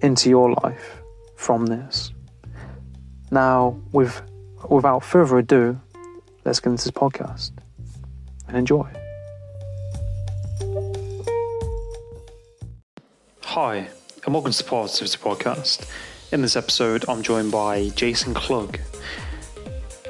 into 0.00 0.30
your 0.30 0.52
life 0.62 1.02
from 1.36 1.66
this. 1.66 2.12
Now, 3.30 3.78
with, 3.92 4.22
without 4.68 5.04
further 5.04 5.38
ado, 5.38 5.80
let's 6.44 6.60
get 6.60 6.70
into 6.70 6.84
this 6.84 6.92
podcast 6.92 7.52
and 8.46 8.56
enjoy. 8.56 8.88
Hi, 13.42 13.88
and 14.24 14.34
welcome 14.34 14.52
to 14.52 14.62
the 14.62 14.70
Parrsitivity 14.70 15.18
Podcast. 15.18 15.90
In 16.32 16.42
this 16.42 16.56
episode, 16.56 17.04
I'm 17.08 17.22
joined 17.22 17.50
by 17.50 17.88
Jason 17.90 18.34
Klugg. 18.34 18.80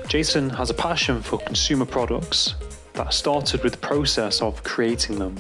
Jason 0.08 0.50
has 0.50 0.70
a 0.70 0.75
passion 0.75 1.23
for 1.23 1.39
consumer 1.39 1.86
products 1.86 2.55
that 2.95 3.12
started 3.12 3.62
with 3.62 3.75
the 3.75 3.78
process 3.78 4.42
of 4.42 4.62
creating 4.64 5.19
them. 5.19 5.36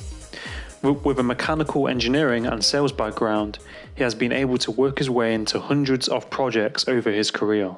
With 0.82 1.18
a 1.18 1.24
mechanical 1.24 1.88
engineering 1.88 2.46
and 2.46 2.64
sales 2.64 2.92
background, 2.92 3.58
he 3.98 4.04
has 4.04 4.14
been 4.14 4.30
able 4.30 4.56
to 4.56 4.70
work 4.70 4.98
his 4.98 5.10
way 5.10 5.34
into 5.34 5.58
hundreds 5.58 6.06
of 6.06 6.30
projects 6.30 6.86
over 6.86 7.10
his 7.10 7.32
career. 7.32 7.76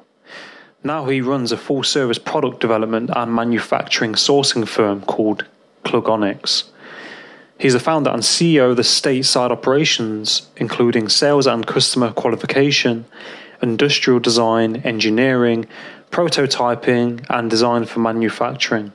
Now 0.83 1.05
he 1.05 1.19
runs 1.19 1.51
a 1.51 1.57
full 1.57 1.81
service 1.81 2.19
product 2.19 2.59
development 2.59 3.09
and 3.15 3.33
manufacturing 3.33 4.13
sourcing 4.13 4.67
firm 4.67 5.01
called 5.01 5.45
Klugonyx. 5.83 6.65
He's 7.57 7.73
the 7.73 7.79
founder 7.79 8.11
and 8.11 8.21
CEO 8.21 8.69
of 8.69 8.77
the 8.77 8.83
stateside 8.83 9.49
operations, 9.49 10.47
including 10.57 11.09
sales 11.09 11.47
and 11.47 11.65
customer 11.65 12.11
qualification, 12.11 13.05
industrial 13.59 14.19
design, 14.19 14.75
engineering, 14.77 15.65
prototyping, 16.11 17.25
and 17.31 17.49
design 17.49 17.85
for 17.85 17.99
manufacturing. 17.99 18.91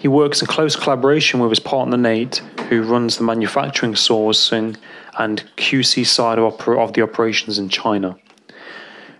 He 0.00 0.08
works 0.08 0.40
in 0.40 0.46
close 0.48 0.76
collaboration 0.76 1.40
with 1.40 1.50
his 1.50 1.60
partner 1.60 1.98
Nate, 1.98 2.38
who 2.70 2.82
runs 2.82 3.18
the 3.18 3.22
manufacturing 3.22 3.92
sourcing 3.92 4.78
and 5.18 5.44
QC 5.58 6.06
side 6.06 6.38
of, 6.38 6.58
of 6.66 6.94
the 6.94 7.02
operations 7.02 7.58
in 7.58 7.68
China. 7.68 8.16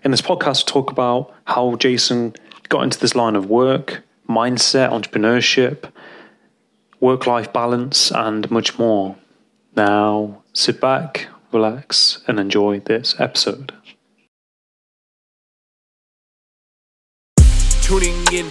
In 0.03 0.11
this 0.11 0.23
podcast, 0.23 0.65
we 0.65 0.73
talk 0.73 0.91
about 0.91 1.35
how 1.45 1.77
Jason 1.77 2.35
got 2.71 2.83
into 2.85 2.99
this 2.99 3.15
line 3.15 3.37
of 3.37 3.51
work, 3.51 4.03
mindset, 4.27 4.91
entrepreneurship, 4.91 5.91
work 6.99 7.27
life 7.27 7.53
balance, 7.53 8.11
and 8.11 8.51
much 8.51 8.79
more. 8.79 9.17
Now, 9.77 10.43
sit 10.55 10.81
back, 10.81 11.29
relax, 11.53 12.23
and 12.27 12.41
enjoy 12.41 12.81
this 12.81 13.15
episode. 13.21 13.75
Tuning 17.83 18.25
in, 18.33 18.51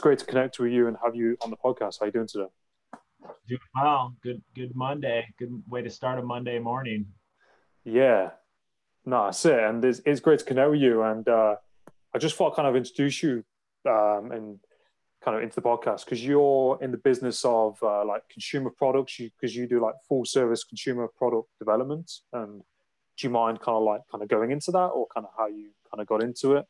It's 0.00 0.02
great 0.02 0.18
to 0.20 0.24
connect 0.24 0.58
with 0.58 0.72
you 0.72 0.88
and 0.88 0.96
have 1.04 1.14
you 1.14 1.36
on 1.42 1.50
the 1.50 1.58
podcast. 1.58 1.98
How 2.00 2.04
are 2.04 2.06
you 2.06 2.12
doing 2.12 2.26
today? 2.26 2.46
Doing 3.46 3.60
well. 3.74 4.16
Good 4.22 4.40
good 4.54 4.74
Monday. 4.74 5.26
Good 5.38 5.62
way 5.68 5.82
to 5.82 5.90
start 5.90 6.18
a 6.18 6.22
Monday 6.22 6.58
morning. 6.58 7.04
Yeah, 7.84 8.30
no, 9.04 9.26
that's 9.26 9.44
it. 9.44 9.58
And 9.58 9.84
it's, 9.84 10.00
it's 10.06 10.20
great 10.20 10.38
to 10.38 10.44
connect 10.46 10.70
with 10.70 10.80
you. 10.80 11.02
And 11.02 11.28
uh, 11.28 11.56
I 12.14 12.18
just 12.18 12.34
thought 12.36 12.52
I'd 12.52 12.56
kind 12.56 12.68
of 12.68 12.76
introduce 12.76 13.22
you 13.22 13.44
um, 13.86 14.32
and 14.32 14.58
kind 15.22 15.36
of 15.36 15.42
into 15.42 15.56
the 15.56 15.60
podcast 15.60 16.06
because 16.06 16.24
you're 16.24 16.78
in 16.80 16.92
the 16.92 16.96
business 16.96 17.44
of 17.44 17.76
uh, 17.82 18.02
like 18.06 18.22
consumer 18.30 18.70
products. 18.70 19.18
You 19.18 19.28
because 19.38 19.54
you 19.54 19.66
do 19.66 19.82
like 19.82 19.96
full 20.08 20.24
service 20.24 20.64
consumer 20.64 21.08
product 21.08 21.50
development. 21.58 22.10
And 22.32 22.62
do 23.18 23.26
you 23.26 23.28
mind 23.28 23.60
kind 23.60 23.76
of 23.76 23.82
like 23.82 24.00
kind 24.10 24.22
of 24.22 24.30
going 24.30 24.50
into 24.50 24.70
that 24.70 24.92
or 24.94 25.06
kind 25.14 25.26
of 25.26 25.32
how 25.36 25.48
you 25.48 25.72
kind 25.90 26.00
of 26.00 26.06
got 26.06 26.22
into 26.22 26.54
it? 26.54 26.64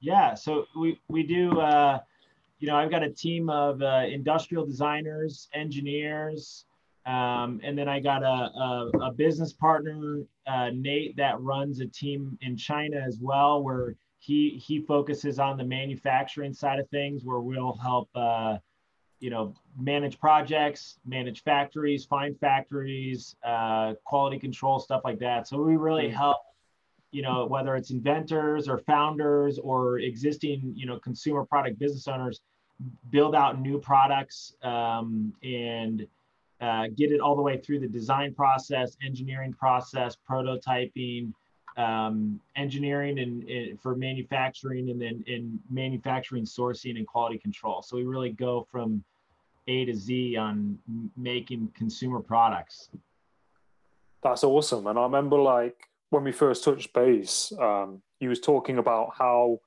Yeah. 0.00 0.34
So 0.34 0.66
we 0.78 1.00
we 1.08 1.22
do. 1.22 1.58
Uh, 1.58 2.00
you 2.62 2.68
know, 2.68 2.76
I've 2.76 2.92
got 2.92 3.02
a 3.02 3.10
team 3.10 3.50
of 3.50 3.82
uh, 3.82 4.04
industrial 4.08 4.64
designers, 4.64 5.48
engineers, 5.52 6.64
um, 7.04 7.60
and 7.64 7.76
then 7.76 7.88
I 7.88 7.98
got 7.98 8.22
a, 8.22 8.26
a, 8.26 8.90
a 9.08 9.12
business 9.12 9.52
partner, 9.52 10.22
uh, 10.46 10.70
Nate, 10.72 11.16
that 11.16 11.40
runs 11.40 11.80
a 11.80 11.86
team 11.86 12.38
in 12.40 12.56
China 12.56 12.98
as 13.04 13.18
well, 13.20 13.64
where 13.64 13.96
he 14.20 14.62
he 14.64 14.78
focuses 14.78 15.40
on 15.40 15.56
the 15.56 15.64
manufacturing 15.64 16.52
side 16.52 16.78
of 16.78 16.88
things, 16.90 17.24
where 17.24 17.40
we'll 17.40 17.76
help, 17.82 18.08
uh, 18.14 18.58
you 19.18 19.30
know, 19.30 19.56
manage 19.76 20.20
projects, 20.20 21.00
manage 21.04 21.42
factories, 21.42 22.04
find 22.04 22.38
factories, 22.38 23.34
uh, 23.44 23.94
quality 24.04 24.38
control, 24.38 24.78
stuff 24.78 25.00
like 25.04 25.18
that. 25.18 25.48
So 25.48 25.60
we 25.60 25.74
really 25.74 26.08
help 26.08 26.36
you 27.10 27.22
know 27.22 27.44
whether 27.44 27.74
it's 27.74 27.90
inventors 27.90 28.68
or 28.68 28.78
founders 28.78 29.58
or 29.58 29.98
existing 29.98 30.72
you 30.74 30.86
know 30.86 30.98
consumer 31.00 31.44
product 31.44 31.78
business 31.78 32.08
owners 32.08 32.40
build 33.10 33.34
out 33.34 33.60
new 33.60 33.78
products 33.78 34.54
um, 34.62 35.32
and 35.42 36.06
uh, 36.60 36.86
get 36.96 37.10
it 37.10 37.20
all 37.20 37.34
the 37.34 37.42
way 37.42 37.58
through 37.58 37.80
the 37.80 37.88
design 37.88 38.32
process 38.34 38.96
engineering 39.04 39.52
process 39.52 40.16
prototyping 40.28 41.32
um, 41.76 42.40
engineering 42.56 43.18
and, 43.18 43.42
and, 43.48 43.80
for 43.80 43.96
manufacturing 43.96 44.90
and 44.90 45.00
then 45.00 45.24
in 45.26 45.58
manufacturing 45.70 46.44
sourcing 46.44 46.96
and 46.96 47.06
quality 47.06 47.38
control. 47.38 47.82
So 47.82 47.96
we 47.96 48.04
really 48.04 48.30
go 48.30 48.66
from 48.70 49.02
a 49.68 49.84
to 49.86 49.94
z 49.94 50.36
on 50.36 50.78
making 51.16 51.72
consumer 51.74 52.20
products. 52.20 52.90
That's 54.22 54.44
awesome. 54.44 54.86
And 54.86 54.98
i 54.98 55.02
remember 55.02 55.38
like 55.38 55.88
when 56.10 56.24
we 56.24 56.32
first 56.32 56.62
touched 56.62 56.92
base, 56.92 57.52
um, 57.58 58.02
he 58.20 58.28
was 58.28 58.38
talking 58.38 58.78
about 58.78 59.14
how 59.18 59.58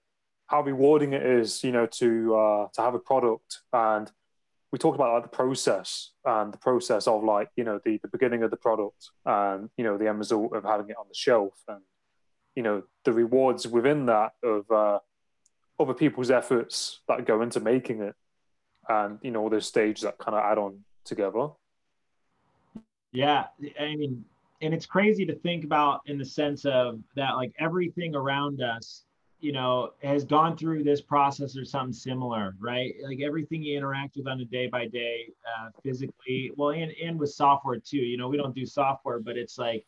how 0.47 0.61
rewarding 0.61 1.13
it 1.13 1.23
is, 1.23 1.63
you 1.63 1.71
know, 1.71 1.85
to 1.85 2.35
uh, 2.35 2.67
to 2.73 2.81
have 2.81 2.93
a 2.93 2.99
product, 2.99 3.61
and 3.73 4.11
we 4.71 4.79
talked 4.79 4.95
about 4.95 5.13
like 5.13 5.23
the 5.23 5.35
process 5.35 6.11
and 6.25 6.53
the 6.53 6.57
process 6.57 7.07
of 7.07 7.23
like 7.23 7.49
you 7.55 7.63
know 7.63 7.79
the 7.85 7.97
the 8.01 8.09
beginning 8.09 8.43
of 8.43 8.51
the 8.51 8.57
product 8.57 9.09
and 9.25 9.69
you 9.77 9.83
know 9.83 9.97
the 9.97 10.07
end 10.07 10.19
result 10.19 10.53
of 10.53 10.63
having 10.63 10.89
it 10.89 10.97
on 10.97 11.05
the 11.07 11.15
shelf 11.15 11.53
and 11.67 11.81
you 12.55 12.63
know 12.63 12.83
the 13.05 13.13
rewards 13.13 13.65
within 13.67 14.05
that 14.07 14.33
of 14.43 14.69
uh, 14.69 14.99
other 15.79 15.93
people's 15.93 16.29
efforts 16.29 16.99
that 17.07 17.25
go 17.25 17.41
into 17.41 17.59
making 17.59 18.01
it 18.01 18.15
and 18.89 19.17
you 19.21 19.31
know 19.31 19.41
all 19.41 19.49
those 19.49 19.67
stages 19.67 20.03
that 20.03 20.17
kind 20.17 20.35
of 20.35 20.43
add 20.43 20.57
on 20.57 20.83
together. 21.05 21.47
Yeah, 23.13 23.45
I 23.79 23.95
mean 23.95 24.25
and 24.61 24.73
it's 24.73 24.85
crazy 24.85 25.25
to 25.25 25.35
think 25.35 25.63
about 25.63 26.01
in 26.05 26.17
the 26.17 26.25
sense 26.25 26.65
of 26.65 26.99
that 27.15 27.31
like 27.31 27.53
everything 27.59 28.15
around 28.15 28.61
us 28.61 29.03
you 29.39 29.51
know 29.51 29.91
has 30.01 30.23
gone 30.23 30.57
through 30.57 30.83
this 30.83 31.01
process 31.01 31.57
or 31.57 31.65
something 31.65 31.93
similar 31.93 32.55
right? 32.59 32.95
Like 33.03 33.19
everything 33.21 33.63
you 33.63 33.77
interact 33.77 34.17
with 34.17 34.27
on 34.27 34.39
a 34.39 34.45
day 34.45 34.67
by 34.67 34.87
day 34.87 35.29
uh, 35.45 35.69
physically 35.83 36.51
well 36.55 36.69
and, 36.69 36.91
and 37.03 37.19
with 37.19 37.31
software 37.31 37.79
too 37.79 37.97
you 37.97 38.17
know 38.17 38.27
we 38.27 38.37
don't 38.37 38.55
do 38.55 38.65
software 38.65 39.19
but 39.19 39.37
it's 39.37 39.57
like 39.57 39.85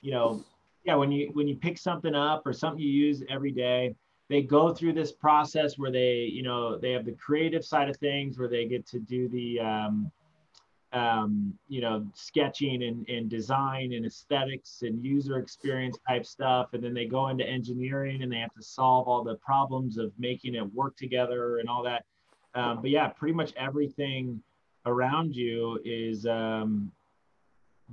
you 0.00 0.12
know 0.12 0.44
yeah, 0.86 0.94
when 0.94 1.10
you 1.10 1.30
when 1.32 1.48
you 1.48 1.56
pick 1.56 1.78
something 1.78 2.14
up 2.14 2.46
or 2.46 2.52
something 2.52 2.80
you 2.80 2.88
use 2.88 3.22
every 3.28 3.50
day, 3.50 3.94
they 4.28 4.40
go 4.40 4.72
through 4.72 4.92
this 4.92 5.12
process 5.12 5.76
where 5.76 5.90
they, 5.90 6.30
you 6.32 6.42
know, 6.42 6.78
they 6.78 6.92
have 6.92 7.04
the 7.04 7.12
creative 7.12 7.64
side 7.64 7.90
of 7.90 7.96
things 7.96 8.38
where 8.38 8.48
they 8.48 8.66
get 8.66 8.86
to 8.88 9.00
do 9.00 9.28
the, 9.28 9.60
um, 9.60 10.10
um, 10.96 11.52
you 11.68 11.82
know, 11.82 12.06
sketching 12.14 12.84
and, 12.84 13.06
and 13.08 13.28
design 13.28 13.92
and 13.92 14.06
aesthetics 14.06 14.80
and 14.80 15.04
user 15.04 15.38
experience 15.38 15.98
type 16.08 16.24
stuff. 16.24 16.68
And 16.72 16.82
then 16.82 16.94
they 16.94 17.04
go 17.04 17.28
into 17.28 17.44
engineering 17.46 18.22
and 18.22 18.32
they 18.32 18.38
have 18.38 18.54
to 18.54 18.62
solve 18.62 19.06
all 19.06 19.22
the 19.22 19.34
problems 19.34 19.98
of 19.98 20.10
making 20.18 20.54
it 20.54 20.74
work 20.74 20.96
together 20.96 21.58
and 21.58 21.68
all 21.68 21.82
that. 21.82 22.06
Um, 22.54 22.80
but 22.80 22.90
yeah, 22.90 23.08
pretty 23.08 23.34
much 23.34 23.52
everything 23.58 24.42
around 24.86 25.36
you 25.36 25.78
is 25.84 26.24
um, 26.24 26.90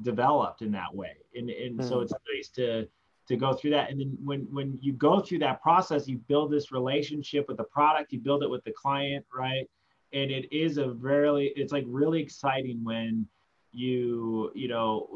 developed 0.01 0.61
in 0.61 0.71
that 0.71 0.95
way. 0.95 1.17
And, 1.35 1.49
and 1.49 1.77
mm. 1.77 1.83
so 1.87 1.97
hmm. 1.97 2.03
it's 2.03 2.13
nice 2.33 2.47
to, 2.55 2.87
to 3.27 3.35
go 3.35 3.53
through 3.53 3.71
that. 3.71 3.91
And 3.91 3.99
then 3.99 4.17
when, 4.23 4.47
when 4.49 4.79
you 4.81 4.93
go 4.93 5.19
through 5.19 5.39
that 5.39 5.61
process, 5.61 6.07
you 6.07 6.19
build 6.29 6.51
this 6.51 6.71
relationship 6.71 7.49
with 7.49 7.57
the 7.57 7.65
product, 7.65 8.13
you 8.13 8.19
build 8.19 8.43
it 8.43 8.49
with 8.49 8.63
the 8.63 8.71
client, 8.71 9.25
right? 9.35 9.69
And 10.13 10.31
it 10.31 10.55
is 10.55 10.77
a 10.77 10.89
really, 10.89 11.51
it's 11.55 11.73
like 11.73 11.85
really 11.87 12.21
exciting 12.21 12.83
when 12.83 13.27
you, 13.71 14.51
you 14.53 14.67
know, 14.67 15.07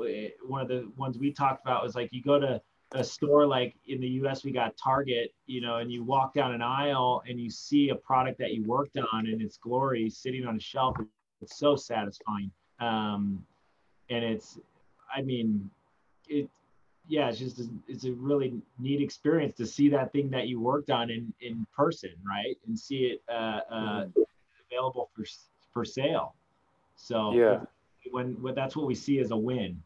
one 0.45 0.61
of 0.61 0.67
the 0.67 0.89
ones 0.97 1.17
we 1.17 1.31
talked 1.31 1.61
about 1.63 1.83
was 1.83 1.95
like 1.95 2.09
you 2.11 2.21
go 2.23 2.39
to 2.39 2.61
a 2.93 3.03
store 3.03 3.45
like 3.45 3.75
in 3.87 3.99
the 3.99 4.07
US, 4.21 4.43
we 4.43 4.51
got 4.51 4.75
Target, 4.77 5.33
you 5.45 5.61
know, 5.61 5.77
and 5.77 5.91
you 5.91 6.03
walk 6.03 6.33
down 6.33 6.53
an 6.53 6.61
aisle 6.61 7.21
and 7.27 7.39
you 7.39 7.49
see 7.49 7.89
a 7.89 7.95
product 7.95 8.39
that 8.39 8.53
you 8.53 8.63
worked 8.63 8.97
on 9.13 9.27
in 9.27 9.41
its 9.41 9.57
glory 9.57 10.09
sitting 10.09 10.45
on 10.45 10.55
a 10.55 10.59
shelf. 10.59 10.97
It's 11.41 11.59
so 11.59 11.75
satisfying. 11.75 12.51
Um, 12.79 13.45
and 14.09 14.23
it's, 14.23 14.57
I 15.13 15.21
mean, 15.21 15.69
it, 16.27 16.49
yeah, 17.07 17.29
it's 17.29 17.39
just 17.39 17.61
it's 17.87 18.03
a 18.05 18.11
really 18.11 18.61
neat 18.79 19.01
experience 19.01 19.55
to 19.57 19.65
see 19.65 19.89
that 19.89 20.11
thing 20.11 20.29
that 20.31 20.47
you 20.47 20.59
worked 20.59 20.89
on 20.89 21.09
in 21.09 21.33
in 21.39 21.65
person, 21.75 22.09
right, 22.25 22.57
and 22.67 22.77
see 22.77 23.05
it 23.05 23.21
uh, 23.29 23.61
uh, 23.71 24.03
mm-hmm. 24.03 24.21
Available 24.77 25.09
for 25.15 25.25
for 25.73 25.85
sale. 25.85 26.35
So 26.95 27.33
yeah, 27.33 27.61
when, 28.11 28.41
when 28.41 28.55
that's 28.55 28.75
what 28.75 28.87
we 28.87 28.95
see 28.95 29.19
as 29.19 29.31
a 29.31 29.37
win. 29.37 29.81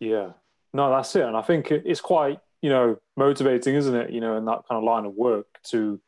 Yeah, 0.00 0.30
no, 0.72 0.90
that's 0.90 1.14
it, 1.16 1.24
and 1.24 1.36
I 1.36 1.42
think 1.42 1.70
it's 1.70 2.00
quite 2.00 2.38
you 2.60 2.70
know 2.70 2.96
motivating, 3.16 3.74
isn't 3.74 3.94
it? 3.94 4.10
You 4.10 4.20
know, 4.20 4.36
in 4.36 4.44
that 4.46 4.62
kind 4.68 4.78
of 4.78 4.84
line 4.84 5.04
of 5.04 5.14
work 5.14 5.46
to 5.70 6.00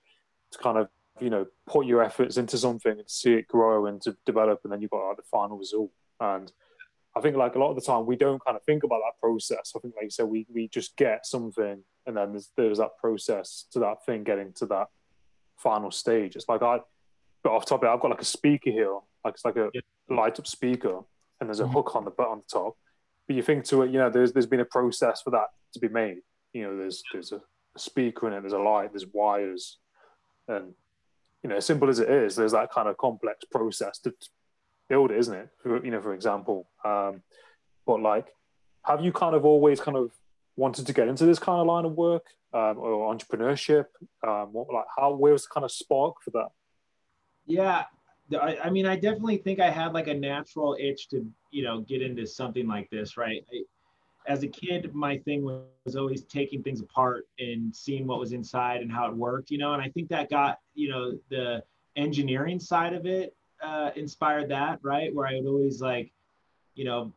to 0.52 0.58
kind 0.58 0.79
of 0.79 0.88
you 1.20 1.31
know 1.31 1.46
put 1.67 1.87
your 1.87 2.02
efforts 2.02 2.37
into 2.37 2.58
something 2.58 2.93
and 2.93 3.08
see 3.08 3.35
it 3.35 3.49
grow 3.49 3.87
and 3.87 4.00
to 4.02 4.17
develop, 4.26 4.61
and 4.64 4.73
then 4.73 4.81
you've 4.81 4.91
got 4.91 5.08
like 5.08 5.17
the 5.17 5.23
final 5.23 5.56
result 5.56 5.91
and 6.20 6.52
I 7.17 7.20
think 7.20 7.37
like 7.37 7.55
a 7.55 7.58
lot 7.58 7.70
of 7.70 7.76
the 7.76 7.82
time 7.82 8.06
we 8.06 8.17
don't 8.17 8.44
kind 8.44 8.56
of 8.56 8.64
think 8.64 8.82
about 8.82 9.00
that 9.05 9.20
process. 9.20 9.73
I 9.76 9.79
think 9.79 9.94
like 9.94 10.05
you 10.05 10.11
said, 10.11 10.26
we 10.26 10.46
we 10.52 10.69
just 10.69 10.96
get 10.96 11.26
something 11.26 11.82
and 12.06 12.17
then 12.17 12.32
there's 12.32 12.50
there's 12.56 12.79
that 12.79 12.96
process 12.99 13.67
to 13.73 13.79
that 13.81 14.05
thing 14.05 14.25
getting 14.25 14.52
to 14.55 14.67
that 14.67 14.88
final 15.56 15.91
stage. 15.91 16.37
It's 16.37 16.49
like 16.49 16.62
I 16.62 16.81
but 17.44 17.52
off 17.52 17.67
topic, 17.67 17.88
I've 17.88 18.00
got 18.00 18.11
like 18.11 18.23
a 18.23 18.25
speaker 18.25 18.70
here, 18.70 18.99
like 19.25 19.35
it's 19.35 19.44
like 19.44 19.56
a 19.56 19.70
yeah. 19.73 19.81
light 20.08 20.38
up 20.41 20.46
speaker 20.46 21.00
and 21.41 21.49
there's 21.49 21.61
a 21.61 21.64
mm-hmm. 21.64 21.75
hook 21.75 21.94
on 21.94 22.05
the 22.05 22.11
butt 22.11 22.29
on 22.29 22.38
the 22.38 22.58
top. 22.58 22.76
But 23.29 23.37
you 23.37 23.43
think 23.43 23.64
to 23.67 23.82
it, 23.82 23.91
you 23.91 23.99
know, 23.99 24.11
there's 24.11 24.32
there's 24.32 24.46
been 24.46 24.61
a 24.61 24.64
process 24.64 25.23
for 25.23 25.31
that 25.31 25.49
to 25.75 25.79
be 25.79 25.88
made. 25.88 26.19
You 26.52 26.64
know, 26.64 26.76
there's 26.76 27.02
there's 27.12 27.32
a, 27.32 27.37
a 27.37 27.79
speaker 27.79 28.26
in 28.26 28.32
it, 28.32 28.41
there's 28.41 28.52
a 28.52 28.58
light, 28.58 28.93
there's 28.93 29.06
wires, 29.06 29.79
and 30.49 30.75
you 31.43 31.50
know, 31.50 31.56
as 31.56 31.67
simple 31.67 31.91
as 31.91 32.00
it 32.00 32.08
is, 32.08 32.35
there's 32.35 32.52
that 32.52 32.73
kind 32.73 32.88
of 32.88 32.96
complex 32.96 33.44
process 33.50 33.99
to, 34.00 34.14
build 34.88 35.11
it, 35.11 35.19
isn't 35.19 35.35
it? 35.35 35.49
For, 35.62 35.85
you 35.85 35.91
know, 35.91 36.02
for 36.02 36.14
example. 36.14 36.69
Um, 36.85 37.23
but 37.87 38.00
like, 38.00 38.26
have 38.85 39.02
you 39.02 39.12
kind 39.12 39.35
of 39.35 39.44
always 39.44 39.81
kind 39.81 39.96
of 39.96 40.11
wanted 40.56 40.87
to 40.87 40.93
get 40.93 41.08
into 41.08 41.25
this 41.25 41.38
kind 41.38 41.61
of 41.61 41.67
line 41.67 41.85
of 41.85 41.93
work 41.93 42.26
um, 42.52 42.79
or 42.79 43.14
entrepreneurship? 43.14 43.87
Um, 44.26 44.52
what, 44.52 44.73
like, 44.73 44.85
how 44.96 45.14
where 45.14 45.32
was 45.32 45.44
the 45.44 45.49
kind 45.52 45.64
of 45.64 45.73
spark 45.73 46.17
for 46.23 46.31
that? 46.31 46.49
Yeah, 47.46 47.85
I, 48.41 48.58
I, 48.64 48.70
mean, 48.70 48.87
I 48.87 48.96
definitely 48.96 49.38
think 49.38 49.61
I 49.61 49.70
had 49.70 49.93
like 49.93 50.08
a 50.08 50.14
natural 50.14 50.76
itch 50.81 51.08
to, 51.08 51.26
you 51.50 51.62
know, 51.62 51.81
get 51.81 52.02
into 52.02 52.26
something 52.26 52.67
like 52.67 52.88
this, 52.91 53.17
right? 53.17 53.44
I, 53.52 53.62
as 54.26 54.43
a 54.43 54.49
kid, 54.49 54.94
my 54.94 55.19
thing 55.19 55.44
was 55.44 55.96
always 55.96 56.25
taking 56.25 56.62
things 56.62 56.81
apart 56.81 57.26
and 57.38 57.75
seeing 57.75 58.06
what 58.06 58.19
was 58.19 58.32
inside 58.32 58.81
and 58.81 58.91
how 58.91 59.06
it 59.06 59.14
worked, 59.14 59.50
you 59.50 59.58
know. 59.58 59.75
And 59.75 59.82
I 59.82 59.88
think 59.91 60.08
that 60.08 60.31
got, 60.31 60.61
you 60.75 60.88
know, 60.88 61.19
the 61.29 61.62
engineering 61.96 62.58
side 62.58 62.94
of 62.94 63.05
it 63.05 63.37
uh, 63.62 63.91
inspired 63.96 64.49
that, 64.50 64.79
right? 64.82 65.14
Where 65.14 65.26
I 65.26 65.35
would 65.35 65.46
always 65.46 65.82
like, 65.82 66.11
you 66.75 66.85
know, 66.85 67.12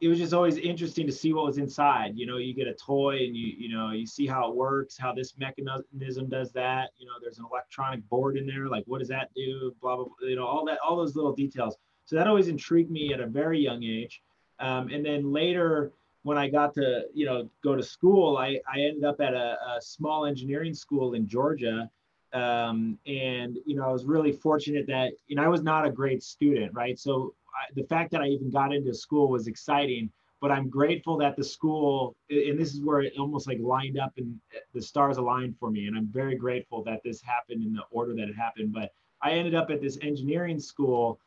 it 0.00 0.08
was 0.08 0.18
just 0.18 0.32
always 0.32 0.56
interesting 0.56 1.06
to 1.06 1.12
see 1.12 1.34
what 1.34 1.44
was 1.44 1.58
inside. 1.58 2.12
You 2.16 2.26
know, 2.26 2.38
you 2.38 2.54
get 2.54 2.66
a 2.66 2.72
toy 2.72 3.18
and 3.18 3.36
you, 3.36 3.52
you 3.58 3.68
know, 3.74 3.90
you 3.90 4.06
see 4.06 4.26
how 4.26 4.48
it 4.48 4.56
works, 4.56 4.96
how 4.96 5.12
this 5.12 5.34
mechanism 5.36 6.28
does 6.28 6.52
that. 6.52 6.90
You 6.96 7.06
know, 7.06 7.12
there's 7.20 7.38
an 7.38 7.44
electronic 7.50 8.08
board 8.08 8.38
in 8.38 8.46
there. 8.46 8.68
Like, 8.68 8.84
what 8.86 9.00
does 9.00 9.08
that 9.08 9.28
do? 9.36 9.74
Blah, 9.82 9.96
blah, 9.96 10.04
blah. 10.06 10.28
You 10.28 10.36
know, 10.36 10.46
all 10.46 10.64
that, 10.66 10.78
all 10.86 10.96
those 10.96 11.16
little 11.16 11.34
details. 11.34 11.76
So 12.06 12.16
that 12.16 12.26
always 12.26 12.48
intrigued 12.48 12.90
me 12.90 13.12
at 13.12 13.20
a 13.20 13.26
very 13.26 13.60
young 13.60 13.82
age. 13.84 14.22
Um, 14.58 14.88
and 14.88 15.04
then 15.04 15.32
later, 15.32 15.92
when 16.22 16.38
I 16.38 16.48
got 16.48 16.74
to, 16.74 17.02
you 17.12 17.26
know, 17.26 17.50
go 17.62 17.76
to 17.76 17.82
school, 17.82 18.38
I, 18.38 18.58
I 18.72 18.80
ended 18.80 19.04
up 19.04 19.20
at 19.20 19.34
a, 19.34 19.56
a 19.76 19.82
small 19.82 20.24
engineering 20.24 20.72
school 20.72 21.12
in 21.12 21.28
Georgia 21.28 21.90
um, 22.32 22.98
and 23.06 23.58
you 23.66 23.74
know 23.74 23.84
i 23.84 23.92
was 23.92 24.04
really 24.04 24.32
fortunate 24.32 24.86
that 24.86 25.12
you 25.26 25.36
know 25.36 25.42
i 25.42 25.48
was 25.48 25.62
not 25.62 25.86
a 25.86 25.90
great 25.90 26.22
student 26.22 26.72
right 26.72 26.98
so 26.98 27.34
the 27.74 27.84
fact 27.84 28.10
that 28.10 28.20
i 28.20 28.26
even 28.26 28.50
got 28.50 28.72
into 28.72 28.94
school 28.94 29.28
was 29.28 29.46
exciting 29.46 30.10
but 30.40 30.50
i'm 30.50 30.68
grateful 30.68 31.16
that 31.16 31.36
the 31.36 31.44
school 31.44 32.16
and 32.30 32.58
this 32.58 32.74
is 32.74 32.80
where 32.82 33.00
it 33.00 33.12
almost 33.18 33.46
like 33.46 33.58
lined 33.60 33.98
up 33.98 34.12
and 34.16 34.38
the 34.74 34.82
stars 34.82 35.16
aligned 35.16 35.56
for 35.58 35.70
me 35.70 35.86
and 35.86 35.96
i'm 35.96 36.06
very 36.06 36.36
grateful 36.36 36.82
that 36.82 37.00
this 37.04 37.20
happened 37.20 37.64
in 37.64 37.72
the 37.72 37.82
order 37.90 38.14
that 38.14 38.28
it 38.28 38.36
happened 38.36 38.72
but 38.72 38.92
i 39.22 39.32
ended 39.32 39.54
up 39.54 39.70
at 39.70 39.80
this 39.80 39.98
engineering 40.02 40.58
school 40.58 41.18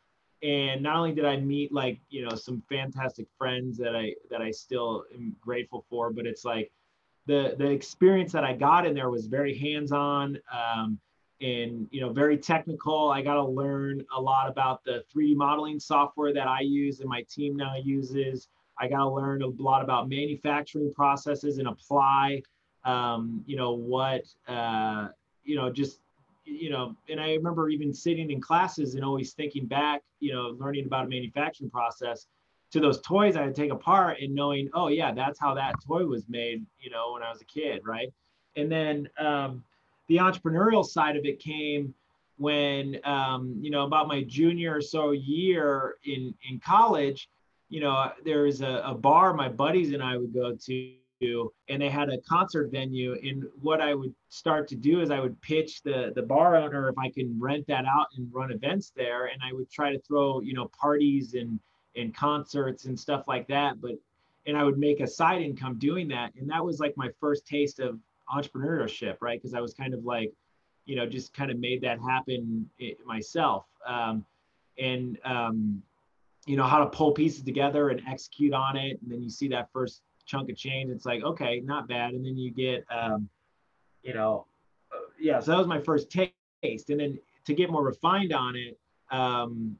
and 0.42 0.82
not 0.82 0.96
only 0.96 1.12
did 1.12 1.24
i 1.24 1.36
meet 1.36 1.72
like 1.72 1.98
you 2.10 2.24
know 2.24 2.34
some 2.34 2.62
fantastic 2.68 3.26
friends 3.38 3.76
that 3.78 3.94
i 3.96 4.12
that 4.30 4.42
i 4.42 4.50
still 4.50 5.04
am 5.14 5.34
grateful 5.40 5.84
for 5.88 6.10
but 6.10 6.26
it's 6.26 6.44
like 6.44 6.70
the 7.26 7.54
the 7.58 7.70
experience 7.70 8.32
that 8.32 8.44
I 8.44 8.52
got 8.52 8.86
in 8.86 8.94
there 8.94 9.10
was 9.10 9.26
very 9.26 9.56
hands-on 9.56 10.38
um, 10.52 10.98
and 11.40 11.88
you 11.90 12.00
know 12.00 12.12
very 12.12 12.38
technical. 12.38 13.10
I 13.10 13.22
got 13.22 13.34
to 13.34 13.44
learn 13.44 14.04
a 14.16 14.20
lot 14.20 14.48
about 14.48 14.84
the 14.84 15.04
3D 15.14 15.36
modeling 15.36 15.80
software 15.80 16.32
that 16.32 16.46
I 16.46 16.60
use 16.60 17.00
and 17.00 17.08
my 17.08 17.24
team 17.28 17.56
now 17.56 17.74
uses. 17.76 18.48
I 18.78 18.88
got 18.88 18.98
to 18.98 19.08
learn 19.08 19.42
a 19.42 19.48
lot 19.48 19.82
about 19.82 20.08
manufacturing 20.08 20.92
processes 20.92 21.58
and 21.58 21.68
apply, 21.68 22.42
um, 22.84 23.42
you 23.46 23.56
know, 23.56 23.72
what, 23.72 24.22
uh, 24.48 25.08
you 25.44 25.56
know, 25.56 25.70
just, 25.70 26.00
you 26.44 26.70
know, 26.70 26.96
and 27.08 27.20
I 27.20 27.34
remember 27.34 27.68
even 27.68 27.94
sitting 27.94 28.30
in 28.30 28.40
classes 28.40 28.94
and 28.94 29.04
always 29.04 29.32
thinking 29.32 29.66
back, 29.66 30.02
you 30.20 30.32
know, 30.32 30.56
learning 30.58 30.86
about 30.86 31.06
a 31.06 31.08
manufacturing 31.08 31.70
process 31.70 32.26
to 32.72 32.80
those 32.80 33.00
toys 33.02 33.36
I 33.36 33.46
would 33.46 33.54
take 33.54 33.70
apart 33.70 34.18
and 34.20 34.34
knowing, 34.34 34.68
oh 34.74 34.88
yeah, 34.88 35.12
that's 35.12 35.38
how 35.38 35.54
that 35.54 35.76
toy 35.86 36.04
was 36.06 36.24
made, 36.28 36.66
you 36.80 36.90
know, 36.90 37.12
when 37.12 37.22
I 37.22 37.30
was 37.30 37.40
a 37.40 37.44
kid, 37.44 37.82
right? 37.84 38.12
And 38.56 38.70
then 38.70 39.08
um, 39.18 39.62
the 40.08 40.16
entrepreneurial 40.16 40.84
side 40.84 41.16
of 41.16 41.24
it 41.24 41.38
came 41.38 41.94
when, 42.36 42.98
um, 43.04 43.56
you 43.60 43.70
know, 43.70 43.84
about 43.84 44.08
my 44.08 44.22
junior 44.24 44.76
or 44.76 44.80
so 44.80 45.12
year 45.12 45.96
in 46.04 46.34
in 46.48 46.60
college, 46.60 47.28
you 47.68 47.80
know, 47.80 48.10
there 48.24 48.42
was 48.42 48.60
a, 48.60 48.82
a 48.84 48.94
bar 48.94 49.34
my 49.34 49.48
buddies 49.48 49.92
and 49.92 50.02
I 50.02 50.16
would 50.16 50.34
go 50.34 50.56
to 50.66 50.94
and 51.70 51.80
they 51.80 51.88
had 51.88 52.10
a 52.10 52.18
concert 52.28 52.70
venue 52.70 53.16
and 53.22 53.44
what 53.62 53.80
i 53.80 53.94
would 53.94 54.14
start 54.28 54.68
to 54.68 54.76
do 54.76 55.00
is 55.00 55.10
i 55.10 55.18
would 55.18 55.40
pitch 55.40 55.80
the 55.82 56.12
the 56.14 56.20
bar 56.20 56.54
owner 56.54 56.90
if 56.90 56.98
i 56.98 57.08
can 57.08 57.40
rent 57.40 57.66
that 57.66 57.86
out 57.86 58.08
and 58.18 58.28
run 58.30 58.52
events 58.52 58.92
there 58.94 59.26
and 59.26 59.40
i 59.42 59.50
would 59.50 59.70
try 59.70 59.90
to 59.90 59.98
throw 60.00 60.42
you 60.42 60.52
know 60.52 60.70
parties 60.78 61.32
and 61.32 61.58
and 61.96 62.14
concerts 62.14 62.84
and 62.86 62.98
stuff 62.98 63.26
like 63.28 63.46
that. 63.48 63.80
But 63.80 63.92
and 64.46 64.56
I 64.56 64.64
would 64.64 64.78
make 64.78 65.00
a 65.00 65.06
side 65.06 65.42
income 65.42 65.78
doing 65.78 66.08
that. 66.08 66.32
And 66.38 66.50
that 66.50 66.64
was 66.64 66.78
like 66.78 66.94
my 66.96 67.08
first 67.18 67.46
taste 67.46 67.80
of 67.80 67.98
entrepreneurship, 68.32 69.16
right? 69.20 69.40
Because 69.40 69.54
I 69.54 69.60
was 69.60 69.74
kind 69.74 69.94
of 69.94 70.04
like, 70.04 70.32
you 70.86 70.96
know, 70.96 71.06
just 71.06 71.34
kind 71.34 71.50
of 71.50 71.58
made 71.58 71.80
that 71.82 71.98
happen 72.00 72.68
myself. 73.04 73.66
Um, 73.86 74.24
and 74.78 75.18
um, 75.24 75.82
you 76.46 76.56
know 76.56 76.64
how 76.64 76.78
to 76.78 76.86
pull 76.86 77.12
pieces 77.12 77.42
together 77.42 77.90
and 77.90 78.02
execute 78.08 78.52
on 78.52 78.76
it, 78.76 79.00
and 79.02 79.10
then 79.10 79.22
you 79.22 79.30
see 79.30 79.48
that 79.48 79.70
first 79.72 80.02
chunk 80.26 80.50
of 80.50 80.56
change. 80.56 80.90
It's 80.90 81.06
like, 81.06 81.22
okay, 81.22 81.60
not 81.60 81.88
bad. 81.88 82.12
And 82.14 82.24
then 82.24 82.36
you 82.36 82.50
get, 82.50 82.84
um, 82.90 83.28
you 84.02 84.14
know, 84.14 84.46
uh, 84.92 85.00
yeah. 85.18 85.40
So 85.40 85.52
that 85.52 85.58
was 85.58 85.66
my 85.66 85.80
first 85.80 86.10
taste, 86.10 86.90
and 86.90 87.00
then 87.00 87.18
to 87.44 87.54
get 87.54 87.70
more 87.70 87.84
refined 87.84 88.32
on 88.32 88.56
it, 88.56 88.78
um, 89.10 89.76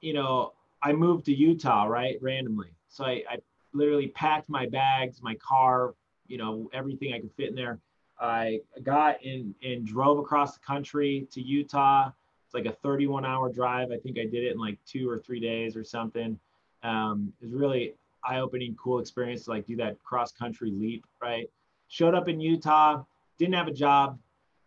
you 0.00 0.12
know, 0.12 0.52
I 0.82 0.92
moved 0.92 1.26
to 1.26 1.34
Utah, 1.34 1.84
right, 1.84 2.16
randomly. 2.20 2.70
So 2.88 3.04
I, 3.04 3.22
I 3.28 3.38
literally 3.72 4.08
packed 4.08 4.48
my 4.48 4.66
bags, 4.66 5.20
my 5.22 5.34
car, 5.36 5.94
you 6.26 6.38
know, 6.38 6.70
everything 6.72 7.12
I 7.12 7.20
could 7.20 7.32
fit 7.32 7.48
in 7.48 7.54
there. 7.54 7.78
I 8.20 8.60
got 8.82 9.22
in 9.22 9.54
and 9.62 9.86
drove 9.86 10.18
across 10.18 10.54
the 10.54 10.60
country 10.60 11.26
to 11.32 11.40
Utah. 11.40 12.10
It's 12.46 12.54
like 12.54 12.66
a 12.66 12.72
31 12.72 13.24
hour 13.24 13.52
drive. 13.52 13.90
I 13.92 13.98
think 13.98 14.18
I 14.18 14.24
did 14.24 14.44
it 14.44 14.52
in 14.52 14.58
like 14.58 14.78
two 14.86 15.08
or 15.08 15.18
three 15.18 15.40
days 15.40 15.76
or 15.76 15.84
something. 15.84 16.38
Um, 16.82 17.32
it 17.40 17.44
was 17.44 17.54
really, 17.54 17.94
eye-opening, 18.24 18.76
cool 18.76 18.98
experience 18.98 19.44
to 19.44 19.50
like 19.50 19.66
do 19.66 19.76
that 19.76 20.02
cross-country 20.02 20.70
leap, 20.70 21.04
right? 21.22 21.48
Showed 21.88 22.14
up 22.14 22.28
in 22.28 22.40
Utah, 22.40 23.02
didn't 23.38 23.54
have 23.54 23.68
a 23.68 23.72
job, 23.72 24.18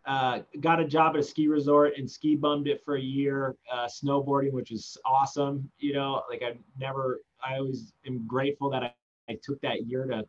uh, 0.06 0.40
got 0.60 0.80
a 0.80 0.86
job 0.86 1.16
at 1.16 1.20
a 1.20 1.24
ski 1.24 1.48
resort 1.48 1.94
and 1.98 2.10
ski 2.10 2.36
bummed 2.36 2.68
it 2.68 2.84
for 2.84 2.96
a 2.96 3.02
year, 3.02 3.56
uh, 3.72 3.88
snowboarding, 3.88 4.52
which 4.52 4.72
is 4.72 4.98
awesome. 5.06 5.70
You 5.78 5.94
know, 5.94 6.24
like 6.30 6.42
I've 6.42 6.58
never, 6.80 7.22
I 7.44 7.58
always 7.58 7.94
am 8.08 8.26
grateful 8.26 8.70
that 8.72 8.84
I, 8.84 8.94
I 9.30 9.38
took 9.44 9.62
that 9.62 9.86
year 9.86 10.06
to 10.08 10.26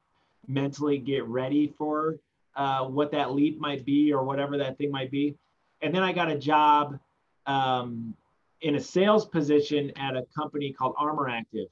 mentally 0.47 0.99
get 0.99 1.25
ready 1.25 1.69
for 1.79 2.17
uh, 2.57 2.85
what 2.85 3.11
that 3.13 3.33
leap 3.33 3.61
might 3.61 3.85
be 3.85 4.13
or 4.13 4.25
whatever 4.25 4.59
that 4.59 4.79
thing 4.79 4.91
might 4.91 5.11
be. 5.11 5.35
And 5.81 5.95
then 5.95 6.03
I 6.03 6.13
got 6.13 6.31
a 6.31 6.39
job 6.39 6.99
um, 7.47 8.15
in 8.61 8.77
a 8.77 8.81
sales 8.81 9.27
position 9.27 9.93
at 9.97 10.17
a 10.17 10.25
company 10.37 10.73
called 10.73 10.95
Armor 10.99 11.29
Active. 11.29 11.69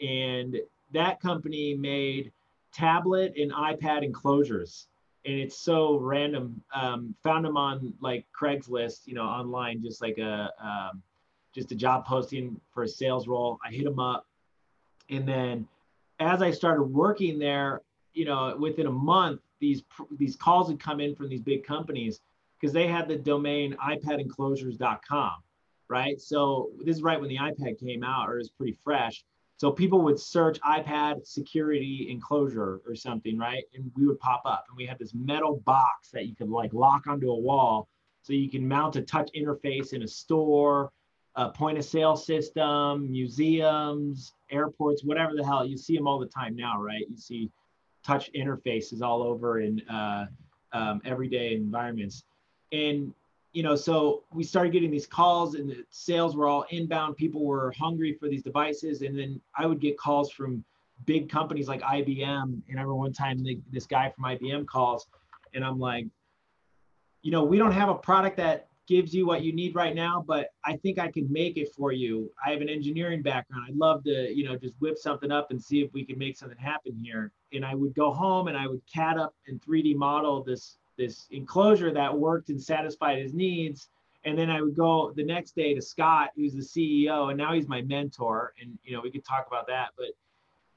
And 0.00 0.60
that 0.92 1.20
company 1.20 1.74
made 1.74 2.32
tablet 2.72 3.34
and 3.36 3.52
iPad 3.52 4.02
enclosures. 4.02 4.88
And 5.24 5.38
it's 5.38 5.58
so 5.58 5.96
random. 5.96 6.62
Um, 6.74 7.14
found 7.22 7.44
them 7.44 7.56
on 7.56 7.94
like 8.00 8.26
Craigslist, 8.38 9.06
you 9.06 9.14
know, 9.14 9.24
online, 9.24 9.82
just 9.82 10.02
like 10.02 10.18
a 10.18 10.50
um, 10.62 11.02
just 11.54 11.72
a 11.72 11.74
job 11.74 12.04
posting 12.04 12.60
for 12.72 12.82
a 12.82 12.88
sales 12.88 13.26
role. 13.26 13.58
I 13.64 13.70
hit 13.70 13.84
them 13.84 13.98
up, 13.98 14.26
and 15.08 15.26
then 15.26 15.66
as 16.20 16.42
I 16.42 16.50
started 16.50 16.82
working 16.82 17.38
there, 17.38 17.80
you 18.12 18.26
know, 18.26 18.54
within 18.58 18.86
a 18.86 18.92
month, 18.92 19.40
these 19.64 19.82
these 20.18 20.36
calls 20.36 20.68
would 20.68 20.80
come 20.80 21.00
in 21.00 21.14
from 21.14 21.28
these 21.28 21.40
big 21.40 21.64
companies 21.64 22.20
because 22.54 22.72
they 22.72 22.86
had 22.86 23.08
the 23.08 23.16
domain 23.16 23.76
iPadEnclosures.com, 23.82 25.32
right? 25.88 26.20
So 26.20 26.70
this 26.84 26.96
is 26.96 27.02
right 27.02 27.20
when 27.20 27.28
the 27.28 27.38
iPad 27.38 27.78
came 27.78 28.04
out, 28.04 28.28
or 28.28 28.34
it 28.34 28.38
was 28.38 28.50
pretty 28.50 28.76
fresh. 28.84 29.24
So 29.56 29.70
people 29.70 30.00
would 30.02 30.18
search 30.18 30.60
iPad 30.60 31.26
security 31.26 32.08
enclosure 32.10 32.80
or 32.86 32.94
something, 32.94 33.38
right? 33.38 33.64
And 33.74 33.90
we 33.96 34.06
would 34.06 34.18
pop 34.18 34.42
up, 34.44 34.64
and 34.68 34.76
we 34.76 34.84
had 34.84 34.98
this 34.98 35.14
metal 35.14 35.62
box 35.64 36.10
that 36.12 36.26
you 36.26 36.34
could 36.34 36.50
like 36.50 36.72
lock 36.74 37.06
onto 37.06 37.30
a 37.30 37.38
wall, 37.38 37.88
so 38.22 38.32
you 38.32 38.50
can 38.50 38.66
mount 38.66 38.96
a 38.96 39.02
touch 39.02 39.30
interface 39.34 39.92
in 39.92 40.02
a 40.02 40.08
store, 40.08 40.90
a 41.36 41.50
point 41.50 41.78
of 41.78 41.84
sale 41.84 42.16
system, 42.16 43.10
museums, 43.10 44.34
airports, 44.50 45.04
whatever 45.04 45.32
the 45.36 45.44
hell. 45.44 45.64
You 45.64 45.76
see 45.76 45.96
them 45.96 46.06
all 46.06 46.18
the 46.18 46.26
time 46.26 46.54
now, 46.56 46.80
right? 46.80 47.04
You 47.08 47.16
see 47.16 47.50
touch 48.04 48.30
interfaces 48.32 49.02
all 49.02 49.22
over 49.22 49.60
in 49.60 49.80
uh, 49.88 50.26
um, 50.72 51.00
everyday 51.04 51.54
environments. 51.54 52.24
And, 52.72 53.12
you 53.52 53.62
know, 53.62 53.76
so 53.76 54.24
we 54.32 54.44
started 54.44 54.72
getting 54.72 54.90
these 54.90 55.06
calls 55.06 55.54
and 55.54 55.70
the 55.70 55.84
sales 55.90 56.36
were 56.36 56.48
all 56.48 56.64
inbound. 56.70 57.16
People 57.16 57.44
were 57.44 57.72
hungry 57.78 58.16
for 58.18 58.28
these 58.28 58.42
devices. 58.42 59.02
And 59.02 59.18
then 59.18 59.40
I 59.56 59.66
would 59.66 59.80
get 59.80 59.96
calls 59.96 60.30
from 60.30 60.64
big 61.06 61.28
companies 61.28 61.68
like 61.68 61.80
IBM. 61.82 62.42
And 62.42 62.62
I 62.68 62.72
remember 62.72 62.94
one 62.94 63.12
time 63.12 63.44
this 63.70 63.86
guy 63.86 64.10
from 64.10 64.24
IBM 64.24 64.66
calls 64.66 65.06
and 65.54 65.64
I'm 65.64 65.78
like, 65.78 66.06
you 67.22 67.30
know, 67.30 67.42
we 67.42 67.56
don't 67.56 67.72
have 67.72 67.88
a 67.88 67.94
product 67.94 68.36
that 68.36 68.68
gives 68.86 69.14
you 69.14 69.26
what 69.26 69.42
you 69.42 69.52
need 69.52 69.74
right 69.74 69.94
now, 69.94 70.24
but 70.26 70.48
I 70.64 70.76
think 70.76 70.98
I 70.98 71.10
can 71.10 71.30
make 71.32 71.56
it 71.56 71.72
for 71.74 71.92
you. 71.92 72.30
I 72.44 72.50
have 72.50 72.60
an 72.60 72.68
engineering 72.68 73.22
background. 73.22 73.64
I'd 73.68 73.76
love 73.76 74.04
to, 74.04 74.34
you 74.34 74.44
know, 74.44 74.56
just 74.56 74.74
whip 74.80 74.98
something 74.98 75.30
up 75.30 75.50
and 75.50 75.62
see 75.62 75.82
if 75.82 75.92
we 75.92 76.04
can 76.04 76.18
make 76.18 76.36
something 76.36 76.58
happen 76.58 76.98
here. 77.02 77.32
And 77.52 77.64
I 77.64 77.74
would 77.74 77.94
go 77.94 78.12
home 78.12 78.48
and 78.48 78.56
I 78.56 78.66
would 78.66 78.82
CAD 78.92 79.18
up 79.18 79.34
and 79.46 79.60
3D 79.60 79.96
model 79.96 80.42
this 80.42 80.78
this 80.96 81.26
enclosure 81.30 81.92
that 81.92 82.16
worked 82.16 82.50
and 82.50 82.62
satisfied 82.62 83.18
his 83.18 83.34
needs. 83.34 83.88
And 84.24 84.38
then 84.38 84.48
I 84.48 84.62
would 84.62 84.76
go 84.76 85.12
the 85.14 85.24
next 85.24 85.56
day 85.56 85.74
to 85.74 85.82
Scott, 85.82 86.30
who's 86.36 86.54
the 86.54 86.60
CEO, 86.60 87.30
and 87.30 87.36
now 87.36 87.52
he's 87.52 87.68
my 87.68 87.82
mentor. 87.82 88.54
And 88.60 88.78
you 88.84 88.94
know, 88.94 89.00
we 89.02 89.10
could 89.10 89.24
talk 89.24 89.46
about 89.46 89.66
that, 89.66 89.90
but 89.96 90.08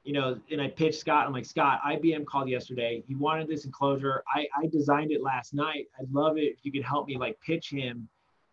you 0.08 0.14
know, 0.14 0.40
and 0.50 0.62
I 0.62 0.70
pitched 0.70 1.02
Scott. 1.02 1.28
I'm 1.28 1.34
like, 1.34 1.44
Scott, 1.44 1.82
IBM 1.86 2.26
called 2.26 2.48
yesterday. 2.48 3.04
He 3.06 3.14
wanted 3.14 3.50
this 3.50 3.66
enclosure. 3.66 4.24
I, 4.34 4.48
I 4.58 4.68
designed 4.68 5.12
it 5.12 5.22
last 5.22 5.54
night. 5.54 5.88
I'd 6.00 6.10
love 6.14 6.38
it 6.38 6.44
if 6.44 6.60
you 6.64 6.72
could 6.72 6.86
help 6.86 7.10
me 7.10 7.18
like 7.18 7.38
pitch 7.42 7.70
him 7.72 8.08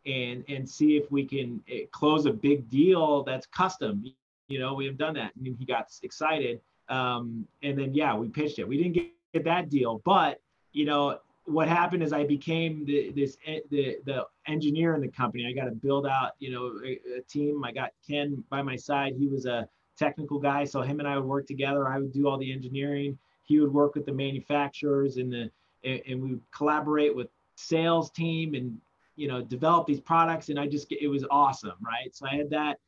and 0.05 0.43
and 0.49 0.69
see 0.69 0.97
if 0.97 1.13
we 1.13 1.25
can 1.25 1.63
eh, 1.71 1.85
close 1.93 2.27
a 2.27 2.33
big 2.33 2.69
deal 2.71 3.23
that's 3.23 3.47
custom. 3.47 4.05
You 4.49 4.59
know, 4.59 4.75
we 4.75 4.85
have 4.87 4.99
done 4.99 5.15
that. 5.15 5.31
And 5.37 5.57
he 5.57 5.65
got 5.65 5.87
excited. 6.03 6.61
Um, 6.89 7.47
and 7.63 7.79
then 7.79 7.95
yeah, 7.95 8.17
we 8.17 8.29
pitched 8.31 8.59
it. 8.59 8.67
We 8.67 8.77
didn't 8.77 8.95
get, 8.95 9.13
get 9.33 9.45
that 9.45 9.71
deal, 9.71 10.03
but 10.05 10.41
you 10.73 10.87
know, 10.87 11.21
what 11.45 11.69
happened 11.69 12.03
is 12.03 12.13
I 12.13 12.25
became 12.25 12.85
the 12.85 13.13
this 13.13 13.37
the 13.71 13.99
the 14.05 14.27
engineer 14.49 14.97
in 14.97 15.01
the 15.01 15.09
company. 15.09 15.47
I 15.47 15.53
got 15.53 15.67
to 15.67 15.77
build 15.77 16.05
out, 16.05 16.33
you 16.41 16.51
know, 16.51 16.81
a, 16.85 17.19
a 17.19 17.23
team. 17.29 17.63
I 17.63 17.71
got 17.71 17.93
Ken 18.05 18.43
by 18.51 18.61
my 18.61 18.75
side. 18.75 19.15
He 19.17 19.29
was 19.29 19.47
a 19.47 19.69
technical 19.97 20.39
guy. 20.39 20.65
So 20.65 20.83
him 20.83 21.01
and 21.01 21.09
I 21.09 21.17
would 21.17 21.27
work 21.27 21.47
together. 21.47 21.89
I 21.89 21.99
would 21.99 22.13
do 22.13 22.29
all 22.29 22.39
the 22.39 22.53
engineering. 22.53 23.19
He 23.45 23.61
would 23.61 23.73
work 23.73 23.95
with 23.95 24.07
the 24.07 24.13
manufacturers 24.13 25.17
and 25.17 25.33
the 25.33 25.51
and, 25.85 26.01
and 26.09 26.23
we 26.23 26.31
would 26.31 26.51
collaborate 26.51 27.15
with 27.15 27.29
sales 27.57 28.11
team 28.11 28.55
and 28.55 28.79
you 29.17 29.29
know 29.29 29.43
develop 29.43 29.87
these 29.87 30.01
products. 30.01 30.49
And 30.49 30.59
I 30.59 30.67
just 30.67 30.91
it 30.91 31.09
was 31.09 31.25
awesome, 31.31 31.77
right? 31.81 32.15
So 32.15 32.27
I 32.27 32.37
had 32.37 32.51
that 32.51 32.79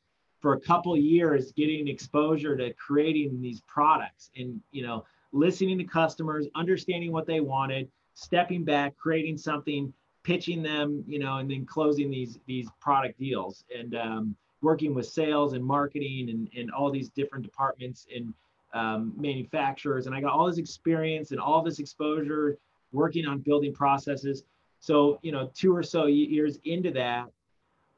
for 0.40 0.54
a 0.54 0.60
couple 0.60 0.96
years, 0.96 1.52
getting 1.52 1.88
exposure 1.88 2.56
to 2.56 2.72
creating 2.74 3.40
these 3.40 3.60
products 3.62 4.30
and 4.36 4.60
you 4.72 4.86
know 4.86 5.04
listening 5.32 5.78
to 5.78 5.84
customers, 5.84 6.46
understanding 6.54 7.12
what 7.12 7.26
they 7.26 7.40
wanted, 7.40 7.88
stepping 8.14 8.64
back, 8.64 8.96
creating 8.96 9.36
something, 9.36 9.92
pitching 10.22 10.62
them, 10.62 11.04
you 11.06 11.18
know, 11.18 11.36
and 11.38 11.50
then 11.50 11.64
closing 11.64 12.10
these 12.10 12.38
these 12.46 12.68
product 12.80 13.18
deals. 13.18 13.64
And 13.76 13.94
um, 13.94 14.36
working 14.66 14.92
with 14.94 15.06
sales 15.06 15.52
and 15.52 15.64
marketing 15.64 16.28
and, 16.32 16.42
and 16.58 16.66
all 16.72 16.90
these 16.90 17.08
different 17.08 17.44
departments 17.44 18.06
and 18.14 18.34
um, 18.74 19.12
manufacturers. 19.16 20.06
And 20.06 20.14
I 20.14 20.20
got 20.20 20.32
all 20.32 20.46
this 20.50 20.58
experience 20.58 21.30
and 21.30 21.40
all 21.40 21.62
this 21.62 21.78
exposure 21.78 22.58
working 22.92 23.26
on 23.26 23.38
building 23.38 23.72
processes. 23.72 24.42
So, 24.80 25.20
you 25.22 25.30
know, 25.30 25.50
two 25.54 25.72
or 25.74 25.84
so 25.84 26.06
years 26.06 26.58
into 26.64 26.90
that, 27.02 27.26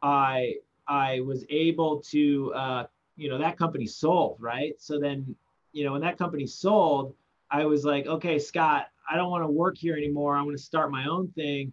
I 0.02 0.56
I 0.86 1.20
was 1.30 1.40
able 1.48 2.00
to, 2.12 2.52
uh, 2.62 2.84
you 3.16 3.28
know, 3.30 3.38
that 3.38 3.56
company 3.58 3.86
sold, 3.86 4.36
right? 4.38 4.74
So 4.78 5.00
then, 5.00 5.34
you 5.72 5.84
know, 5.84 5.92
when 5.92 6.02
that 6.02 6.18
company 6.18 6.46
sold, 6.46 7.14
I 7.50 7.64
was 7.64 7.84
like, 7.84 8.06
okay, 8.06 8.38
Scott, 8.38 8.86
I 9.10 9.16
don't 9.16 9.30
want 9.30 9.44
to 9.44 9.52
work 9.64 9.76
here 9.78 9.96
anymore. 9.96 10.36
I 10.36 10.42
want 10.42 10.56
to 10.56 10.62
start 10.62 10.90
my 10.90 11.06
own 11.06 11.28
thing 11.28 11.72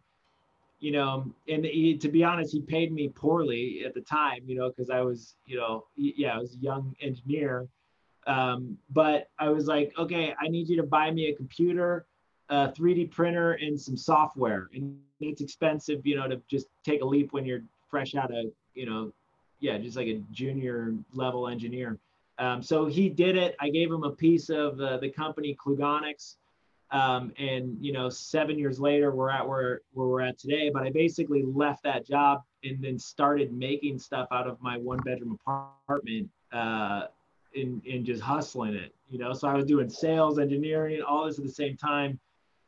you 0.80 0.92
know, 0.92 1.32
and 1.48 1.66
he, 1.66 1.98
to 1.98 2.10
be 2.10 2.24
honest, 2.24 2.52
he 2.52 2.62
paid 2.62 2.92
me 2.92 3.10
poorly 3.10 3.84
at 3.86 3.94
the 3.94 4.02
time, 4.02 4.42
you 4.46 4.56
know, 4.56 4.70
because 4.70 4.90
I 4.90 5.02
was, 5.02 5.36
you 5.46 5.58
know, 5.58 5.86
yeah, 5.96 6.36
I 6.36 6.38
was 6.38 6.54
a 6.56 6.58
young 6.58 6.96
engineer. 7.02 7.68
Um, 8.28 8.78
but 8.90 9.30
I 9.40 9.50
was 9.50 9.68
like, 9.68 9.94
okay, 9.98 10.34
I 10.40 10.48
need 10.48 10.68
you 10.68 10.78
to 10.78 10.84
buy 10.84 11.12
me 11.12 11.30
a 11.30 11.36
computer, 11.36 12.06
a 12.50 12.70
3D 12.70 13.12
printer, 13.12 13.54
and 13.54 13.80
some 13.80 13.96
software. 13.96 14.70
And 14.74 15.00
it's 15.20 15.42
expensive, 15.42 16.06
you 16.06 16.16
know, 16.16 16.28
to 16.28 16.42
just 16.48 16.68
take 16.84 17.02
a 17.02 17.06
leap 17.06 17.34
when 17.34 17.46
you're 17.46 17.64
fresh 17.90 18.16
out 18.16 18.36
of, 18.36 18.48
you 18.74 18.86
know, 18.86 19.12
yeah, 19.60 19.78
just 19.78 19.96
like 19.96 20.08
a 20.08 20.22
junior 20.32 20.94
level 21.14 21.48
engineer. 21.48 21.98
Um, 22.38 22.62
so 22.62 22.86
he 22.86 23.10
did 23.10 23.38
it. 23.38 23.56
I 23.60 23.70
gave 23.70 23.90
him 23.90 24.04
a 24.04 24.12
piece 24.12 24.50
of 24.50 24.80
uh, 24.82 24.98
the 24.98 25.10
company 25.10 25.56
Klugonyx 25.56 26.36
um, 26.96 27.34
and 27.38 27.78
you 27.82 27.92
know, 27.92 28.08
seven 28.10 28.58
years 28.58 28.80
later, 28.80 29.12
we're 29.12 29.30
at 29.30 29.46
where, 29.46 29.82
where 29.92 30.08
we're 30.08 30.22
at 30.22 30.40
today. 30.40 30.72
But 30.74 30.84
I 30.84 30.92
basically 30.92 31.44
left 31.44 31.84
that 31.84 32.08
job 32.08 32.44
and 32.64 32.82
then 32.82 32.98
started 32.98 33.52
making 33.52 34.00
stuff 34.00 34.30
out 34.32 34.48
of 34.48 34.62
my 34.62 34.78
one 34.78 35.00
bedroom 35.00 35.38
apartment 35.46 36.30
uh, 36.54 37.08
and, 37.54 37.82
and 37.86 38.06
just 38.06 38.22
hustling 38.22 38.76
it. 38.76 38.96
You 39.10 39.20
know, 39.20 39.34
so 39.34 39.50
I 39.50 39.56
was 39.56 39.66
doing 39.66 39.90
sales, 39.90 40.40
engineering, 40.40 41.02
all 41.06 41.26
this 41.26 41.38
at 41.38 41.44
the 41.44 41.52
same 41.52 41.76
time. 41.76 42.18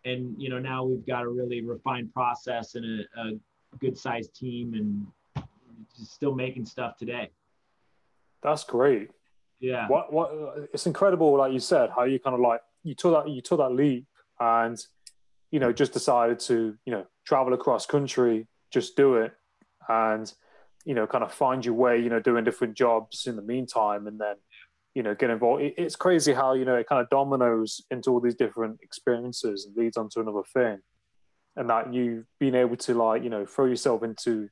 And 0.03 0.35
you 0.37 0.49
know, 0.49 0.59
now 0.59 0.83
we've 0.83 1.05
got 1.05 1.23
a 1.23 1.29
really 1.29 1.61
refined 1.61 2.13
process 2.13 2.75
and 2.75 3.07
a, 3.15 3.21
a 3.21 3.31
good 3.79 3.97
sized 3.97 4.35
team, 4.35 4.73
and 4.73 5.07
just 5.97 6.13
still 6.13 6.35
making 6.35 6.65
stuff 6.65 6.97
today. 6.97 7.29
That's 8.43 8.65
great. 8.65 9.09
Yeah. 9.61 9.87
What 9.87 10.11
what 10.11 10.69
it's 10.73 10.85
incredible, 10.85 11.37
like 11.37 11.53
you 11.53 11.61
said, 11.61 11.91
how 11.95 12.03
you 12.03 12.19
kind 12.19 12.33
of 12.33 12.41
like 12.41 12.59
you 12.83 12.93
took 12.93 13.25
that 13.25 13.31
you 13.31 13.41
took 13.41 13.59
that 13.59 13.69
leap 13.71 14.05
and 14.39 14.77
you 15.51 15.59
know 15.59 15.71
just 15.71 15.93
decided 15.93 16.39
to 16.39 16.75
you 16.85 16.91
know 16.91 17.05
travel 17.25 17.53
across 17.53 17.85
country, 17.85 18.47
just 18.71 18.95
do 18.95 19.15
it, 19.15 19.33
and 19.87 20.33
you 20.85 20.93
know 20.93 21.07
kind 21.07 21.23
of 21.23 21.33
find 21.33 21.65
your 21.65 21.75
way, 21.75 21.99
you 21.99 22.09
know, 22.09 22.19
doing 22.19 22.43
different 22.43 22.75
jobs 22.75 23.27
in 23.27 23.35
the 23.35 23.41
meantime, 23.41 24.07
and 24.07 24.19
then 24.19 24.35
you 24.95 25.03
know 25.03 25.15
get 25.15 25.29
involved. 25.29 25.63
It's 25.77 25.95
crazy 25.95 26.33
how 26.33 26.53
you 26.53 26.65
know 26.65 26.75
it 26.75 26.87
kind 26.87 27.01
of 27.01 27.09
dominoes 27.09 27.81
into 27.91 28.11
all 28.11 28.19
these 28.19 28.35
different 28.35 28.79
experiences 28.81 29.65
and 29.65 29.75
leads 29.75 29.97
on 29.97 30.09
to 30.09 30.21
another 30.21 30.43
thing, 30.53 30.79
and 31.55 31.69
that 31.69 31.93
you've 31.93 32.25
been 32.39 32.55
able 32.55 32.77
to 32.77 32.93
like 32.93 33.23
you 33.23 33.29
know 33.29 33.45
throw 33.45 33.65
yourself 33.65 34.03
into 34.03 34.49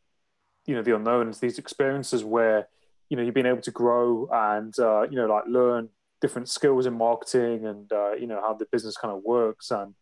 you 0.65 0.75
know 0.75 0.81
the 0.81 0.95
unknown, 0.95 1.33
these 1.39 1.59
experiences 1.59 2.23
where 2.23 2.67
you 3.09 3.17
know 3.17 3.23
you've 3.23 3.35
been 3.35 3.45
able 3.45 3.61
to 3.61 3.71
grow 3.71 4.27
and 4.31 4.77
uh, 4.79 5.03
you 5.03 5.15
know 5.15 5.27
like 5.27 5.43
learn 5.47 5.89
different 6.21 6.49
skills 6.49 6.85
in 6.85 6.93
marketing 6.93 7.65
and 7.65 7.91
uh, 7.91 8.13
you 8.13 8.27
know 8.27 8.41
how 8.41 8.53
the 8.53 8.67
business 8.71 8.97
kind 8.97 9.13
of 9.13 9.23
works 9.23 9.71
and 9.71 9.93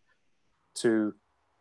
to 0.75 1.13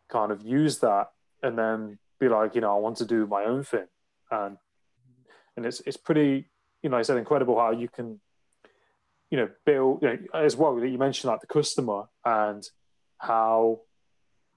kind 0.09 0.31
of 0.31 0.41
use 0.41 0.79
that 0.79 1.07
and 1.41 1.57
then 1.57 1.97
be 2.19 2.27
like 2.27 2.55
you 2.55 2.61
know 2.61 2.75
I 2.75 2.79
want 2.79 2.97
to 2.97 3.05
do 3.05 3.25
my 3.27 3.43
own 3.45 3.63
thing 3.63 3.87
and 4.31 4.57
and 5.57 5.65
it's 5.65 5.81
it's 5.85 5.97
pretty 5.97 6.49
you 6.81 6.89
know 6.89 6.97
I 6.97 7.01
said 7.01 7.17
incredible 7.17 7.59
how 7.59 7.71
you 7.71 7.89
can 7.89 8.19
you 9.33 9.37
know, 9.37 9.49
build 9.65 10.03
you 10.03 10.09
know, 10.09 10.17
as 10.39 10.55
well 10.55 10.75
that 10.75 10.87
you 10.87 10.99
mentioned 10.99 11.31
like 11.31 11.41
the 11.41 11.47
customer 11.47 12.03
and 12.23 12.63
how, 13.17 13.79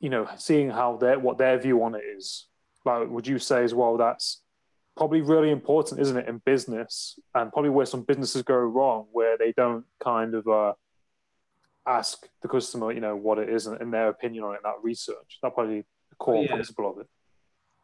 you 0.00 0.10
know, 0.10 0.28
seeing 0.36 0.68
how 0.68 0.98
their 0.98 1.18
what 1.18 1.38
their 1.38 1.58
view 1.58 1.82
on 1.82 1.94
it 1.94 2.02
is. 2.04 2.46
Like, 2.84 3.08
would 3.08 3.26
you 3.26 3.38
say 3.38 3.64
as 3.64 3.72
well 3.72 3.96
that's 3.96 4.42
probably 4.96 5.20
really 5.20 5.50
important, 5.50 6.00
isn't 6.00 6.16
it, 6.16 6.28
in 6.28 6.38
business, 6.44 7.18
and 7.34 7.52
probably 7.52 7.70
where 7.70 7.86
some 7.86 8.02
businesses 8.02 8.42
go 8.42 8.56
wrong, 8.56 9.06
where 9.12 9.36
they 9.36 9.52
don't 9.52 9.84
kind 10.02 10.34
of 10.34 10.48
uh, 10.48 10.72
ask 11.86 12.26
the 12.42 12.48
customer, 12.48 12.92
you 12.92 13.00
know, 13.00 13.14
what 13.14 13.38
it 13.38 13.48
is 13.48 13.66
and, 13.66 13.92
their 13.92 14.08
opinion 14.08 14.44
on 14.44 14.54
it, 14.54 14.60
that 14.62 14.76
research. 14.82 15.38
That 15.42 15.54
probably 15.54 15.84
the 16.10 16.16
core 16.16 16.42
yeah. 16.42 16.54
principle 16.54 16.90
of 16.90 16.98
it. 16.98 17.06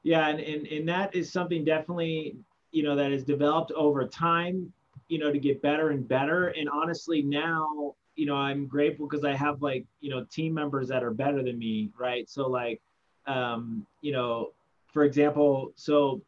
Yeah, 0.02 0.26
and, 0.28 0.40
and 0.40 0.66
and 0.66 0.88
that 0.88 1.14
is 1.14 1.30
something 1.30 1.64
definitely, 1.64 2.36
you 2.72 2.82
know, 2.82 2.96
that 2.96 3.12
is 3.12 3.22
developed 3.24 3.70
over 3.72 4.04
time, 4.06 4.72
you 5.08 5.18
know, 5.18 5.30
to 5.30 5.38
get 5.38 5.62
better 5.62 5.90
and 5.90 6.08
better. 6.08 6.48
And 6.48 6.68
honestly, 6.68 7.22
now, 7.22 7.94
you 8.16 8.26
know, 8.26 8.34
I'm 8.34 8.66
grateful 8.66 9.06
because 9.06 9.24
I 9.24 9.34
have 9.34 9.62
like, 9.62 9.84
you 10.00 10.10
know, 10.10 10.24
team 10.24 10.54
members 10.54 10.88
that 10.88 11.04
are 11.04 11.12
better 11.12 11.42
than 11.42 11.58
me, 11.58 11.90
right? 11.96 12.28
So 12.28 12.48
like, 12.48 12.80
um, 13.26 13.86
you 14.00 14.12
know, 14.12 14.52
for 14.92 15.04
example, 15.04 15.72
so 15.76 16.20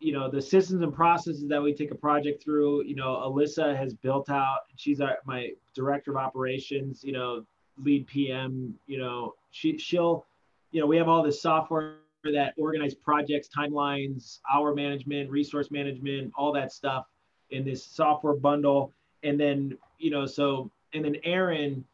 you 0.00 0.12
know 0.12 0.30
the 0.30 0.42
systems 0.42 0.82
and 0.82 0.92
processes 0.92 1.46
that 1.48 1.62
we 1.62 1.72
take 1.72 1.90
a 1.90 1.94
project 1.94 2.42
through 2.42 2.82
you 2.84 2.96
know 2.96 3.22
alyssa 3.24 3.76
has 3.76 3.94
built 3.94 4.30
out 4.30 4.60
she's 4.76 5.00
our, 5.00 5.18
my 5.26 5.50
director 5.74 6.10
of 6.10 6.16
operations 6.16 7.04
you 7.04 7.12
know 7.12 7.44
lead 7.82 8.06
pm 8.06 8.74
you 8.86 8.98
know 8.98 9.34
she 9.50 9.78
she'll 9.78 10.26
you 10.72 10.80
know 10.80 10.86
we 10.86 10.96
have 10.96 11.08
all 11.08 11.22
this 11.22 11.40
software 11.40 11.96
that 12.24 12.52
organize 12.58 12.94
projects 12.94 13.48
timelines 13.48 14.40
hour 14.52 14.74
management 14.74 15.30
resource 15.30 15.70
management 15.70 16.32
all 16.36 16.52
that 16.52 16.72
stuff 16.72 17.06
in 17.50 17.64
this 17.64 17.84
software 17.84 18.34
bundle. 18.34 18.92
And 19.22 19.38
then 19.38 19.76
you 19.98 20.10
know 20.10 20.26
so 20.26 20.70
and 20.94 21.04
then 21.04 21.16
aaron 21.24 21.84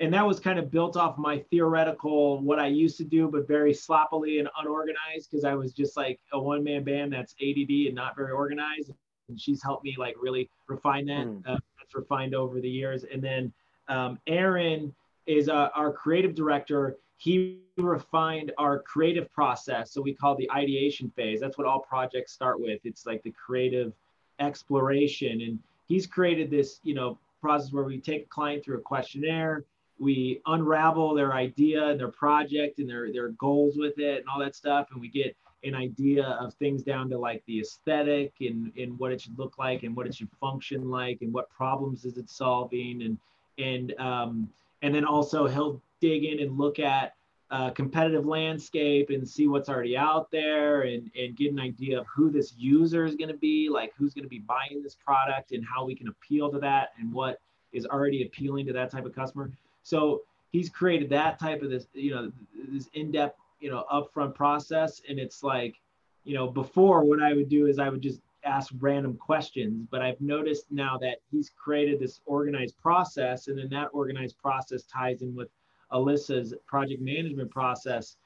and 0.00 0.12
that 0.12 0.26
was 0.26 0.40
kind 0.40 0.58
of 0.58 0.70
built 0.70 0.96
off 0.96 1.18
my 1.18 1.38
theoretical 1.50 2.40
what 2.40 2.58
I 2.58 2.66
used 2.66 2.96
to 2.98 3.04
do, 3.04 3.28
but 3.28 3.46
very 3.46 3.72
sloppily 3.72 4.40
and 4.40 4.48
unorganized 4.60 5.30
because 5.30 5.44
I 5.44 5.54
was 5.54 5.72
just 5.72 5.96
like 5.96 6.18
a 6.32 6.40
one 6.40 6.64
man 6.64 6.82
band 6.82 7.12
that's 7.12 7.34
ADD 7.40 7.70
and 7.86 7.94
not 7.94 8.16
very 8.16 8.32
organized. 8.32 8.90
And 9.28 9.40
she's 9.40 9.62
helped 9.62 9.84
me 9.84 9.94
like 9.96 10.16
really 10.20 10.50
refine 10.66 11.06
that. 11.06 11.26
Mm. 11.26 11.42
Uh, 11.46 11.58
that's 11.78 11.94
refined 11.94 12.34
over 12.34 12.60
the 12.60 12.68
years. 12.68 13.04
And 13.04 13.22
then 13.22 13.52
um, 13.88 14.18
Aaron 14.26 14.92
is 15.26 15.48
uh, 15.48 15.68
our 15.74 15.92
creative 15.92 16.34
director. 16.34 16.96
He 17.18 17.60
refined 17.76 18.52
our 18.58 18.80
creative 18.80 19.32
process. 19.32 19.92
So 19.92 20.02
we 20.02 20.12
call 20.12 20.34
the 20.34 20.50
ideation 20.50 21.10
phase. 21.14 21.40
That's 21.40 21.56
what 21.56 21.68
all 21.68 21.80
projects 21.80 22.32
start 22.32 22.60
with. 22.60 22.80
It's 22.84 23.06
like 23.06 23.22
the 23.22 23.32
creative 23.32 23.92
exploration. 24.40 25.40
And 25.40 25.58
he's 25.86 26.06
created 26.06 26.50
this, 26.50 26.80
you 26.82 26.94
know, 26.94 27.16
process 27.40 27.72
where 27.72 27.84
we 27.84 28.00
take 28.00 28.24
a 28.24 28.28
client 28.28 28.64
through 28.64 28.78
a 28.78 28.80
questionnaire 28.80 29.64
we 29.98 30.40
unravel 30.46 31.14
their 31.14 31.32
idea 31.32 31.88
and 31.88 32.00
their 32.00 32.08
project 32.08 32.78
and 32.78 32.88
their 32.88 33.12
their 33.12 33.28
goals 33.30 33.76
with 33.76 33.98
it 33.98 34.18
and 34.18 34.28
all 34.28 34.40
that 34.40 34.54
stuff. 34.54 34.88
And 34.92 35.00
we 35.00 35.08
get 35.08 35.36
an 35.62 35.74
idea 35.74 36.24
of 36.40 36.52
things 36.54 36.82
down 36.82 37.08
to 37.08 37.18
like 37.18 37.42
the 37.46 37.60
aesthetic 37.60 38.34
and, 38.40 38.70
and 38.76 38.98
what 38.98 39.12
it 39.12 39.20
should 39.20 39.38
look 39.38 39.56
like 39.56 39.82
and 39.82 39.96
what 39.96 40.06
it 40.06 40.14
should 40.14 40.28
function 40.38 40.90
like 40.90 41.22
and 41.22 41.32
what 41.32 41.48
problems 41.50 42.04
is 42.04 42.18
it 42.18 42.28
solving. 42.28 43.02
And 43.02 43.18
and 43.58 43.98
um, 44.00 44.48
and 44.82 44.94
then 44.94 45.04
also 45.04 45.46
he'll 45.46 45.80
dig 46.00 46.24
in 46.24 46.40
and 46.40 46.58
look 46.58 46.78
at 46.78 47.14
uh, 47.50 47.70
competitive 47.70 48.26
landscape 48.26 49.10
and 49.10 49.28
see 49.28 49.46
what's 49.46 49.68
already 49.68 49.96
out 49.96 50.30
there 50.30 50.82
and, 50.82 51.10
and 51.16 51.36
get 51.36 51.52
an 51.52 51.60
idea 51.60 52.00
of 52.00 52.06
who 52.06 52.30
this 52.30 52.54
user 52.56 53.04
is 53.04 53.14
going 53.14 53.28
to 53.28 53.36
be 53.36 53.68
like 53.68 53.92
who's 53.96 54.12
going 54.12 54.24
to 54.24 54.28
be 54.28 54.40
buying 54.40 54.82
this 54.82 54.96
product 54.96 55.52
and 55.52 55.64
how 55.64 55.84
we 55.84 55.94
can 55.94 56.08
appeal 56.08 56.50
to 56.50 56.58
that 56.58 56.88
and 56.98 57.12
what 57.12 57.40
is 57.72 57.86
already 57.86 58.24
appealing 58.24 58.66
to 58.66 58.72
that 58.72 58.90
type 58.90 59.04
of 59.04 59.14
customer 59.14 59.50
so 59.84 60.22
he's 60.50 60.68
created 60.68 61.08
that 61.10 61.38
type 61.38 61.62
of 61.62 61.70
this, 61.70 61.86
you 61.92 62.10
know, 62.10 62.32
this 62.72 62.88
in-depth, 62.94 63.38
you 63.60 63.70
know, 63.70 63.84
upfront 63.92 64.34
process. 64.34 65.00
And 65.08 65.18
it's 65.18 65.42
like, 65.42 65.76
you 66.24 66.34
know, 66.34 66.48
before 66.48 67.04
what 67.04 67.22
I 67.22 67.34
would 67.34 67.48
do 67.48 67.66
is 67.66 67.78
I 67.78 67.88
would 67.88 68.00
just 68.00 68.20
ask 68.44 68.72
random 68.78 69.16
questions, 69.16 69.86
but 69.90 70.02
I've 70.02 70.20
noticed 70.20 70.66
now 70.70 70.98
that 70.98 71.18
he's 71.30 71.50
created 71.50 72.00
this 72.00 72.20
organized 72.24 72.76
process, 72.78 73.48
and 73.48 73.58
then 73.58 73.68
that 73.70 73.88
organized 73.92 74.38
process 74.38 74.82
ties 74.84 75.22
in 75.22 75.34
with 75.34 75.48
Alyssa's 75.92 76.54
project 76.66 77.00
management 77.00 77.50
process. 77.50 78.16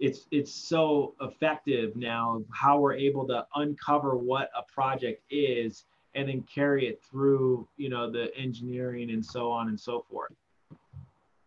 It's 0.00 0.26
it's 0.32 0.52
so 0.52 1.14
effective 1.20 1.94
now 1.94 2.42
how 2.52 2.78
we're 2.80 2.94
able 2.94 3.26
to 3.28 3.46
uncover 3.54 4.16
what 4.16 4.50
a 4.56 4.62
project 4.72 5.22
is 5.30 5.84
and 6.14 6.28
then 6.28 6.42
carry 6.42 6.86
it 6.86 7.00
through, 7.08 7.68
you 7.76 7.88
know, 7.88 8.10
the 8.10 8.34
engineering 8.36 9.10
and 9.10 9.24
so 9.24 9.50
on 9.50 9.68
and 9.68 9.78
so 9.78 10.04
forth. 10.10 10.32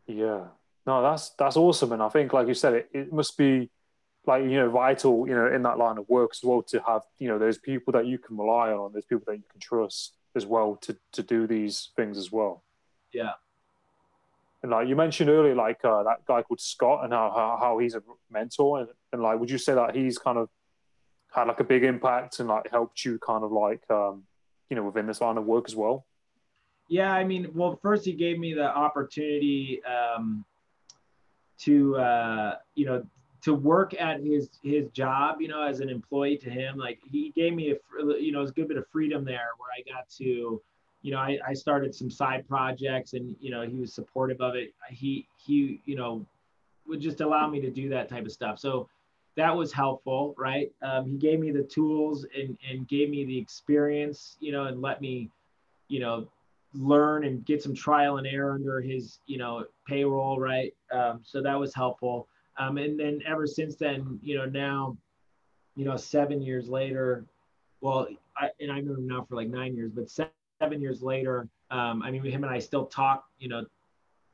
Yeah, 0.08 0.46
no, 0.86 1.02
that's 1.02 1.30
that's 1.32 1.58
awesome, 1.58 1.92
and 1.92 2.02
I 2.02 2.10
think, 2.10 2.34
like 2.34 2.48
you 2.48 2.54
said, 2.54 2.74
it, 2.74 2.90
it 2.94 3.14
must 3.14 3.38
be 3.38 3.70
like 4.26 4.44
you 4.44 4.52
know 4.52 4.70
vital, 4.70 5.28
you 5.28 5.36
know, 5.36 5.48
in 5.48 5.64
that 5.64 5.78
line 5.78 5.98
of 5.98 6.08
work 6.10 6.32
as 6.34 6.44
well 6.44 6.62
to 6.64 6.82
have 6.88 7.04
you 7.20 7.28
know 7.28 7.38
those 7.38 7.58
people 7.58 7.94
that 7.94 8.06
you 8.06 8.18
can 8.18 8.38
rely 8.38 8.72
on, 8.72 8.94
there's 8.94 9.06
people 9.06 9.24
that 9.28 9.38
you 9.38 9.44
can 9.52 9.60
trust 9.60 10.16
as 10.36 10.46
well 10.46 10.76
to 10.78 10.98
to 11.12 11.24
do 11.24 11.46
these 11.46 11.92
things 11.96 12.18
as 12.18 12.32
well. 12.32 12.64
Yeah. 13.14 13.34
And 14.64 14.72
like 14.72 14.88
you 14.88 14.96
mentioned 14.96 15.30
earlier, 15.30 15.54
like 15.54 15.84
uh, 15.84 16.04
that 16.04 16.26
guy 16.26 16.42
called 16.42 16.60
Scott, 16.60 17.04
and 17.04 17.14
how, 17.14 17.32
how, 17.36 17.58
how 17.60 17.78
he's 17.78 17.94
a 17.94 18.02
mentor, 18.32 18.80
and, 18.80 18.90
and 19.14 19.22
like, 19.22 19.40
would 19.40 19.52
you 19.52 19.60
say 19.60 19.76
that 19.76 19.96
he's 19.96 20.18
kind 20.18 20.38
of 20.38 20.50
had 21.32 21.48
like 21.48 21.60
a 21.60 21.64
big 21.64 21.84
impact 21.84 22.40
and 22.40 22.50
like 22.50 22.72
helped 22.72 23.06
you 23.06 23.20
kind 23.20 23.44
of 23.44 23.52
like 23.52 23.84
um, 23.92 24.24
you 24.70 24.76
know 24.76 24.84
within 24.84 25.06
this 25.06 25.22
line 25.22 25.38
of 25.38 25.46
work 25.46 25.66
as 25.68 25.76
well? 25.76 26.07
Yeah, 26.90 27.12
I 27.12 27.24
mean, 27.24 27.50
well, 27.54 27.78
first 27.82 28.06
he 28.06 28.14
gave 28.14 28.40
me 28.40 28.54
the 28.54 28.66
opportunity 28.66 29.82
um, 29.84 30.46
to, 31.60 31.98
uh, 31.98 32.56
you 32.76 32.86
know, 32.86 33.06
to 33.42 33.54
work 33.54 33.94
at 34.00 34.22
his 34.22 34.50
his 34.64 34.90
job, 34.90 35.42
you 35.42 35.48
know, 35.48 35.62
as 35.62 35.80
an 35.80 35.90
employee 35.90 36.38
to 36.38 36.50
him. 36.50 36.78
Like 36.78 37.00
he 37.10 37.32
gave 37.36 37.54
me 37.54 37.72
a, 37.72 37.76
you 38.20 38.32
know, 38.32 38.42
a 38.42 38.52
good 38.52 38.68
bit 38.68 38.78
of 38.78 38.88
freedom 38.88 39.24
there, 39.24 39.50
where 39.58 39.70
I 39.78 39.90
got 39.90 40.10
to, 40.18 40.62
you 41.02 41.12
know, 41.12 41.20
I, 41.20 41.38
I 41.48 41.54
started 41.54 41.94
some 41.94 42.10
side 42.10 42.48
projects, 42.48 43.14
and 43.14 43.36
you 43.40 43.52
know, 43.52 43.62
he 43.62 43.80
was 43.80 43.94
supportive 43.94 44.42
of 44.42 44.56
it. 44.56 44.74
He 44.90 45.28
he, 45.38 45.82
you 45.86 45.96
know, 45.96 46.26
would 46.88 47.00
just 47.00 47.22
allow 47.22 47.48
me 47.48 47.62
to 47.62 47.70
do 47.70 47.90
that 47.90 48.10
type 48.10 48.26
of 48.26 48.32
stuff. 48.32 48.60
So 48.60 48.90
that 49.36 49.56
was 49.56 49.72
helpful, 49.72 50.34
right? 50.38 50.72
Um, 50.82 51.06
he 51.06 51.18
gave 51.18 51.40
me 51.40 51.52
the 51.52 51.64
tools 51.64 52.26
and 52.36 52.58
and 52.70 52.88
gave 52.88 53.10
me 53.10 53.24
the 53.24 53.38
experience, 53.38 54.38
you 54.40 54.52
know, 54.52 54.66
and 54.66 54.82
let 54.82 55.00
me, 55.00 55.30
you 55.90 56.00
know, 56.00 56.28
learn 56.74 57.26
and 57.26 57.46
get 57.46 57.64
some 57.64 57.74
trial 57.74 58.18
and 58.18 58.28
error 58.28 58.54
under 58.54 58.82
his 58.82 59.20
you 59.26 59.38
know 59.38 59.66
payroll 59.88 60.40
right? 60.40 60.74
Um, 60.92 61.22
so 61.24 61.42
that 61.42 61.60
was 61.60 61.74
helpful. 61.74 62.28
Um, 62.58 62.78
and 62.78 63.00
then 63.00 63.22
ever 63.26 63.46
since 63.46 63.76
then 63.76 64.20
you 64.22 64.38
know 64.38 64.46
now 64.46 64.98
you 65.76 65.86
know 65.86 65.96
seven 65.96 66.42
years 66.42 66.68
later 66.68 67.26
well 67.82 68.08
I, 68.36 68.50
and 68.60 68.72
i've 68.72 68.84
known 68.84 68.98
him 68.98 69.08
now 69.08 69.24
for 69.30 69.36
like 69.36 69.48
nine 69.48 69.76
years 69.76 69.92
but 69.94 70.10
seven 70.10 70.82
years 70.82 71.04
later 71.04 71.48
um, 71.70 72.02
i 72.02 72.10
mean 72.10 72.24
him 72.24 72.44
and 72.44 72.52
i 72.52 72.58
still 72.58 72.88
talk 72.88 73.26
you 73.38 73.48
know 73.48 73.64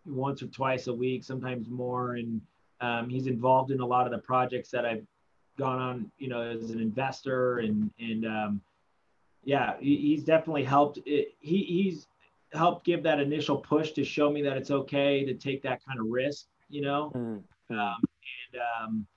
once 0.06 0.42
or 0.42 0.48
twice 0.48 0.88
a 0.88 0.94
week 0.94 1.24
sometimes 1.24 1.70
more. 1.70 2.16
And 2.16 2.42
um, 2.82 3.10
he's 3.10 3.28
involved 3.28 3.72
in 3.72 3.80
a 3.80 3.86
lot 3.86 4.06
of 4.06 4.12
the 4.12 4.18
projects 4.20 4.70
that 4.72 4.86
i've 4.86 5.06
gone 5.58 5.80
on 5.80 6.12
you 6.18 6.28
know 6.28 6.42
as 6.42 6.72
an 6.72 6.80
investor. 6.80 7.60
And 7.60 7.92
and 8.00 8.26
um, 8.26 8.62
yeah 9.44 9.74
he, 9.80 9.98
he's 9.98 10.24
definitely 10.24 10.64
helped. 10.64 11.00
It, 11.06 11.36
he, 11.40 11.64
he's 11.64 12.08
helped 12.54 12.86
give 12.86 13.04
that 13.04 13.20
initial 13.20 13.58
push 13.58 13.92
to 13.92 14.04
show 14.04 14.32
me 14.32 14.42
that 14.44 14.58
it's 14.58 14.72
okay 14.72 15.26
to 15.26 15.34
take 15.34 15.62
that 15.64 15.84
kind 15.86 16.00
of 16.00 16.08
risk, 16.08 16.46
you 16.70 16.82
know, 16.82 17.12
mm. 17.16 17.42
um, 17.72 18.04
and 18.50 18.62
um, 18.80 19.08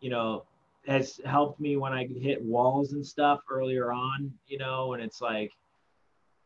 you 0.00 0.10
know 0.10 0.44
has 0.86 1.20
helped 1.24 1.60
me 1.60 1.76
when 1.76 1.92
I 1.92 2.06
hit 2.06 2.42
walls 2.42 2.92
and 2.92 3.06
stuff 3.06 3.40
earlier 3.50 3.92
on, 3.92 4.32
you 4.46 4.56
know, 4.56 4.94
and 4.94 5.02
it's 5.02 5.20
like, 5.20 5.52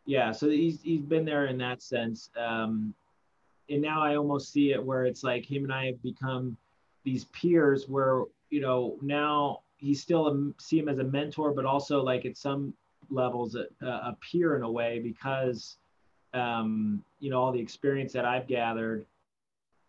yeah, 0.06 0.32
so 0.32 0.48
he's 0.48 0.82
he's 0.82 1.02
been 1.02 1.24
there 1.24 1.46
in 1.46 1.58
that 1.58 1.82
sense, 1.82 2.30
um, 2.36 2.94
and 3.68 3.80
now 3.80 4.02
I 4.02 4.16
almost 4.16 4.52
see 4.52 4.72
it 4.72 4.84
where 4.84 5.06
it's 5.06 5.24
like 5.24 5.44
him 5.50 5.64
and 5.64 5.72
I 5.72 5.86
have 5.86 6.02
become 6.02 6.56
these 7.04 7.26
peers 7.26 7.88
where 7.88 8.24
you 8.50 8.60
know 8.60 8.96
now 9.02 9.60
he's 9.76 10.00
still 10.00 10.28
a, 10.28 10.52
see 10.60 10.78
him 10.78 10.88
as 10.88 10.98
a 10.98 11.04
mentor, 11.04 11.52
but 11.52 11.64
also 11.64 12.02
like 12.02 12.24
at 12.24 12.36
some 12.36 12.74
levels 13.10 13.54
a, 13.54 13.66
a 13.86 14.16
peer 14.20 14.56
in 14.56 14.62
a 14.62 14.70
way 14.70 14.98
because 14.98 15.76
um, 16.34 17.02
you 17.20 17.30
know 17.30 17.40
all 17.40 17.52
the 17.52 17.60
experience 17.60 18.12
that 18.12 18.24
I've 18.24 18.46
gathered, 18.46 19.06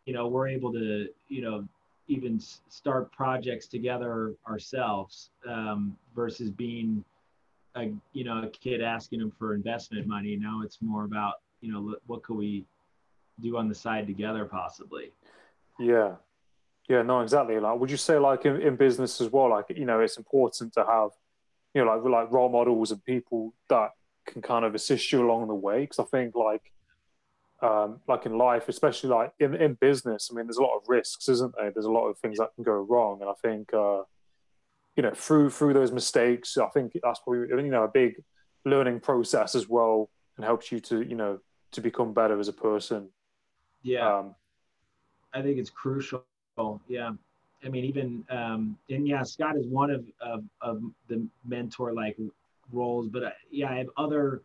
you 0.06 0.14
know, 0.14 0.28
we're 0.28 0.48
able 0.48 0.72
to 0.74 1.10
you 1.28 1.42
know 1.42 1.68
even 2.08 2.40
start 2.40 3.12
projects 3.12 3.68
together 3.68 4.36
ourselves 4.48 5.32
um, 5.50 5.98
versus 6.16 6.50
being 6.50 7.04
a 7.76 7.92
you 8.14 8.24
know 8.24 8.44
a 8.44 8.48
kid 8.50 8.82
asking 8.82 9.20
them 9.20 9.32
for 9.38 9.54
investment 9.54 10.08
money. 10.08 10.36
Now 10.36 10.62
it's 10.64 10.78
more 10.82 11.04
about 11.04 11.36
you 11.62 11.72
know 11.72 11.96
what 12.08 12.24
could 12.24 12.38
we 12.38 12.66
do 13.42 13.58
on 13.58 13.68
the 13.68 13.76
side 13.76 14.08
together 14.08 14.46
possibly. 14.46 15.12
Yeah. 15.80 16.16
Yeah, 16.88 17.02
no, 17.02 17.22
exactly. 17.22 17.60
Like, 17.60 17.80
would 17.80 17.90
you 17.90 17.98
say, 17.98 18.18
like 18.20 18.46
in, 18.46 18.62
in 18.62 18.76
business 18.76 19.20
as 19.20 19.32
well, 19.32 19.50
like 19.50 19.66
you 19.76 19.86
know, 19.86 20.00
it's 20.02 20.18
important 20.18 20.74
to 20.74 20.86
have, 20.86 21.10
you 21.74 21.84
know, 21.84 21.92
like 21.92 22.04
like 22.04 22.32
role 22.32 22.50
models 22.50 22.92
and 22.92 23.04
people 23.04 23.54
that 23.70 23.90
can 24.26 24.42
kind 24.42 24.66
of 24.66 24.76
assist 24.76 25.12
you 25.12 25.26
along 25.26 25.48
the 25.48 25.56
way. 25.56 25.82
Because 25.82 26.00
I 26.00 26.04
think 26.04 26.36
like 26.36 26.72
um, 27.62 28.00
like 28.08 28.26
in 28.26 28.38
life, 28.38 28.68
especially 28.70 29.10
like 29.10 29.34
in, 29.40 29.56
in 29.56 29.76
business, 29.76 30.30
I 30.32 30.36
mean, 30.36 30.46
there's 30.46 30.58
a 30.58 30.64
lot 30.64 30.76
of 30.76 30.84
risks, 30.88 31.30
isn't 31.30 31.56
there? 31.56 31.72
There's 31.72 31.86
a 31.86 31.92
lot 31.92 32.08
of 32.08 32.18
things 32.20 32.38
that 32.38 32.54
can 32.56 32.64
go 32.64 32.74
wrong. 32.74 33.22
And 33.22 33.30
I 33.30 33.34
think, 33.42 33.74
uh, 33.74 34.04
you 34.96 35.04
know, 35.04 35.12
through, 35.14 35.50
through 35.50 35.74
those 35.74 35.92
mistakes, 35.92 36.58
I 36.58 36.68
think 36.68 36.94
that's 37.02 37.20
probably, 37.20 37.48
you 37.64 37.72
know, 37.72 37.84
a 37.84 37.88
big 37.88 38.22
learning 38.66 39.00
process 39.00 39.56
as 39.56 39.70
well 39.70 40.10
and 40.36 40.46
helps 40.46 40.72
you 40.72 40.80
to, 40.82 41.02
you 41.02 41.16
know, 41.16 41.40
to 41.72 41.82
become 41.82 42.14
better 42.14 42.40
as 42.40 42.48
a 42.48 42.54
person. 42.54 43.10
Yeah. 43.84 44.18
Um, 44.18 44.36
I 45.34 45.42
think 45.42 45.58
it's 45.58 45.70
crucial. 45.70 46.26
Yeah. 46.88 47.12
I 47.64 47.70
mean, 47.70 47.86
even, 47.86 48.26
um, 48.30 48.78
and 48.90 49.08
yeah, 49.08 49.24
Scott 49.24 49.58
is 49.58 49.66
one 49.68 49.90
of, 49.90 50.06
of, 50.22 50.44
of 50.62 50.82
the 51.08 51.26
mentor 51.46 51.94
like 51.94 52.18
roles, 52.71 53.08
but 53.08 53.23
I, 53.23 53.32
yeah, 53.51 53.71
I 53.71 53.78
have 53.78 53.88
other, 53.97 54.41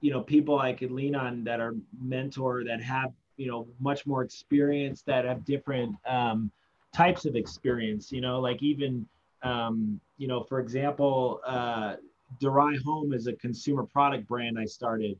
you 0.00 0.12
know 0.12 0.20
people 0.20 0.58
I 0.58 0.72
could 0.72 0.90
lean 0.90 1.14
on 1.14 1.44
that 1.44 1.58
are 1.60 1.74
mentor 2.00 2.64
that 2.64 2.82
have 2.82 3.12
you 3.36 3.48
know 3.48 3.66
much 3.80 4.06
more 4.06 4.22
experience 4.22 5.02
that 5.02 5.24
have 5.24 5.44
different 5.44 5.96
um, 6.06 6.50
types 6.94 7.24
of 7.24 7.36
experience. 7.36 8.12
You 8.12 8.20
know, 8.20 8.40
like 8.40 8.62
even 8.62 9.06
um, 9.42 10.00
you 10.18 10.28
know, 10.28 10.42
for 10.42 10.60
example, 10.60 11.40
uh, 11.46 11.96
Durai 12.40 12.82
Home 12.84 13.12
is 13.12 13.26
a 13.26 13.32
consumer 13.34 13.84
product 13.84 14.26
brand 14.26 14.58
I 14.58 14.64
started 14.64 15.18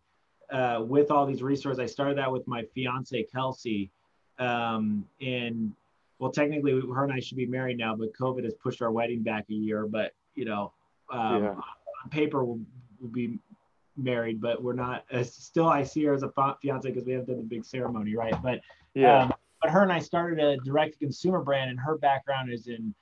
uh, 0.51 0.83
with 0.87 1.11
all 1.11 1.27
these 1.27 1.43
resources. 1.43 1.79
I 1.79 1.87
started 1.87 2.19
that 2.19 2.31
with 2.31 2.47
my 2.47 2.65
fiance 2.75 3.27
Kelsey, 3.33 3.91
um, 4.39 5.07
and 5.21 5.73
well, 6.19 6.31
technically, 6.31 6.73
her 6.73 7.05
and 7.05 7.13
I 7.13 7.21
should 7.21 7.37
be 7.37 7.47
married 7.47 7.79
now, 7.79 7.95
but 7.95 8.13
COVID 8.15 8.45
has 8.45 8.55
pushed 8.55 8.81
our 8.83 8.91
wedding 8.91 9.23
back 9.23 9.45
a 9.51 9.55
year. 9.55 9.87
But 9.87 10.13
you 10.35 10.45
know, 10.45 10.73
um, 11.11 11.43
yeah. 11.43 11.55
Paper, 12.11 12.45
we'll, 12.45 12.61
we'll 13.01 13.11
be 13.11 13.39
married, 13.97 14.41
but 14.41 14.63
we're 14.63 14.75
not. 14.75 15.05
Uh, 15.13 15.23
still, 15.23 15.69
I 15.69 15.83
see 15.83 16.05
her 16.05 16.15
as 16.15 16.23
a 16.23 16.33
fiance 16.61 16.89
because 16.89 17.05
we 17.05 17.13
haven't 17.13 17.29
done 17.29 17.37
the 17.39 17.43
big 17.43 17.65
ceremony, 17.65 18.15
right? 18.15 18.35
But 18.43 18.61
yeah. 18.95 19.25
Um, 19.25 19.35
but 19.63 19.71
her 19.71 19.83
and 19.83 19.93
I 19.93 20.01
started 20.01 20.39
a 20.39 20.57
direct 20.59 20.99
consumer 20.99 21.41
brand, 21.41 21.71
and 21.71 21.81
her 21.81 21.97
background 21.97 22.53
is 22.53 22.67
in 22.67 22.95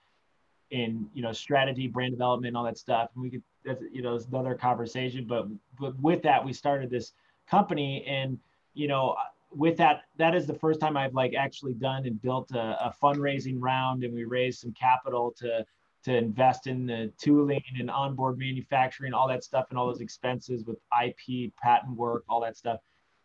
in 0.70 1.08
you 1.14 1.22
know 1.22 1.32
strategy, 1.32 1.86
brand 1.86 2.12
development, 2.12 2.56
all 2.56 2.64
that 2.64 2.78
stuff. 2.78 3.10
And 3.14 3.22
we 3.22 3.30
could 3.30 3.42
that's 3.64 3.82
you 3.92 4.02
know 4.02 4.14
it's 4.14 4.26
another 4.26 4.54
conversation. 4.54 5.26
But 5.26 5.48
but 5.78 5.98
with 6.00 6.22
that, 6.22 6.44
we 6.44 6.52
started 6.52 6.90
this 6.90 7.12
company, 7.48 8.04
and 8.06 8.38
you 8.74 8.88
know 8.88 9.16
with 9.50 9.76
that 9.76 10.02
that 10.16 10.34
is 10.34 10.46
the 10.46 10.54
first 10.54 10.80
time 10.80 10.96
I've 10.96 11.14
like 11.14 11.34
actually 11.34 11.74
done 11.74 12.06
and 12.06 12.20
built 12.20 12.50
a, 12.52 12.86
a 12.86 12.94
fundraising 13.02 13.56
round, 13.58 14.04
and 14.04 14.14
we 14.14 14.24
raised 14.24 14.60
some 14.60 14.72
capital 14.72 15.34
to 15.38 15.64
to 16.04 16.16
invest 16.16 16.66
in 16.66 16.86
the 16.86 17.10
tooling 17.18 17.62
and 17.78 17.90
onboard 17.90 18.38
manufacturing, 18.38 19.14
all 19.14 19.28
that 19.28 19.42
stuff, 19.42 19.66
and 19.70 19.78
all 19.78 19.86
those 19.86 20.00
expenses 20.00 20.64
with 20.64 20.78
IP, 21.02 21.52
patent 21.62 21.96
work, 21.96 22.24
all 22.28 22.40
that 22.40 22.56
stuff. 22.56 22.80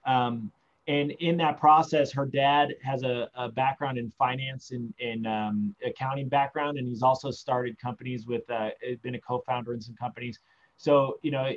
Um, 0.06 0.52
and 0.88 1.12
in 1.12 1.38
that 1.38 1.60
process, 1.60 2.12
her 2.14 2.26
dad 2.26 2.74
has 2.84 3.04
a, 3.04 3.30
a 3.36 3.50
background 3.50 3.98
in 3.98 4.10
finance 4.10 4.72
and, 4.72 4.92
and 5.00 5.28
um, 5.28 5.76
accounting 5.86 6.28
background, 6.30 6.80
and 6.80 6.88
he's 6.88 7.04
also 7.04 7.30
started 7.30 7.78
companies 7.78 8.26
with, 8.26 8.50
uh, 8.50 8.70
been 9.04 9.16
a 9.16 9.22
co-founder 9.22 9.74
in 9.74 9.82
some 9.82 9.96
companies. 9.96 10.40
So 10.78 11.20
you 11.22 11.30
know, 11.30 11.52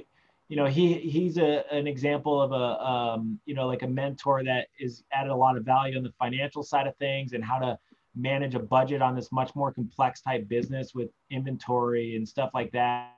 you 0.48 0.56
know, 0.56 0.66
he 0.66 0.94
he's 0.94 1.38
a, 1.38 1.64
an 1.72 1.86
example 1.86 2.42
of 2.42 2.52
a 2.52 2.84
um, 2.84 3.40
you 3.46 3.54
know 3.54 3.66
like 3.66 3.82
a 3.82 3.86
mentor 3.86 4.44
that 4.44 4.66
is 4.78 5.04
added 5.12 5.30
a 5.30 5.34
lot 5.34 5.56
of 5.56 5.64
value 5.64 5.96
on 5.96 6.02
the 6.02 6.12
financial 6.18 6.62
side 6.62 6.86
of 6.86 6.94
things 6.96 7.32
and 7.32 7.42
how 7.42 7.58
to 7.58 7.78
manage 8.14 8.54
a 8.54 8.58
budget 8.58 9.02
on 9.02 9.14
this 9.14 9.32
much 9.32 9.54
more 9.54 9.72
complex 9.72 10.20
type 10.20 10.48
business 10.48 10.94
with 10.94 11.10
inventory 11.30 12.16
and 12.16 12.28
stuff 12.28 12.50
like 12.54 12.70
that. 12.72 13.14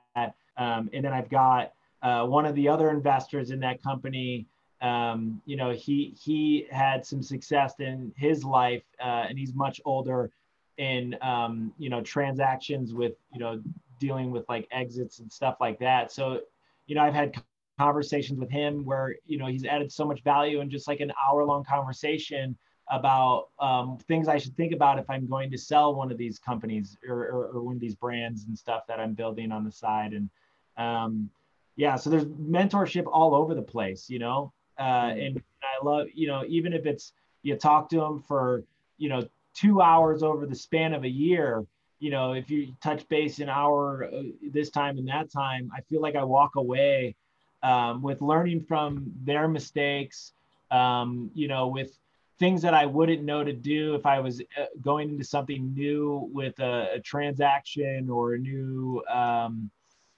Um, 0.57 0.89
and 0.93 1.03
then 1.03 1.13
I've 1.13 1.29
got 1.29 1.73
uh, 2.01 2.25
one 2.25 2.45
of 2.45 2.55
the 2.55 2.67
other 2.67 2.89
investors 2.89 3.51
in 3.51 3.59
that 3.61 3.81
company. 3.83 4.47
Um, 4.81 5.41
you 5.45 5.57
know, 5.57 5.71
he 5.71 6.15
he 6.21 6.67
had 6.71 7.05
some 7.05 7.21
success 7.21 7.73
in 7.79 8.13
his 8.15 8.43
life, 8.43 8.83
uh, 9.01 9.25
and 9.27 9.37
he's 9.37 9.53
much 9.53 9.81
older 9.85 10.31
in 10.77 11.15
um, 11.21 11.73
you 11.77 11.89
know 11.89 12.01
transactions 12.01 12.93
with 12.93 13.13
you 13.33 13.39
know 13.39 13.61
dealing 13.99 14.31
with 14.31 14.47
like 14.49 14.67
exits 14.71 15.19
and 15.19 15.31
stuff 15.31 15.55
like 15.59 15.79
that. 15.79 16.11
So, 16.11 16.41
you 16.87 16.95
know, 16.95 17.01
I've 17.01 17.13
had 17.13 17.33
conversations 17.79 18.39
with 18.39 18.49
him 18.49 18.85
where 18.85 19.15
you 19.25 19.37
know 19.37 19.47
he's 19.47 19.65
added 19.65 19.91
so 19.91 20.05
much 20.05 20.23
value 20.23 20.61
in 20.61 20.69
just 20.69 20.87
like 20.87 20.99
an 20.99 21.11
hour 21.25 21.43
long 21.43 21.63
conversation 21.63 22.57
about 22.89 23.49
um, 23.59 23.97
things 24.07 24.27
I 24.27 24.37
should 24.37 24.55
think 24.55 24.71
about 24.71 24.99
if 24.99 25.09
I'm 25.09 25.27
going 25.27 25.49
to 25.51 25.57
sell 25.57 25.95
one 25.95 26.11
of 26.11 26.17
these 26.17 26.37
companies 26.37 26.97
or, 27.07 27.17
or, 27.17 27.47
or, 27.47 27.61
one 27.63 27.75
of 27.75 27.81
these 27.81 27.95
brands 27.95 28.45
and 28.45 28.57
stuff 28.57 28.85
that 28.87 28.99
I'm 28.99 29.13
building 29.13 29.51
on 29.51 29.63
the 29.63 29.71
side. 29.71 30.13
And 30.13 30.29
um, 30.77 31.29
yeah, 31.75 31.95
so 31.95 32.09
there's 32.09 32.25
mentorship 32.25 33.05
all 33.11 33.33
over 33.33 33.55
the 33.55 33.61
place, 33.61 34.09
you 34.09 34.19
know. 34.19 34.53
Uh, 34.77 34.83
mm-hmm. 34.83 35.19
and 35.19 35.43
I 35.63 35.83
love, 35.83 36.07
you 36.13 36.27
know, 36.27 36.43
even 36.47 36.73
if 36.73 36.85
it's 36.85 37.13
you 37.41 37.55
talk 37.55 37.89
to 37.89 37.97
them 37.97 38.23
for, 38.27 38.63
you 38.97 39.09
know, 39.09 39.27
two 39.53 39.81
hours 39.81 40.21
over 40.21 40.45
the 40.45 40.55
span 40.55 40.93
of 40.93 41.03
a 41.03 41.09
year, 41.09 41.65
you 41.99 42.11
know, 42.11 42.33
if 42.33 42.49
you 42.49 42.75
touch 42.83 43.07
base 43.07 43.39
an 43.39 43.49
hour 43.49 44.09
uh, 44.13 44.21
this 44.51 44.69
time 44.69 44.97
and 44.97 45.07
that 45.07 45.31
time, 45.31 45.71
I 45.75 45.81
feel 45.81 46.01
like 46.01 46.15
I 46.15 46.23
walk 46.23 46.55
away 46.55 47.15
um, 47.63 48.01
with 48.01 48.21
learning 48.21 48.61
from 48.61 49.11
their 49.23 49.47
mistakes, 49.47 50.33
um, 50.71 51.31
you 51.33 51.47
know, 51.47 51.67
with 51.67 51.97
things 52.39 52.61
that 52.61 52.73
I 52.73 52.85
wouldn't 52.85 53.23
know 53.23 53.43
to 53.43 53.53
do 53.53 53.95
if 53.95 54.05
I 54.05 54.19
was 54.19 54.41
uh, 54.41 54.65
going 54.81 55.09
into 55.09 55.23
something 55.23 55.73
new 55.73 56.29
with 56.33 56.59
a, 56.59 56.95
a 56.95 56.99
transaction 56.99 58.09
or 58.09 58.33
a 58.33 58.37
new, 58.37 59.01
um, 59.09 59.69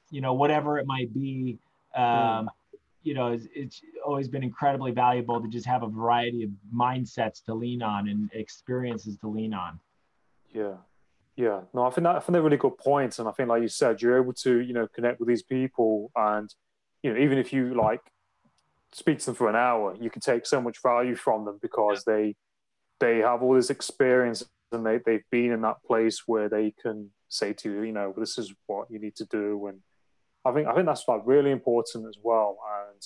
you 0.10 0.22
know, 0.22 0.34
whatever 0.34 0.80
it 0.80 0.88
might 0.88 1.14
be. 1.14 1.60
Um, 1.96 2.50
you 3.04 3.14
know, 3.14 3.32
it's, 3.32 3.48
it's, 3.56 3.82
always 4.06 4.30
been 4.30 4.44
incredibly 4.44 4.92
valuable 4.92 5.42
to 5.42 5.50
just 5.50 5.66
have 5.66 5.84
a 5.84 5.88
variety 5.88 6.44
of 6.44 6.50
mindsets 6.74 7.44
to 7.44 7.54
lean 7.54 7.82
on 7.82 8.08
and 8.08 8.30
experiences 8.34 9.18
to 9.18 9.28
lean 9.28 9.54
on. 9.54 9.80
Yeah. 10.54 10.76
Yeah, 11.36 11.62
no, 11.72 11.86
I 11.86 11.92
think 11.92 12.06
that 12.06 12.16
I 12.16 12.20
think 12.20 12.34
they're 12.34 12.42
really 12.42 12.58
good 12.58 12.80
points, 12.80 13.20
and 13.20 13.30
I 13.30 13.32
think, 13.32 13.48
like 13.48 13.62
you 13.62 13.68
said, 13.68 14.02
you're 14.02 14.20
able 14.20 14.34
to, 14.34 14.60
you 14.60 14.74
know, 14.74 14.88
connect 14.88 15.20
with 15.20 15.30
these 15.30 15.44
people, 15.44 16.10
and 16.16 16.54
you 17.04 17.14
know, 17.14 17.20
even 17.20 17.38
if 17.38 17.54
you 17.54 17.76
like 17.76 18.02
speak 18.94 19.20
to 19.20 19.28
them 19.28 19.36
for 19.36 19.50
an 19.50 19.56
hour, 19.56 19.96
you 20.00 20.10
can 20.10 20.22
take 20.22 20.46
so 20.46 20.62
much 20.62 20.82
value 20.82 21.16
from 21.16 21.46
them 21.46 21.60
because 21.62 22.04
yeah. 22.08 22.14
they 22.14 22.36
they 23.00 23.18
have 23.20 23.44
all 23.44 23.54
this 23.54 23.70
experience 23.70 24.44
and 24.72 24.86
they, 24.86 25.00
they've 25.06 25.30
been 25.32 25.52
in 25.52 25.62
that 25.62 25.84
place 25.86 26.24
where 26.26 26.50
they 26.50 26.74
can 26.82 27.12
say 27.30 27.54
to 27.54 27.72
you, 27.72 27.84
you 27.84 27.92
know, 27.92 28.14
this 28.18 28.38
is 28.38 28.54
what 28.66 28.90
you 28.90 29.00
need 29.00 29.16
to 29.16 29.26
do. 29.26 29.68
And 29.68 29.80
I 30.46 30.52
think 30.52 30.68
I 30.68 30.74
think 30.74 30.86
that's 30.86 31.08
like 31.08 31.22
really 31.26 31.52
important 31.52 32.08
as 32.08 32.18
well. 32.22 32.58
And 32.90 33.02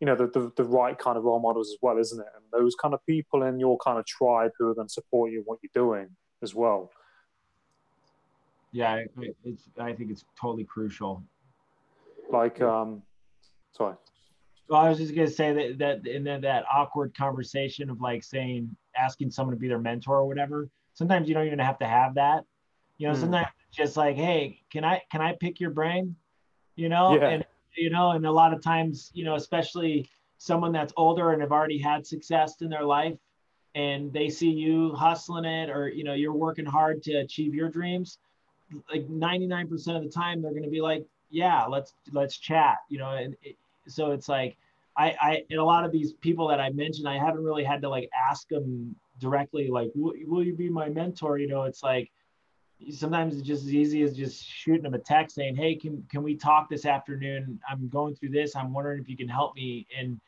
you 0.00 0.06
know, 0.06 0.14
the, 0.16 0.26
the, 0.28 0.50
the 0.56 0.64
right 0.64 0.98
kind 0.98 1.18
of 1.18 1.24
role 1.24 1.40
models 1.40 1.68
as 1.68 1.76
well, 1.82 1.98
isn't 1.98 2.18
it? 2.18 2.26
And 2.34 2.44
those 2.52 2.74
kind 2.74 2.94
of 2.94 3.04
people 3.04 3.42
in 3.42 3.60
your 3.60 3.76
kind 3.78 3.98
of 3.98 4.06
tribe 4.06 4.50
who 4.58 4.68
are 4.68 4.74
going 4.74 4.86
to 4.86 4.92
support 4.92 5.30
you 5.30 5.40
in 5.40 5.44
what 5.44 5.58
you're 5.62 5.70
doing 5.74 6.08
as 6.42 6.54
well. 6.54 6.90
Yeah, 8.72 9.02
it's 9.42 9.68
I 9.78 9.92
think 9.92 10.10
it's 10.10 10.24
totally 10.40 10.64
crucial. 10.64 11.22
Like 12.30 12.60
um 12.60 13.02
sorry. 13.76 13.96
Well, 14.70 14.80
I 14.80 14.88
was 14.88 14.98
just 14.98 15.14
gonna 15.16 15.28
say 15.28 15.52
that 15.52 15.78
that 15.78 16.06
and 16.06 16.24
then 16.24 16.40
that 16.42 16.64
awkward 16.72 17.12
conversation 17.14 17.90
of 17.90 18.00
like 18.00 18.22
saying 18.22 18.74
asking 18.96 19.32
someone 19.32 19.54
to 19.54 19.60
be 19.60 19.66
their 19.66 19.80
mentor 19.80 20.18
or 20.18 20.26
whatever. 20.26 20.70
Sometimes 20.94 21.28
you 21.28 21.34
don't 21.34 21.46
even 21.46 21.58
have 21.58 21.78
to 21.80 21.86
have 21.86 22.14
that. 22.14 22.44
You 22.96 23.08
know, 23.08 23.14
mm. 23.14 23.20
sometimes 23.20 23.48
just 23.72 23.96
like, 23.96 24.16
hey, 24.16 24.62
can 24.70 24.84
I 24.84 25.02
can 25.10 25.20
I 25.20 25.34
pick 25.38 25.58
your 25.58 25.70
brain? 25.70 26.14
You 26.76 26.88
know, 26.88 27.16
yeah. 27.16 27.28
and 27.28 27.44
you 27.76 27.90
know, 27.90 28.12
and 28.12 28.24
a 28.24 28.30
lot 28.30 28.54
of 28.54 28.62
times, 28.62 29.10
you 29.12 29.24
know, 29.24 29.34
especially 29.34 30.08
someone 30.38 30.70
that's 30.70 30.92
older 30.96 31.32
and 31.32 31.42
have 31.42 31.52
already 31.52 31.78
had 31.78 32.06
success 32.06 32.62
in 32.62 32.70
their 32.70 32.84
life 32.84 33.18
and 33.74 34.12
they 34.12 34.28
see 34.28 34.50
you 34.50 34.94
hustling 34.94 35.44
it 35.44 35.68
or 35.70 35.88
you 35.88 36.02
know 36.02 36.14
you're 36.14 36.32
working 36.32 36.64
hard 36.64 37.02
to 37.02 37.12
achieve 37.16 37.54
your 37.54 37.68
dreams 37.68 38.18
like 38.90 39.06
99% 39.08 39.96
of 39.96 40.02
the 40.02 40.08
time 40.08 40.40
they're 40.40 40.52
going 40.52 40.62
to 40.62 40.70
be 40.70 40.80
like 40.80 41.04
yeah 41.28 41.66
let's 41.66 41.92
let's 42.12 42.38
chat 42.38 42.78
you 42.88 42.98
know 42.98 43.10
and 43.10 43.36
it, 43.42 43.56
so 43.90 44.12
it's 44.12 44.28
like 44.28 44.56
I, 44.96 45.14
I 45.20 45.42
and 45.50 45.58
a 45.58 45.64
lot 45.64 45.84
of 45.84 45.92
these 45.92 46.12
people 46.12 46.48
that 46.48 46.60
I 46.60 46.70
mentioned, 46.70 47.08
I 47.08 47.18
haven't 47.18 47.44
really 47.44 47.64
had 47.64 47.80
to 47.82 47.88
like 47.88 48.08
ask 48.30 48.48
them 48.48 48.94
directly, 49.18 49.68
like, 49.68 49.90
will, 49.94 50.14
will 50.26 50.44
you 50.44 50.54
be 50.54 50.68
my 50.68 50.88
mentor? 50.88 51.38
You 51.38 51.48
know, 51.48 51.64
it's 51.64 51.82
like 51.82 52.10
sometimes 52.90 53.34
it's 53.34 53.46
just 53.46 53.64
as 53.64 53.74
easy 53.74 54.02
as 54.02 54.16
just 54.16 54.44
shooting 54.46 54.82
them 54.82 54.94
a 54.94 54.98
text 54.98 55.36
saying, 55.36 55.56
Hey, 55.56 55.74
can, 55.74 56.04
can 56.10 56.22
we 56.22 56.34
talk 56.34 56.68
this 56.68 56.86
afternoon? 56.86 57.60
I'm 57.68 57.88
going 57.88 58.14
through 58.14 58.30
this. 58.30 58.56
I'm 58.56 58.72
wondering 58.72 59.00
if 59.00 59.08
you 59.08 59.16
can 59.16 59.28
help 59.28 59.54
me. 59.54 59.86
And, 59.96 60.20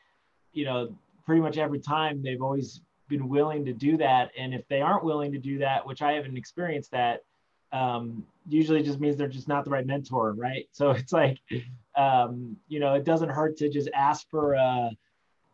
you 0.53 0.65
know, 0.65 0.95
pretty 1.25 1.41
much 1.41 1.57
every 1.57 1.79
time 1.79 2.21
they've 2.21 2.41
always 2.41 2.81
been 3.09 3.27
willing 3.27 3.65
to 3.65 3.73
do 3.73 3.97
that. 3.97 4.31
And 4.37 4.53
if 4.53 4.67
they 4.67 4.81
aren't 4.81 5.03
willing 5.03 5.31
to 5.31 5.39
do 5.39 5.57
that, 5.59 5.85
which 5.85 6.01
I 6.01 6.13
haven't 6.13 6.37
experienced 6.37 6.91
that, 6.91 7.23
um, 7.73 8.25
usually 8.47 8.83
just 8.83 8.99
means 8.99 9.17
they're 9.17 9.27
just 9.27 9.47
not 9.47 9.65
the 9.65 9.71
right 9.71 9.85
mentor, 9.85 10.33
right? 10.33 10.67
So 10.71 10.91
it's 10.91 11.11
like, 11.11 11.39
um, 11.97 12.55
you 12.69 12.79
know, 12.79 12.93
it 12.93 13.03
doesn't 13.03 13.29
hurt 13.29 13.57
to 13.57 13.69
just 13.69 13.89
ask 13.93 14.29
for 14.29 14.53
a 14.53 14.91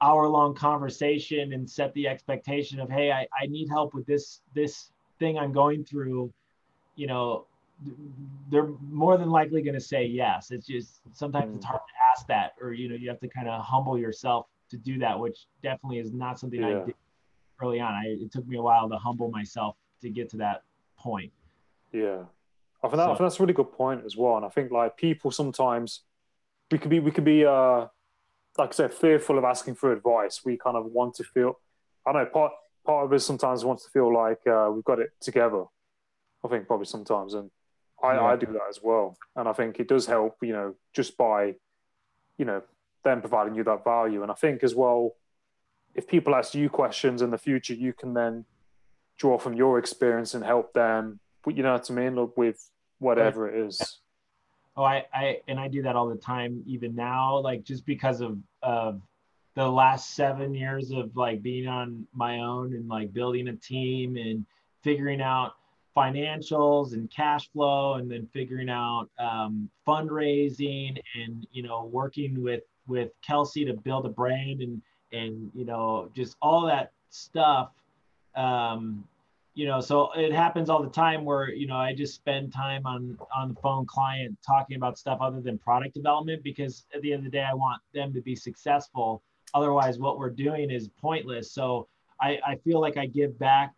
hour 0.01 0.27
long 0.27 0.53
conversation 0.53 1.53
and 1.53 1.69
set 1.69 1.93
the 1.93 2.07
expectation 2.07 2.79
of, 2.79 2.89
hey, 2.89 3.11
I, 3.11 3.27
I 3.41 3.47
need 3.47 3.69
help 3.69 3.93
with 3.93 4.05
this 4.05 4.41
this 4.53 4.91
thing 5.17 5.37
I'm 5.37 5.51
going 5.51 5.83
through. 5.83 6.31
You 6.95 7.07
know, 7.07 7.45
they're 8.51 8.69
more 8.89 9.17
than 9.17 9.29
likely 9.29 9.61
going 9.61 9.75
to 9.75 9.81
say 9.81 10.05
yes. 10.05 10.51
It's 10.51 10.67
just 10.67 10.99
sometimes 11.13 11.55
it's 11.55 11.65
hard 11.65 11.79
to 11.79 11.93
ask 12.11 12.27
that, 12.27 12.51
or 12.61 12.73
you 12.73 12.89
know, 12.89 12.95
you 12.95 13.09
have 13.09 13.19
to 13.21 13.29
kind 13.29 13.47
of 13.47 13.63
humble 13.63 13.97
yourself 13.97 14.47
to 14.71 14.77
do 14.77 14.99
that, 14.99 15.17
which 15.17 15.47
definitely 15.63 15.99
is 15.99 16.11
not 16.11 16.39
something 16.39 16.59
Yeah. 16.61 16.81
I 16.81 16.85
did 16.85 16.95
early 17.61 17.79
on. 17.79 17.93
I, 17.93 18.03
it 18.07 18.31
took 18.31 18.45
me 18.47 18.57
a 18.57 18.61
while 18.61 18.89
to 18.89 18.97
humble 18.97 19.31
myself 19.31 19.75
to 20.01 20.09
get 20.09 20.29
to 20.29 20.37
that 20.37 20.63
point. 20.97 21.31
Yeah, 21.91 22.23
I 22.83 22.87
think, 22.87 22.97
that, 22.97 22.99
I 22.99 23.07
think 23.07 23.19
that's 23.19 23.39
a 23.39 23.43
really 23.43 23.53
good 23.53 23.71
point 23.71 24.03
as 24.05 24.15
well. 24.15 24.37
And 24.37 24.45
I 24.45 24.49
think 24.49 24.71
like 24.71 24.97
people 24.97 25.31
sometimes 25.31 26.01
we 26.71 26.77
could 26.77 26.89
be 26.89 26.99
we 26.99 27.11
could 27.11 27.25
be 27.25 27.45
uh 27.45 27.87
like 28.57 28.69
I 28.69 28.71
said 28.71 28.93
fearful 28.93 29.37
of 29.37 29.43
asking 29.43 29.75
for 29.75 29.91
advice. 29.91 30.41
We 30.43 30.57
kind 30.57 30.77
of 30.77 30.85
want 30.85 31.15
to 31.15 31.23
feel 31.23 31.59
I 32.05 32.11
don't 32.11 32.23
know 32.23 32.29
part 32.29 32.51
part 32.85 33.05
of 33.05 33.13
us 33.13 33.25
sometimes 33.25 33.65
wants 33.65 33.83
to 33.85 33.91
feel 33.91 34.13
like 34.13 34.39
uh, 34.47 34.69
we've 34.73 34.83
got 34.83 34.99
it 34.99 35.09
together. 35.21 35.63
I 36.43 36.47
think 36.47 36.67
probably 36.67 36.85
sometimes, 36.85 37.33
and 37.33 37.51
I, 38.01 38.13
Yeah. 38.13 38.23
I 38.23 38.35
do 38.35 38.47
that 38.47 38.67
as 38.69 38.79
well. 38.81 39.17
And 39.35 39.47
I 39.47 39.53
think 39.53 39.79
it 39.79 39.87
does 39.87 40.05
help, 40.05 40.37
you 40.41 40.53
know, 40.53 40.75
just 40.93 41.17
by 41.17 41.55
you 42.37 42.45
know 42.45 42.61
them 43.03 43.21
providing 43.21 43.55
you 43.55 43.63
that 43.63 43.83
value. 43.83 44.23
And 44.23 44.31
I 44.31 44.35
think 44.35 44.63
as 44.63 44.75
well, 44.75 45.15
if 45.95 46.07
people 46.07 46.35
ask 46.35 46.53
you 46.55 46.69
questions 46.69 47.21
in 47.21 47.31
the 47.31 47.37
future, 47.37 47.73
you 47.73 47.93
can 47.93 48.13
then 48.13 48.45
draw 49.17 49.37
from 49.37 49.53
your 49.53 49.77
experience 49.79 50.33
and 50.33 50.43
help 50.43 50.73
them. 50.73 51.19
You 51.49 51.63
know 51.63 51.73
what 51.73 51.89
I 51.89 51.93
mean? 51.93 52.15
Look, 52.15 52.37
with 52.37 52.69
whatever 52.99 53.49
it 53.49 53.67
is. 53.67 53.99
Oh, 54.77 54.83
I, 54.83 55.05
I, 55.13 55.41
and 55.47 55.59
I 55.59 55.67
do 55.67 55.81
that 55.81 55.95
all 55.95 56.07
the 56.07 56.15
time, 56.15 56.63
even 56.65 56.95
now, 56.95 57.39
like 57.39 57.63
just 57.63 57.85
because 57.85 58.21
of, 58.21 58.37
of 58.61 59.01
the 59.55 59.67
last 59.67 60.15
seven 60.15 60.53
years 60.53 60.91
of 60.91 61.15
like 61.17 61.41
being 61.41 61.67
on 61.67 62.07
my 62.13 62.39
own 62.39 62.73
and 62.73 62.87
like 62.87 63.11
building 63.11 63.49
a 63.49 63.55
team 63.55 64.15
and 64.15 64.45
figuring 64.81 65.21
out 65.21 65.55
financials 65.97 66.93
and 66.93 67.11
cash 67.11 67.49
flow 67.51 67.95
and 67.95 68.09
then 68.09 68.25
figuring 68.31 68.69
out 68.69 69.09
um, 69.19 69.69
fundraising 69.85 70.97
and, 71.15 71.45
you 71.51 71.61
know, 71.61 71.89
working 71.91 72.41
with, 72.41 72.63
with 72.87 73.11
Kelsey 73.21 73.65
to 73.65 73.73
build 73.73 74.05
a 74.05 74.09
brand 74.09 74.61
and, 74.61 74.81
and, 75.11 75.51
you 75.53 75.65
know, 75.65 76.09
just 76.15 76.37
all 76.41 76.65
that 76.67 76.93
stuff. 77.09 77.71
Um, 78.35 79.03
you 79.55 79.65
know 79.65 79.81
so 79.81 80.09
it 80.15 80.31
happens 80.31 80.69
all 80.69 80.81
the 80.81 80.89
time 80.89 81.25
where 81.25 81.49
you 81.49 81.67
know 81.67 81.75
i 81.75 81.93
just 81.93 82.15
spend 82.15 82.53
time 82.53 82.85
on 82.85 83.17
on 83.35 83.49
the 83.49 83.55
phone 83.61 83.85
client 83.85 84.37
talking 84.45 84.77
about 84.77 84.97
stuff 84.97 85.17
other 85.21 85.41
than 85.41 85.57
product 85.57 85.93
development 85.95 86.41
because 86.43 86.85
at 86.93 87.01
the 87.01 87.11
end 87.11 87.19
of 87.19 87.25
the 87.25 87.31
day 87.31 87.43
i 87.43 87.53
want 87.53 87.81
them 87.93 88.13
to 88.13 88.21
be 88.21 88.35
successful. 88.35 89.21
Otherwise 89.53 89.97
what 89.97 90.19
we're 90.19 90.29
doing 90.29 90.69
is 90.69 90.89
pointless. 91.01 91.51
So 91.51 91.87
i 92.21 92.39
i 92.45 92.55
feel 92.63 92.79
like 92.79 92.97
i 92.97 93.05
give 93.05 93.37
back 93.39 93.73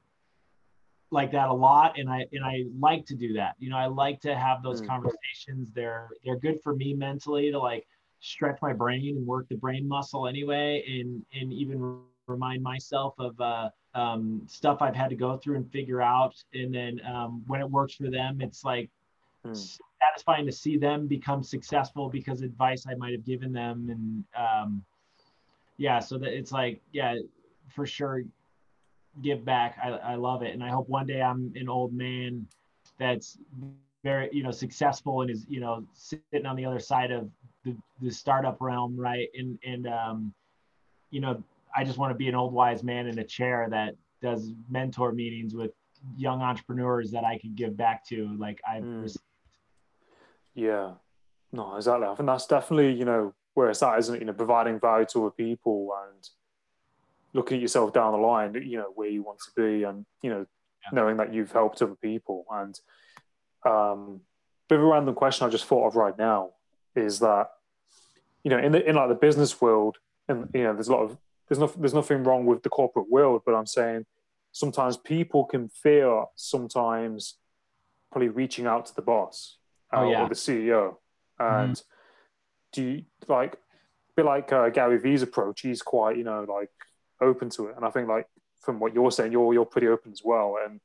like 1.12 1.32
that 1.32 1.50
a 1.50 1.54
lot 1.54 1.98
and 2.00 2.10
i 2.10 2.26
and 2.32 2.44
i 2.44 2.64
like 2.80 3.06
to 3.06 3.16
do 3.16 3.34
that. 3.34 3.56
You 3.60 3.70
know 3.70 3.78
i 3.78 3.88
like 3.88 4.20
to 4.22 4.36
have 4.36 4.64
those 4.64 4.82
Mm. 4.82 4.88
conversations. 4.88 5.72
They're 5.74 6.10
they're 6.24 6.38
good 6.38 6.62
for 6.62 6.76
me 6.76 6.94
mentally 6.94 7.50
to 7.52 7.60
like 7.60 7.88
stretch 8.20 8.60
my 8.62 8.74
brain 8.74 9.18
and 9.18 9.26
work 9.26 9.48
the 9.50 9.56
brain 9.56 9.88
muscle 9.88 10.28
anyway 10.28 10.84
and 10.88 11.26
and 11.34 11.52
even 11.52 12.04
remind 12.28 12.64
myself 12.64 13.14
of 13.20 13.40
uh 13.40 13.70
um, 13.94 14.42
stuff 14.48 14.82
I've 14.82 14.96
had 14.96 15.10
to 15.10 15.16
go 15.16 15.38
through 15.38 15.58
and 15.58 15.70
figure 15.72 16.02
out. 16.02 16.42
And 16.54 16.74
then 16.74 17.02
um, 17.06 17.44
when 17.48 17.60
it 17.60 17.70
works 17.70 17.96
for 17.96 18.10
them, 18.10 18.40
it's 18.42 18.64
like 18.64 18.90
Hmm. 19.44 19.66
satisfying 20.00 20.46
to 20.46 20.52
see 20.52 20.78
them 20.78 21.08
become 21.08 21.44
successful 21.44 22.10
because 22.10 22.42
advice 22.42 22.86
I 22.88 22.96
might 22.96 23.12
have 23.12 23.26
given 23.26 23.52
them. 23.52 23.90
And 23.90 24.24
um, 24.42 24.84
yeah, 25.78 26.00
so 26.00 26.18
that 26.20 26.34
it's 26.38 26.52
like, 26.52 26.82
yeah, 26.94 27.16
for 27.70 27.86
sure, 27.86 28.24
give 29.22 29.44
back. 29.44 29.78
I, 29.84 29.90
I 29.90 30.16
love 30.16 30.42
it. 30.42 30.54
And 30.54 30.64
I 30.64 30.70
hope 30.70 30.88
one 30.88 31.06
day 31.06 31.22
I'm 31.22 31.52
an 31.56 31.68
old 31.68 31.94
man 31.94 32.48
that's 32.98 33.38
very, 34.04 34.30
you 34.32 34.44
know, 34.44 34.52
successful 34.52 35.22
and 35.22 35.30
is, 35.30 35.46
you 35.50 35.60
know, 35.60 35.84
sitting 35.94 36.46
on 36.46 36.56
the 36.56 36.66
other 36.66 36.80
side 36.80 37.12
of 37.12 37.30
the, 37.66 37.76
the 38.02 38.12
startup 38.12 38.58
realm, 38.62 38.96
right? 38.98 39.28
And, 39.38 39.60
and, 39.66 39.88
um, 39.88 40.34
you 41.10 41.20
know, 41.20 41.44
I 41.76 41.84
just 41.84 41.98
want 41.98 42.12
to 42.12 42.16
be 42.18 42.28
an 42.28 42.36
old 42.36 42.54
wise 42.54 42.84
man 42.84 43.08
in 43.08 43.20
a 43.20 43.24
chair 43.24 43.68
that 43.70 43.96
does 44.22 44.52
mentor 44.70 45.12
meetings 45.12 45.54
with 45.56 45.72
young 46.18 46.42
entrepreneurs 46.42 47.12
that 47.12 47.24
I 47.24 47.38
can 47.38 47.54
give 47.56 47.78
back 47.78 48.06
to. 48.10 48.36
Like 48.38 48.60
I've 48.68 48.84
Mm. 48.84 49.02
received. 49.04 49.24
Yeah. 50.54 50.94
No, 51.52 51.76
exactly. 51.76 52.08
I 52.08 52.16
think 52.16 52.28
that's 52.28 52.48
definitely, 52.48 52.94
you 52.94 53.06
know, 53.06 53.34
where 53.54 53.70
it's 53.70 53.84
at, 53.84 54.00
isn't 54.00 54.16
it? 54.16 54.20
You 54.20 54.26
know, 54.26 54.34
providing 54.34 54.80
value 54.80 55.06
to 55.12 55.22
other 55.28 55.32
people 55.32 55.90
and 56.08 56.30
looking 57.34 57.56
at 57.58 57.62
yourself 57.62 57.94
down 57.94 58.12
the 58.14 58.18
line, 58.18 58.54
you 58.56 58.78
know, 58.78 58.92
where 58.96 59.10
you 59.10 59.24
want 59.24 59.40
to 59.40 59.52
be 59.56 59.84
and, 59.84 60.06
you 60.22 60.30
know, 60.30 60.46
Yeah. 60.84 60.90
knowing 60.94 61.18
that 61.18 61.34
you've 61.34 61.52
helped 61.52 61.82
other 61.82 61.96
people. 61.96 62.46
And 62.50 62.80
um 63.66 64.22
bit 64.68 64.80
of 64.80 64.86
a 64.86 64.88
random 64.88 65.14
question 65.14 65.46
I 65.46 65.50
just 65.50 65.66
thought 65.66 65.86
of 65.88 65.96
right 65.96 66.18
now 66.18 66.54
is 66.96 67.20
that, 67.20 67.52
you 68.44 68.50
know, 68.50 68.58
in 68.58 68.72
the 68.72 68.88
in 68.90 68.96
like 68.96 69.10
the 69.10 69.16
business 69.16 69.62
world, 69.62 69.98
and 70.28 70.50
you 70.54 70.64
know, 70.64 70.74
there's 70.74 70.88
a 70.88 70.92
lot 70.94 71.04
of 71.04 71.18
there's 71.52 71.60
no 71.60 71.68
there's 71.68 71.94
nothing 71.94 72.24
wrong 72.24 72.46
with 72.46 72.64
the 72.64 72.70
corporate 72.70 73.10
world, 73.10 73.42
but 73.46 73.54
I'm 73.54 73.66
saying 73.66 74.06
sometimes 74.54 74.96
people 74.96 75.44
can 75.44 75.68
fear 75.68 76.24
sometimes 76.36 77.36
probably 78.10 78.30
reaching 78.30 78.66
out 78.66 78.86
to 78.86 78.96
the 78.96 79.02
boss 79.02 79.58
uh, 79.94 79.98
Oh, 80.00 80.10
yeah. 80.10 80.24
or 80.24 80.30
the 80.30 80.36
CEO. 80.36 80.96
And 81.40 81.82
do 82.72 82.82
you 82.84 83.04
like 83.28 83.56
a 83.56 83.58
bit 84.16 84.26
like 84.26 84.54
uh, 84.54 84.70
Gary 84.70 84.98
Vee's 84.98 85.24
approach? 85.24 85.60
He's 85.62 85.82
quite 85.82 86.16
you 86.18 86.24
know 86.24 86.46
like 86.48 86.70
open 87.20 87.50
to 87.50 87.68
it, 87.68 87.76
and 87.76 87.84
I 87.86 87.90
think 87.90 88.08
like 88.08 88.28
from 88.62 88.80
what 88.80 88.94
you're 88.94 89.12
saying, 89.12 89.34
you're 89.34 89.54
you're 89.54 89.66
pretty 89.66 89.88
open 89.90 90.14
as 90.14 90.22
well. 90.24 90.56
And 90.66 90.80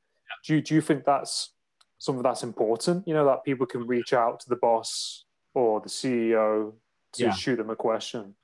do 0.45 0.55
you, 0.55 0.61
do 0.61 0.75
you 0.75 0.81
think 0.81 1.05
that's 1.05 1.53
something 1.97 2.23
that's 2.23 2.43
important? 2.43 3.07
You 3.07 3.13
know 3.13 3.25
that 3.25 3.45
people 3.45 3.65
can 3.65 3.87
reach 3.87 4.11
out 4.11 4.41
to 4.41 4.49
the 4.49 4.57
boss 4.57 5.23
or 5.53 5.79
the 5.79 5.87
CEO 5.87 6.73
to 7.13 7.23
Yeah. 7.23 7.31
shoot 7.31 7.55
them 7.55 7.69
a 7.69 7.75
question. 7.77 8.35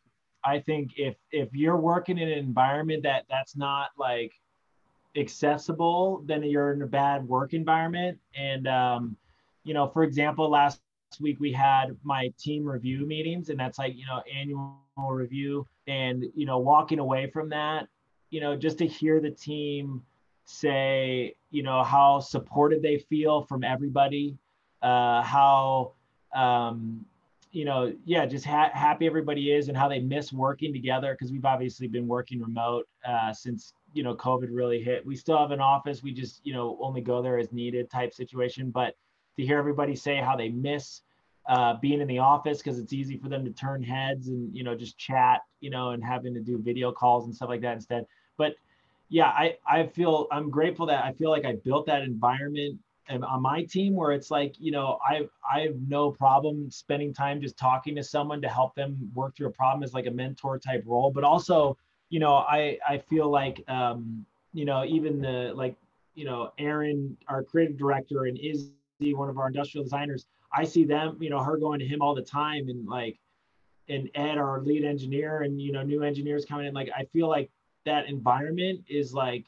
I 0.46 0.60
think 0.60 0.92
if 0.98 1.16
if 1.32 1.50
you're 1.54 1.78
working 1.78 2.18
in 2.18 2.28
an 2.28 2.38
environment 2.38 3.04
that 3.04 3.26
that's 3.30 3.56
not 3.56 3.90
like 3.98 4.32
accessible, 5.16 6.24
then 6.26 6.44
you're 6.44 6.74
in 6.74 6.82
a 6.82 6.88
bad 6.88 7.28
work 7.28 7.54
environment. 7.54 8.20
And 8.36 8.68
um, 8.68 9.18
you 9.64 9.74
know, 9.74 9.88
for 9.88 10.04
example, 10.04 10.50
last 10.50 10.82
week 11.20 11.40
we 11.40 11.52
had 11.52 11.96
my 12.04 12.34
team 12.38 12.66
review 12.66 13.06
meetings, 13.06 13.50
and 13.50 13.60
that's 13.60 13.78
like 13.78 13.96
you 13.96 14.06
know 14.06 14.22
annual 14.34 14.78
review, 15.10 15.68
and 15.88 16.26
you 16.36 16.46
know 16.46 16.58
walking 16.58 17.00
away 17.00 17.30
from 17.30 17.50
that, 17.50 17.88
you 18.30 18.42
know, 18.42 18.56
just 18.56 18.78
to 18.80 18.88
hear 18.88 19.20
the 19.20 19.32
team 19.32 20.02
say 20.46 21.36
you 21.52 21.64
know 21.64 21.84
how 21.84 22.20
supported 22.20 22.82
they 22.82 22.98
feel 22.98 23.44
from 23.44 23.64
everybody, 23.64 24.38
uh, 24.82 25.22
how 25.22 25.94
um, 26.36 27.06
you 27.54 27.66
know, 27.66 27.94
yeah, 28.04 28.26
just 28.26 28.46
ha- 28.46 28.72
happy 28.74 29.06
everybody 29.06 29.54
is 29.54 29.68
and 29.68 29.78
how 29.78 29.88
they 29.88 30.00
miss 30.00 30.34
working 30.34 30.74
together 30.74 31.14
because 31.14 31.32
we've 31.32 31.46
obviously 31.46 31.88
been 31.88 32.08
working 32.08 32.42
remote 32.42 32.88
uh, 33.08 33.32
since 33.32 33.74
you 33.94 34.02
know 34.02 34.16
COVID 34.16 34.48
really 34.52 34.82
hit. 34.82 35.06
We 35.06 35.16
still 35.16 35.38
have 35.38 35.52
an 35.52 35.62
office, 35.62 36.02
we 36.02 36.14
just 36.14 36.42
you 36.44 36.54
know 36.54 36.80
only 36.82 37.00
go 37.00 37.22
there 37.22 37.38
as 37.38 37.52
needed 37.52 37.92
type 37.92 38.12
situation. 38.12 38.72
But 38.72 38.96
to 39.38 39.46
hear 39.46 39.60
everybody 39.60 39.96
say 39.96 40.18
how 40.18 40.36
they 40.36 40.50
miss 40.50 41.02
uh, 41.48 41.76
being 41.76 42.02
in 42.02 42.08
the 42.08 42.18
office 42.18 42.58
because 42.58 42.80
it's 42.80 42.92
easy 42.92 43.18
for 43.18 43.30
them 43.30 43.46
to 43.46 43.52
turn 43.52 43.84
heads 43.84 44.30
and 44.30 44.54
you 44.56 44.64
know 44.64 44.76
just 44.76 44.98
chat, 44.98 45.42
you 45.62 45.70
know, 45.70 45.92
and 45.92 46.04
having 46.04 46.34
to 46.34 46.42
do 46.42 46.58
video 46.58 46.92
calls 46.92 47.26
and 47.26 47.36
stuff 47.36 47.50
like 47.50 47.62
that 47.62 47.76
instead. 47.76 48.08
But 48.36 48.56
yeah, 49.10 49.28
I 49.28 49.58
I 49.68 49.86
feel 49.86 50.26
I'm 50.32 50.50
grateful 50.50 50.88
that 50.88 51.06
I 51.06 51.14
feel 51.14 51.30
like 51.30 51.46
I 51.46 51.58
built 51.64 51.86
that 51.86 52.02
environment 52.02 52.80
on 53.10 53.42
my 53.42 53.64
team 53.64 53.96
where 53.96 54.12
it's 54.12 54.32
like 54.32 54.56
you 54.60 54.72
know 54.72 54.98
i 55.06 55.28
i 55.52 55.62
have 55.62 55.76
no 55.88 56.12
problem 56.12 56.72
spending 56.72 57.14
time 57.14 57.42
just 57.42 57.58
talking 57.58 57.96
to 57.96 58.04
someone 58.04 58.42
to 58.42 58.48
help 58.48 58.74
them 58.76 58.98
work 59.14 59.36
through 59.36 59.48
a 59.48 59.52
problem 59.52 59.84
as 59.84 59.94
like 59.94 60.06
a 60.06 60.12
mentor 60.12 60.58
type 60.58 60.84
role. 60.86 61.12
But 61.12 61.24
also 61.24 61.78
you 62.10 62.20
know 62.20 62.36
i 62.36 62.78
i 62.88 62.98
feel 62.98 63.30
like 63.30 63.64
um 63.68 64.26
you 64.54 64.66
know 64.66 64.86
even 64.86 65.20
the 65.20 65.52
like 65.56 65.76
you 66.16 66.26
know 66.26 66.52
aaron 66.60 67.18
our 67.28 67.44
creative 67.44 67.78
director 67.78 68.26
and 68.26 68.38
izzy 68.38 69.14
one 69.14 69.30
of 69.30 69.38
our 69.38 69.48
industrial 69.48 69.84
designers 69.84 70.28
i 70.54 70.64
see 70.64 70.86
them 70.86 71.18
you 71.20 71.30
know 71.30 71.42
her 71.44 71.58
going 71.58 71.80
to 71.80 71.88
him 71.88 72.02
all 72.02 72.14
the 72.14 72.22
time 72.22 72.70
and 72.70 72.88
like 72.88 73.18
and 73.90 74.10
ed 74.16 74.38
our 74.38 74.62
lead 74.62 74.86
engineer 74.86 75.42
and 75.42 75.60
you 75.60 75.72
know 75.72 75.82
new 75.82 76.04
engineers 76.04 76.46
coming 76.46 76.68
in. 76.68 76.74
Like 76.74 76.90
i 76.96 77.04
feel 77.06 77.28
like 77.28 77.50
that 77.86 78.08
environment 78.08 78.82
is 78.88 79.14
like 79.14 79.46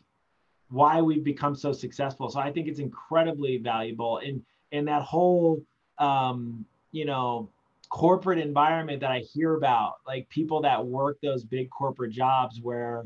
why 0.70 1.02
we've 1.02 1.24
become 1.24 1.56
so 1.56 1.72
successful. 1.72 2.30
So 2.30 2.40
I 2.40 2.52
think 2.52 2.68
it's 2.68 2.80
incredibly 2.80 3.58
valuable. 3.58 4.20
And 4.20 4.44
and 4.72 4.88
that 4.88 5.04
whole 5.04 5.62
um, 5.98 6.66
you 6.92 7.06
know 7.06 7.50
corporate 7.90 8.40
environment 8.40 9.00
that 9.02 9.12
I 9.12 9.20
hear 9.20 9.56
about, 9.56 9.96
like 10.08 10.28
people 10.30 10.62
that 10.62 10.86
work 10.86 11.18
those 11.22 11.44
big 11.44 11.70
corporate 11.70 12.12
jobs 12.12 12.60
where 12.62 13.06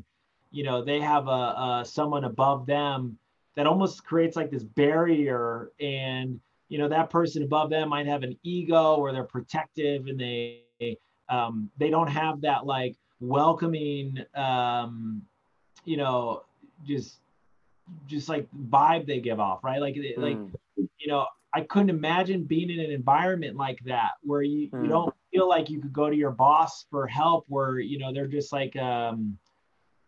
you 0.52 0.64
know 0.64 0.84
they 0.84 1.00
have 1.00 1.28
a, 1.28 1.82
a 1.82 1.84
someone 1.86 2.24
above 2.24 2.66
them 2.66 3.18
that 3.56 3.68
almost 3.68 4.04
creates 4.06 4.36
like 4.36 4.50
this 4.50 4.64
barrier 4.64 5.72
and 5.80 6.40
you 6.70 6.78
know 6.78 6.88
that 6.88 7.10
person 7.10 7.44
above 7.44 7.70
them 7.70 7.90
might 7.90 8.08
have 8.08 8.24
an 8.24 8.38
ego 8.44 8.96
or 8.96 9.12
they're 9.12 9.24
protective 9.24 10.08
and 10.08 10.20
they 10.20 10.64
um, 11.30 11.70
they 11.78 11.90
don't 11.90 12.08
have 12.08 12.42
that 12.42 12.66
like 12.66 12.96
welcoming 13.20 14.18
um, 14.36 15.22
you 15.84 15.98
know 15.98 16.44
just 16.86 17.20
just 18.08 18.30
like 18.30 18.48
vibe 18.70 19.06
they 19.06 19.20
give 19.20 19.40
off, 19.40 19.64
right? 19.64 19.82
Like 19.82 19.98
like 20.18 20.40
Mm. 20.42 20.54
you 20.98 21.08
know, 21.08 21.26
I 21.54 21.62
couldn't 21.62 21.90
imagine 21.90 22.44
being 22.44 22.70
in 22.70 22.80
an 22.80 22.92
environment 22.92 23.58
like 23.58 23.80
that 23.86 24.12
where 24.22 24.42
you, 24.42 24.72
you 24.80 24.88
Mm. 24.88 24.90
don't 24.90 25.14
feel 25.32 25.40
feel 25.40 25.48
like 25.48 25.70
you 25.70 25.80
could 25.82 25.94
go 25.94 26.10
to 26.10 26.16
your 26.16 26.32
boss 26.32 26.86
for 26.90 27.08
help 27.08 27.46
where 27.48 27.80
you 27.80 27.98
know 28.00 28.14
they're 28.14 28.28
just 28.28 28.52
like 28.52 28.76
um 28.78 29.38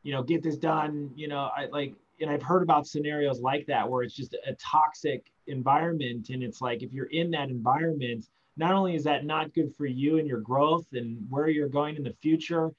you 0.04 0.12
know 0.12 0.24
get 0.24 0.42
this 0.44 0.58
done 0.58 1.12
you 1.16 1.28
know 1.28 1.50
i 1.56 1.68
like 1.72 1.94
and 2.20 2.30
i've 2.30 2.42
heard 2.42 2.64
about 2.64 2.88
scenarios 2.88 3.40
like 3.40 3.66
that 3.68 3.88
where 3.88 4.04
it's 4.04 4.16
just 4.16 4.34
a 4.34 4.54
toxic 4.56 5.32
environment 5.48 6.30
and 6.30 6.44
it's 6.44 6.62
like 6.62 6.84
if 6.84 6.92
you're 6.92 7.06
in 7.08 7.32
that 7.32 7.50
environment 7.50 8.28
not 8.58 8.74
only 8.74 8.96
is 8.96 9.04
that 9.04 9.26
not 9.26 9.54
good 9.54 9.74
for 9.76 9.86
you 9.86 10.18
and 10.18 10.28
your 10.28 10.40
growth 10.40 10.86
and 10.94 11.18
where 11.30 11.48
you're 11.48 11.70
going 11.70 11.96
in 11.96 12.04
the 12.04 12.14
future 12.22 12.72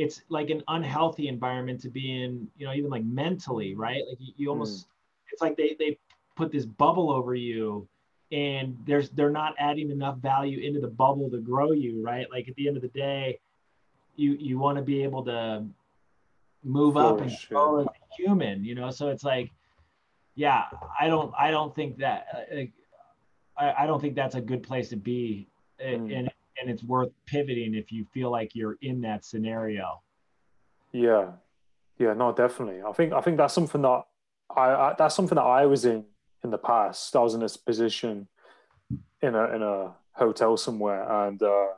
it's 0.00 0.22
like 0.30 0.48
an 0.48 0.62
unhealthy 0.68 1.28
environment 1.28 1.78
to 1.78 1.90
be 1.90 2.22
in 2.22 2.48
you 2.56 2.66
know 2.66 2.72
even 2.72 2.90
like 2.90 3.04
mentally 3.04 3.74
right 3.74 4.02
like 4.08 4.16
you, 4.18 4.32
you 4.36 4.48
almost 4.48 4.86
mm. 4.86 4.88
it's 5.30 5.42
like 5.42 5.56
they 5.58 5.76
they 5.78 5.98
put 6.36 6.50
this 6.50 6.64
bubble 6.64 7.10
over 7.10 7.34
you 7.34 7.86
and 8.32 8.78
there's 8.86 9.10
they're 9.10 9.30
not 9.30 9.54
adding 9.58 9.90
enough 9.90 10.16
value 10.18 10.58
into 10.60 10.80
the 10.80 10.88
bubble 10.88 11.28
to 11.28 11.38
grow 11.38 11.72
you 11.72 12.02
right 12.02 12.26
like 12.32 12.48
at 12.48 12.54
the 12.54 12.66
end 12.66 12.76
of 12.76 12.82
the 12.82 12.88
day 12.88 13.38
you 14.16 14.36
you 14.40 14.58
want 14.58 14.78
to 14.78 14.82
be 14.82 15.02
able 15.02 15.22
to 15.22 15.66
move 16.64 16.94
For 16.94 17.04
up 17.04 17.20
and 17.20 17.30
sure. 17.30 17.48
grow 17.50 17.80
as 17.80 17.86
a 17.86 18.22
human 18.22 18.64
you 18.64 18.74
know 18.74 18.90
so 18.90 19.08
it's 19.08 19.24
like 19.24 19.50
yeah 20.34 20.64
i 20.98 21.08
don't 21.08 21.32
i 21.38 21.50
don't 21.50 21.74
think 21.74 21.98
that 21.98 22.48
like, 22.50 22.72
I, 23.58 23.84
I 23.84 23.86
don't 23.86 24.00
think 24.00 24.14
that's 24.14 24.34
a 24.34 24.40
good 24.40 24.62
place 24.62 24.88
to 24.90 24.96
be 24.96 25.46
mm. 25.84 26.18
and 26.18 26.29
and 26.60 26.70
it's 26.70 26.82
worth 26.82 27.10
pivoting 27.26 27.74
if 27.74 27.90
you 27.90 28.04
feel 28.12 28.30
like 28.30 28.54
you're 28.54 28.76
in 28.82 29.00
that 29.00 29.24
scenario 29.24 30.00
yeah 30.92 31.30
yeah 31.98 32.12
no 32.12 32.32
definitely 32.32 32.82
i 32.82 32.92
think 32.92 33.12
i 33.12 33.20
think 33.20 33.36
that's 33.36 33.54
something 33.54 33.82
that 33.82 34.02
I, 34.54 34.70
I 34.70 34.94
that's 34.98 35.14
something 35.14 35.36
that 35.36 35.42
i 35.42 35.66
was 35.66 35.84
in 35.84 36.04
in 36.42 36.50
the 36.50 36.58
past. 36.58 37.14
I 37.14 37.20
was 37.20 37.34
in 37.34 37.40
this 37.40 37.56
position 37.56 38.28
in 39.22 39.34
a 39.34 39.44
in 39.54 39.62
a 39.62 39.94
hotel 40.12 40.56
somewhere, 40.56 41.10
and 41.26 41.42
uh, 41.42 41.68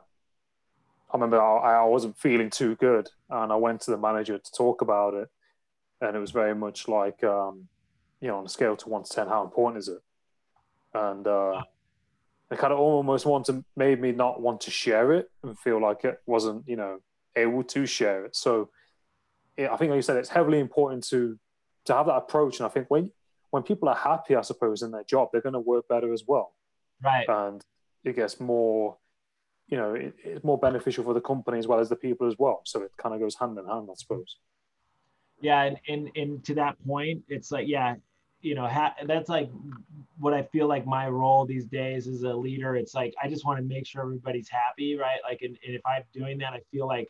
I 1.11 1.13
remember 1.13 1.41
I, 1.41 1.81
I 1.81 1.85
wasn't 1.85 2.17
feeling 2.17 2.49
too 2.49 2.75
good, 2.75 3.09
and 3.29 3.51
I 3.51 3.55
went 3.55 3.81
to 3.81 3.91
the 3.91 3.97
manager 3.97 4.37
to 4.37 4.51
talk 4.51 4.81
about 4.81 5.13
it, 5.13 5.29
and 6.01 6.15
it 6.15 6.19
was 6.19 6.31
very 6.31 6.55
much 6.55 6.87
like, 6.87 7.23
um, 7.23 7.67
you 8.21 8.29
know, 8.29 8.37
on 8.37 8.45
a 8.45 8.49
scale 8.49 8.75
to 8.77 8.89
one 8.89 9.03
to 9.03 9.09
ten, 9.09 9.27
how 9.27 9.43
important 9.43 9.79
is 9.79 9.89
it? 9.89 10.01
And 10.93 11.27
uh, 11.27 11.63
it 12.53 12.59
kind 12.59 12.73
of 12.73 12.79
almost 12.79 13.25
want 13.25 13.45
to 13.47 13.63
made 13.75 13.99
me 13.99 14.11
not 14.11 14.41
want 14.41 14.61
to 14.61 14.71
share 14.71 15.13
it 15.13 15.29
and 15.43 15.57
feel 15.57 15.81
like 15.81 16.05
it 16.05 16.19
wasn't, 16.25 16.67
you 16.67 16.75
know, 16.75 16.99
able 17.35 17.63
to 17.63 17.85
share 17.85 18.25
it. 18.25 18.35
So 18.35 18.69
it, 19.57 19.69
I 19.69 19.77
think, 19.77 19.89
like 19.89 19.97
you 19.97 20.01
said, 20.01 20.17
it's 20.17 20.29
heavily 20.29 20.59
important 20.59 21.03
to 21.09 21.39
to 21.85 21.93
have 21.93 22.05
that 22.05 22.15
approach. 22.15 22.59
And 22.59 22.65
I 22.65 22.69
think 22.69 22.87
when 22.89 23.11
when 23.51 23.63
people 23.63 23.89
are 23.89 23.95
happy, 23.95 24.35
I 24.35 24.41
suppose, 24.41 24.81
in 24.81 24.91
their 24.91 25.03
job, 25.03 25.29
they're 25.31 25.41
going 25.41 25.53
to 25.53 25.59
work 25.59 25.87
better 25.87 26.11
as 26.13 26.23
well. 26.27 26.53
Right. 27.03 27.27
And 27.27 27.63
it 28.03 28.15
gets 28.15 28.39
more, 28.39 28.97
you 29.67 29.77
know, 29.77 29.93
it, 29.93 30.15
it's 30.23 30.43
more 30.43 30.57
beneficial 30.57 31.03
for 31.03 31.13
the 31.13 31.21
company 31.21 31.59
as 31.59 31.67
well 31.67 31.79
as 31.79 31.89
the 31.89 31.95
people 31.95 32.27
as 32.27 32.35
well. 32.37 32.61
So 32.65 32.81
it 32.81 32.91
kind 32.97 33.13
of 33.13 33.21
goes 33.21 33.35
hand 33.35 33.57
in 33.57 33.65
hand, 33.65 33.89
I 33.91 33.95
suppose. 33.95 34.37
Yeah, 35.41 35.63
and 35.63 35.77
and, 35.87 36.09
and 36.15 36.43
to 36.45 36.55
that 36.55 36.75
point, 36.85 37.23
it's 37.27 37.51
like, 37.51 37.67
yeah, 37.67 37.95
you 38.43 38.55
know, 38.55 38.67
ha- 38.67 38.93
that's 39.07 39.29
like 39.29 39.49
what 40.19 40.33
I 40.33 40.43
feel 40.43 40.67
like 40.67 40.85
my 40.85 41.07
role 41.07 41.45
these 41.45 41.65
days 41.65 42.07
as 42.07 42.23
a 42.23 42.33
leader. 42.33 42.75
It's 42.75 42.93
like 42.93 43.15
I 43.23 43.27
just 43.27 43.45
want 43.45 43.57
to 43.57 43.63
make 43.63 43.87
sure 43.87 44.01
everybody's 44.01 44.49
happy, 44.49 44.95
right? 44.95 45.19
Like, 45.23 45.41
and, 45.41 45.57
and 45.65 45.75
if 45.75 45.81
I'm 45.85 46.03
doing 46.13 46.37
that, 46.39 46.53
I 46.53 46.59
feel 46.71 46.85
like 46.85 47.09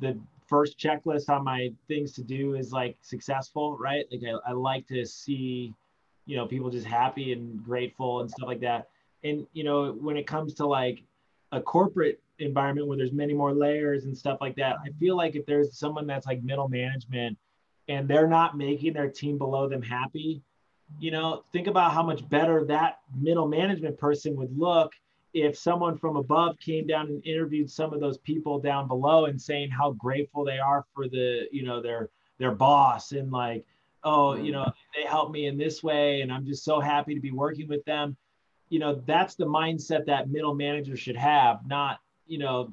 the 0.00 0.18
first 0.46 0.78
checklist 0.78 1.30
on 1.30 1.44
my 1.44 1.72
things 1.88 2.12
to 2.12 2.22
do 2.22 2.56
is 2.56 2.72
like 2.72 2.96
successful, 3.00 3.78
right? 3.78 4.04
Like 4.10 4.22
I, 4.26 4.50
I 4.50 4.52
like 4.52 4.86
to 4.88 5.06
see, 5.06 5.72
you 6.26 6.36
know, 6.36 6.46
people 6.46 6.70
just 6.70 6.86
happy 6.86 7.32
and 7.32 7.64
grateful 7.64 8.20
and 8.20 8.30
stuff 8.30 8.48
like 8.48 8.60
that. 8.60 8.88
And 9.22 9.46
you 9.52 9.64
know, 9.64 9.92
when 9.92 10.16
it 10.16 10.26
comes 10.26 10.54
to 10.54 10.66
like 10.66 11.02
a 11.52 11.60
corporate 11.60 12.20
environment 12.40 12.88
where 12.88 12.98
there's 12.98 13.12
many 13.12 13.32
more 13.32 13.54
layers 13.54 14.06
and 14.06 14.18
stuff 14.18 14.38
like 14.40 14.56
that, 14.56 14.76
I 14.84 14.90
feel 14.98 15.16
like 15.16 15.36
if 15.36 15.46
there's 15.46 15.78
someone 15.78 16.06
that's 16.06 16.26
like 16.26 16.42
middle 16.42 16.68
management 16.68 17.38
and 17.88 18.08
they're 18.08 18.26
not 18.26 18.58
making 18.58 18.94
their 18.94 19.08
team 19.08 19.38
below 19.38 19.68
them 19.68 19.82
happy, 19.82 20.42
you 20.98 21.10
know, 21.10 21.44
think 21.52 21.66
about 21.66 21.92
how 21.92 22.02
much 22.02 22.28
better 22.28 22.64
that 22.66 23.00
middle 23.20 23.48
management 23.48 23.98
person 23.98 24.36
would 24.36 24.56
look 24.56 24.92
if 25.34 25.58
someone 25.58 25.98
from 25.98 26.16
above 26.16 26.58
came 26.60 26.86
down 26.86 27.08
and 27.08 27.26
interviewed 27.26 27.68
some 27.68 27.92
of 27.92 28.00
those 28.00 28.18
people 28.18 28.60
down 28.60 28.86
below 28.86 29.26
and 29.26 29.40
saying 29.40 29.68
how 29.68 29.90
grateful 29.92 30.44
they 30.44 30.58
are 30.58 30.84
for 30.94 31.08
the 31.08 31.46
you 31.50 31.64
know 31.64 31.82
their 31.82 32.08
their 32.38 32.52
boss 32.52 33.12
and 33.12 33.32
like 33.32 33.64
oh 34.04 34.36
you 34.36 34.52
know 34.52 34.64
they 34.94 35.04
helped 35.04 35.32
me 35.32 35.46
in 35.46 35.58
this 35.58 35.82
way 35.82 36.20
and 36.20 36.32
i'm 36.32 36.46
just 36.46 36.64
so 36.64 36.78
happy 36.78 37.14
to 37.14 37.20
be 37.20 37.32
working 37.32 37.68
with 37.68 37.84
them. 37.84 38.16
You 38.70 38.78
know 38.78 39.02
that's 39.06 39.34
the 39.34 39.44
mindset 39.44 40.06
that 40.06 40.30
middle 40.30 40.54
manager 40.54 40.96
should 40.96 41.16
have 41.16 41.66
not 41.66 41.98
you 42.26 42.38
know 42.38 42.72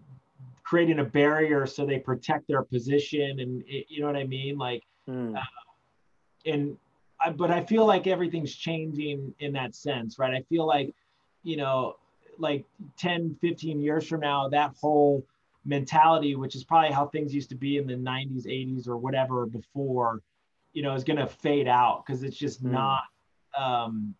creating 0.63 0.99
a 0.99 1.03
barrier 1.03 1.65
so 1.65 1.85
they 1.85 1.99
protect 1.99 2.47
their 2.47 2.61
position 2.61 3.39
and 3.39 3.63
it, 3.67 3.87
you 3.89 3.99
know 4.01 4.07
what 4.07 4.15
i 4.15 4.23
mean? 4.23 4.57
Like 4.57 4.83
mm. 5.09 5.35
uh, 5.35 5.41
and 6.45 6.77
I, 7.23 7.29
but 7.31 7.51
i 7.51 7.63
feel 7.63 7.85
like 7.85 8.07
everything's 8.07 8.55
changing 8.55 9.33
in 9.39 9.53
that 9.53 9.75
sense 9.75 10.17
right 10.19 10.33
i 10.33 10.41
feel 10.49 10.65
like 10.65 10.93
you 11.43 11.57
know 11.57 11.95
like 12.41 12.65
10, 12.97 13.37
15 13.39 13.79
years 13.79 14.07
from 14.07 14.19
now, 14.21 14.49
that 14.49 14.75
whole 14.81 15.25
mentality, 15.63 16.35
which 16.35 16.55
is 16.55 16.63
probably 16.63 16.91
how 16.91 17.05
things 17.07 17.33
used 17.33 17.49
to 17.49 17.55
be 17.55 17.77
in 17.77 17.87
the 17.87 17.93
90s, 17.93 18.45
80s, 18.45 18.87
or 18.87 18.97
whatever 18.97 19.45
before, 19.45 20.21
you 20.73 20.81
know, 20.81 20.93
is 20.93 21.03
going 21.03 21.19
to 21.19 21.27
fade 21.27 21.67
out 21.67 22.03
because 22.05 22.23
it's 22.23 22.35
just 22.35 22.63
mm. 22.63 22.71
not, 22.71 23.03
um, 23.57 24.15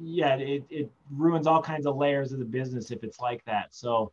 yeah, 0.00 0.34
it, 0.36 0.64
it 0.68 0.90
ruins 1.10 1.46
all 1.46 1.62
kinds 1.62 1.86
of 1.86 1.96
layers 1.96 2.32
of 2.32 2.38
the 2.38 2.44
business 2.44 2.90
if 2.90 3.02
it's 3.02 3.20
like 3.20 3.44
that. 3.46 3.74
So, 3.74 4.12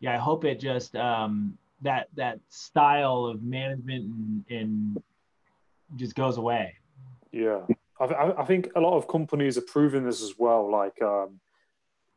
yeah, 0.00 0.14
I 0.14 0.18
hope 0.18 0.44
it 0.44 0.60
just, 0.60 0.94
um, 0.96 1.56
that, 1.82 2.08
that 2.14 2.40
style 2.48 3.24
of 3.24 3.42
management 3.42 4.04
and, 4.04 4.44
and 4.50 5.02
just 5.96 6.14
goes 6.14 6.36
away. 6.36 6.74
Yeah. 7.36 7.60
I, 8.00 8.32
I 8.38 8.44
think 8.44 8.70
a 8.74 8.80
lot 8.80 8.96
of 8.96 9.08
companies 9.08 9.58
are 9.58 9.62
proving 9.62 10.04
this 10.04 10.22
as 10.22 10.34
well. 10.38 10.70
Like, 10.70 11.00
um, 11.02 11.40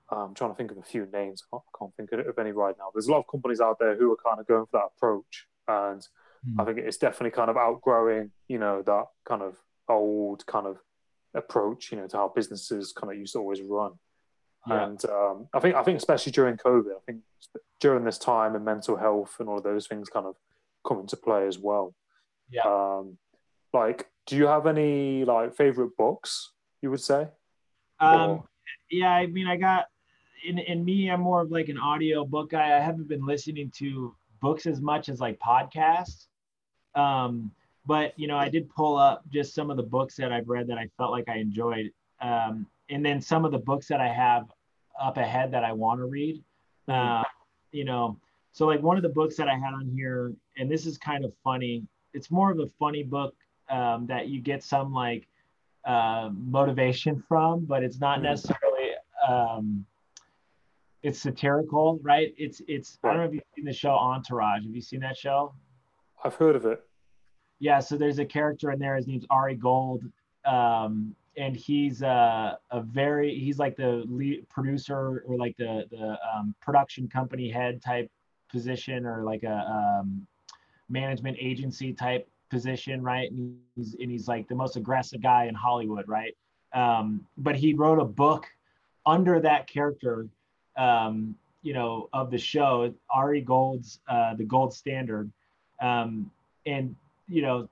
I'm 0.10 0.34
trying 0.34 0.52
to 0.52 0.56
think 0.56 0.72
of 0.72 0.78
a 0.78 0.84
few 0.84 1.08
names. 1.12 1.44
I 1.54 1.58
can't 1.78 1.94
think 1.96 2.12
of 2.12 2.40
any 2.40 2.52
right 2.52 2.76
now. 2.78 2.90
There's 2.94 3.08
a 3.08 3.12
lot 3.12 3.20
of 3.20 3.28
companies 3.28 3.62
out 3.62 3.78
there 3.80 3.96
who 3.96 4.12
are 4.12 4.18
kind 4.18 4.40
of 4.40 4.48
going 4.48 4.66
for 4.66 4.78
that 4.80 4.92
approach, 4.98 5.48
and 5.68 6.02
mm. 6.48 6.60
I 6.60 6.66
think 6.66 6.80
it's 6.80 6.98
definitely 6.98 7.32
kind 7.32 7.50
of 7.50 7.58
outgrowing, 7.58 8.32
you 8.48 8.60
know, 8.60 8.82
that 8.82 9.06
kind 9.26 9.42
of 9.42 9.56
old 9.88 10.46
kind 10.46 10.68
of 10.68 10.78
approach, 11.34 11.92
you 11.92 11.98
know, 11.98 12.08
to 12.08 12.18
how 12.18 12.34
businesses 12.36 12.92
kind 12.92 13.12
of 13.12 13.20
used 13.20 13.34
to 13.34 13.40
always 13.40 13.62
run. 13.62 13.92
Yeah. 14.68 14.86
And 14.86 15.06
um, 15.06 15.48
I 15.54 15.60
think 15.60 15.76
I 15.76 15.84
think 15.84 15.98
especially 15.98 16.32
during 16.32 16.58
COVID, 16.58 16.92
I 16.92 17.02
think 17.06 17.22
during 17.80 18.04
this 18.04 18.18
time 18.18 18.56
and 18.56 18.66
mental 18.66 18.98
health 18.98 19.36
and 19.40 19.48
all 19.48 19.58
of 19.58 19.64
those 19.64 19.88
things 19.88 20.10
kind 20.10 20.26
of 20.26 20.36
come 20.88 21.00
into 21.00 21.18
play 21.18 21.48
as 21.48 21.58
well. 21.58 21.94
Yeah. 22.50 22.64
Um, 22.66 23.18
like, 23.74 24.08
do 24.26 24.36
you 24.36 24.48
have 24.48 24.68
any 24.68 25.26
like 25.26 25.56
favorite 25.56 25.98
books? 25.98 26.52
You 26.82 26.92
would 26.92 27.02
say? 27.02 27.28
Um, 28.00 28.30
or... 28.30 28.44
yeah, 28.92 29.12
I 29.12 29.28
mean, 29.28 29.48
I 29.48 29.58
got 29.58 29.86
in, 30.46 30.58
in 30.60 30.86
me, 30.86 31.10
I'm 31.10 31.22
more 31.22 31.42
of 31.42 31.52
like 31.52 31.70
an 31.70 31.78
audio 31.78 32.26
book 32.26 32.52
guy. 32.52 32.78
I 32.78 32.80
haven't 32.80 33.08
been 33.08 33.26
listening 33.26 33.72
to 33.78 34.16
books 34.42 34.66
as 34.66 34.82
much 34.82 35.10
as 35.10 35.20
like 35.20 35.40
podcasts. 35.40 36.28
Um, 36.96 37.52
but 37.86 38.14
you 38.18 38.28
know, 38.28 38.38
I 38.38 38.50
did 38.50 38.70
pull 38.70 38.98
up 38.98 39.24
just 39.32 39.54
some 39.54 39.70
of 39.72 39.78
the 39.78 39.84
books 39.84 40.16
that 40.18 40.32
I've 40.32 40.48
read 40.48 40.68
that 40.68 40.78
I 40.78 40.90
felt 40.98 41.12
like 41.12 41.28
I 41.30 41.38
enjoyed. 41.38 41.92
Um, 42.22 42.68
and 42.90 43.06
then 43.06 43.22
some 43.22 43.46
of 43.46 43.52
the 43.52 43.60
books 43.60 43.88
that 43.88 44.02
I 44.02 44.08
have 44.08 44.46
up 45.00 45.18
ahead 45.18 45.52
that 45.52 45.64
I 45.64 45.72
want 45.72 46.00
to 46.00 46.06
read. 46.06 46.44
Uh, 46.88 47.24
you 47.72 47.86
know, 47.86 48.18
so 48.52 48.66
like 48.66 48.82
one 48.82 48.98
of 48.98 49.04
the 49.04 49.10
books 49.10 49.38
that 49.38 49.48
I 49.48 49.54
had 49.54 49.74
on 49.74 49.90
here, 49.96 50.34
and 50.58 50.70
this 50.70 50.86
is 50.86 50.98
kind 50.98 51.24
of 51.24 51.34
funny. 51.44 51.84
It's 52.14 52.32
more 52.32 52.52
of 52.52 52.60
a 52.60 52.68
funny 52.80 53.04
book 53.04 53.36
um, 53.70 54.08
that 54.08 54.28
you 54.28 54.42
get 54.42 54.64
some 54.64 54.94
like 54.94 55.28
uh, 55.86 56.30
motivation 56.34 57.24
from, 57.28 57.66
but 57.66 57.84
it's 57.84 58.00
not 58.00 58.20
mm. 58.20 58.24
necessarily 58.24 58.92
um, 59.28 59.86
it's 61.04 61.20
satirical, 61.20 62.00
right? 62.02 62.34
It's 62.38 62.62
it's. 62.68 63.00
I 63.04 63.10
don't 63.10 63.18
know 63.18 63.24
if 63.24 63.34
you've 63.34 63.44
seen 63.56 63.66
the 63.66 63.74
show 63.74 63.92
Entourage. 63.92 64.64
Have 64.64 64.76
you 64.76 64.82
seen 64.82 65.00
that 65.02 65.18
show? 65.18 65.54
I've 66.24 66.36
heard 66.36 66.56
of 66.56 66.66
it. 66.66 66.84
Yeah, 67.60 67.80
so 67.80 67.98
there's 67.98 68.20
a 68.20 68.26
character 68.26 68.72
in 68.72 68.80
there. 68.80 68.96
His 68.96 69.08
name's 69.08 69.26
Ari 69.30 69.56
Gold, 69.56 70.04
um, 70.46 71.16
and 71.38 71.56
he's 71.56 72.04
uh, 72.04 72.56
a 72.72 72.82
very 72.82 73.38
he's 73.38 73.60
like 73.60 73.78
the 73.78 74.04
lead 74.08 74.48
producer 74.50 75.24
or 75.26 75.38
like 75.38 75.56
the 75.58 75.86
the 75.90 76.18
um, 76.34 76.54
production 76.62 77.08
company 77.08 77.50
head 77.50 77.82
type 77.82 78.12
position 78.52 79.06
or 79.06 79.24
like 79.24 79.44
a 79.44 80.00
um, 80.02 80.28
management 80.90 81.38
agency 81.40 81.94
type 81.94 82.28
position, 82.50 83.02
right? 83.02 83.32
And 83.32 83.58
he's 83.76 83.96
and 84.00 84.12
he's 84.12 84.28
like 84.28 84.48
the 84.48 84.56
most 84.56 84.76
aggressive 84.76 85.22
guy 85.22 85.46
in 85.46 85.56
Hollywood, 85.56 86.08
right? 86.08 86.36
Um, 86.74 87.26
but 87.38 87.56
he 87.56 87.74
wrote 87.74 88.00
a 88.00 88.06
book 88.06 88.48
under 89.06 89.40
that 89.40 89.68
character 89.68 90.28
um, 90.78 91.36
you 91.62 91.74
know, 91.74 92.10
of 92.14 92.32
the 92.32 92.38
show, 92.38 92.94
Ari 93.10 93.42
Gold's 93.42 94.00
uh, 94.08 94.34
the 94.36 94.46
gold 94.46 94.74
standard, 94.74 95.32
um, 95.82 96.32
and 96.66 96.96
you 97.28 97.42
know, 97.42 97.70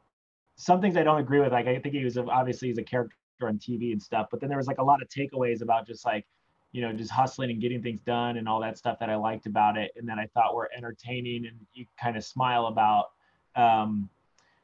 some 0.57 0.81
things 0.81 0.97
I 0.97 1.03
don't 1.03 1.19
agree 1.19 1.39
with. 1.39 1.53
Like 1.53 1.67
I 1.67 1.79
think 1.79 1.95
he 1.95 2.03
was 2.03 2.17
obviously 2.17 2.67
he's 2.67 2.77
a 2.77 2.83
character 2.83 3.15
on 3.41 3.57
TV 3.57 3.93
and 3.93 4.01
stuff, 4.01 4.27
but 4.29 4.41
then 4.41 4.49
there 4.49 4.57
was 4.57 4.67
like 4.67 4.79
a 4.79 4.83
lot 4.83 5.01
of 5.01 5.07
takeaways 5.07 5.61
about 5.61 5.87
just 5.87 6.05
like, 6.05 6.25
you 6.73 6.81
know, 6.81 6.91
just 6.91 7.11
hustling 7.11 7.49
and 7.51 7.61
getting 7.61 7.81
things 7.81 8.01
done 8.01 8.37
and 8.37 8.47
all 8.49 8.59
that 8.59 8.77
stuff 8.77 8.99
that 8.99 9.09
I 9.09 9.15
liked 9.15 9.45
about 9.45 9.77
it 9.77 9.91
and 9.95 10.07
that 10.09 10.17
I 10.17 10.27
thought 10.33 10.53
were 10.53 10.69
entertaining 10.75 11.45
and 11.45 11.55
you 11.73 11.85
kind 11.99 12.17
of 12.17 12.23
smile 12.23 12.67
about. 12.67 13.11
Um, 13.55 14.09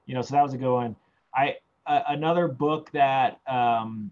you 0.05 0.13
know, 0.13 0.21
so 0.21 0.35
that 0.35 0.43
was 0.43 0.53
a 0.53 0.57
good 0.57 0.73
one. 0.73 0.95
I 1.35 1.57
uh, 1.85 2.01
another 2.07 2.47
book 2.47 2.89
that 2.91 3.39
um, 3.47 4.11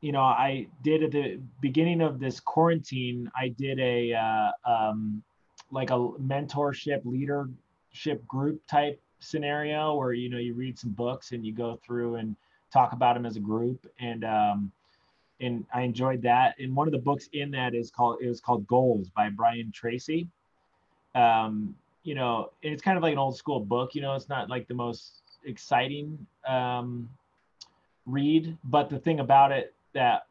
you 0.00 0.12
know 0.12 0.22
I 0.22 0.66
did 0.82 1.02
at 1.02 1.12
the 1.12 1.40
beginning 1.60 2.00
of 2.00 2.18
this 2.18 2.40
quarantine. 2.40 3.30
I 3.36 3.48
did 3.48 3.78
a 3.80 4.14
uh, 4.14 4.50
um, 4.64 5.22
like 5.70 5.90
a 5.90 5.98
mentorship 5.98 7.04
leadership 7.04 8.26
group 8.26 8.60
type 8.66 9.00
scenario 9.18 9.94
where 9.94 10.12
you 10.12 10.28
know 10.28 10.38
you 10.38 10.54
read 10.54 10.78
some 10.78 10.90
books 10.90 11.32
and 11.32 11.44
you 11.44 11.52
go 11.52 11.80
through 11.84 12.16
and 12.16 12.36
talk 12.72 12.92
about 12.92 13.14
them 13.14 13.24
as 13.24 13.36
a 13.36 13.40
group 13.40 13.86
and 13.98 14.24
um, 14.24 14.72
and 15.40 15.66
I 15.72 15.82
enjoyed 15.82 16.22
that. 16.22 16.54
And 16.58 16.74
one 16.74 16.88
of 16.88 16.92
the 16.92 16.98
books 16.98 17.28
in 17.32 17.50
that 17.52 17.74
is 17.74 17.90
called 17.90 18.18
it 18.20 18.28
was 18.28 18.40
called 18.40 18.66
Goals 18.66 19.08
by 19.10 19.28
Brian 19.28 19.70
Tracy. 19.72 20.28
Um, 21.14 21.74
you 22.02 22.14
know, 22.14 22.50
and 22.62 22.72
it's 22.72 22.82
kind 22.82 22.96
of 22.96 23.02
like 23.02 23.12
an 23.12 23.18
old 23.18 23.36
school 23.36 23.60
book. 23.60 23.94
You 23.94 24.02
know, 24.02 24.14
it's 24.14 24.28
not 24.28 24.48
like 24.48 24.68
the 24.68 24.74
most 24.74 25.22
exciting 25.46 26.26
um, 26.46 27.08
read, 28.04 28.56
but 28.64 28.90
the 28.90 28.98
thing 28.98 29.20
about 29.20 29.52
it 29.52 29.74
that 29.94 30.26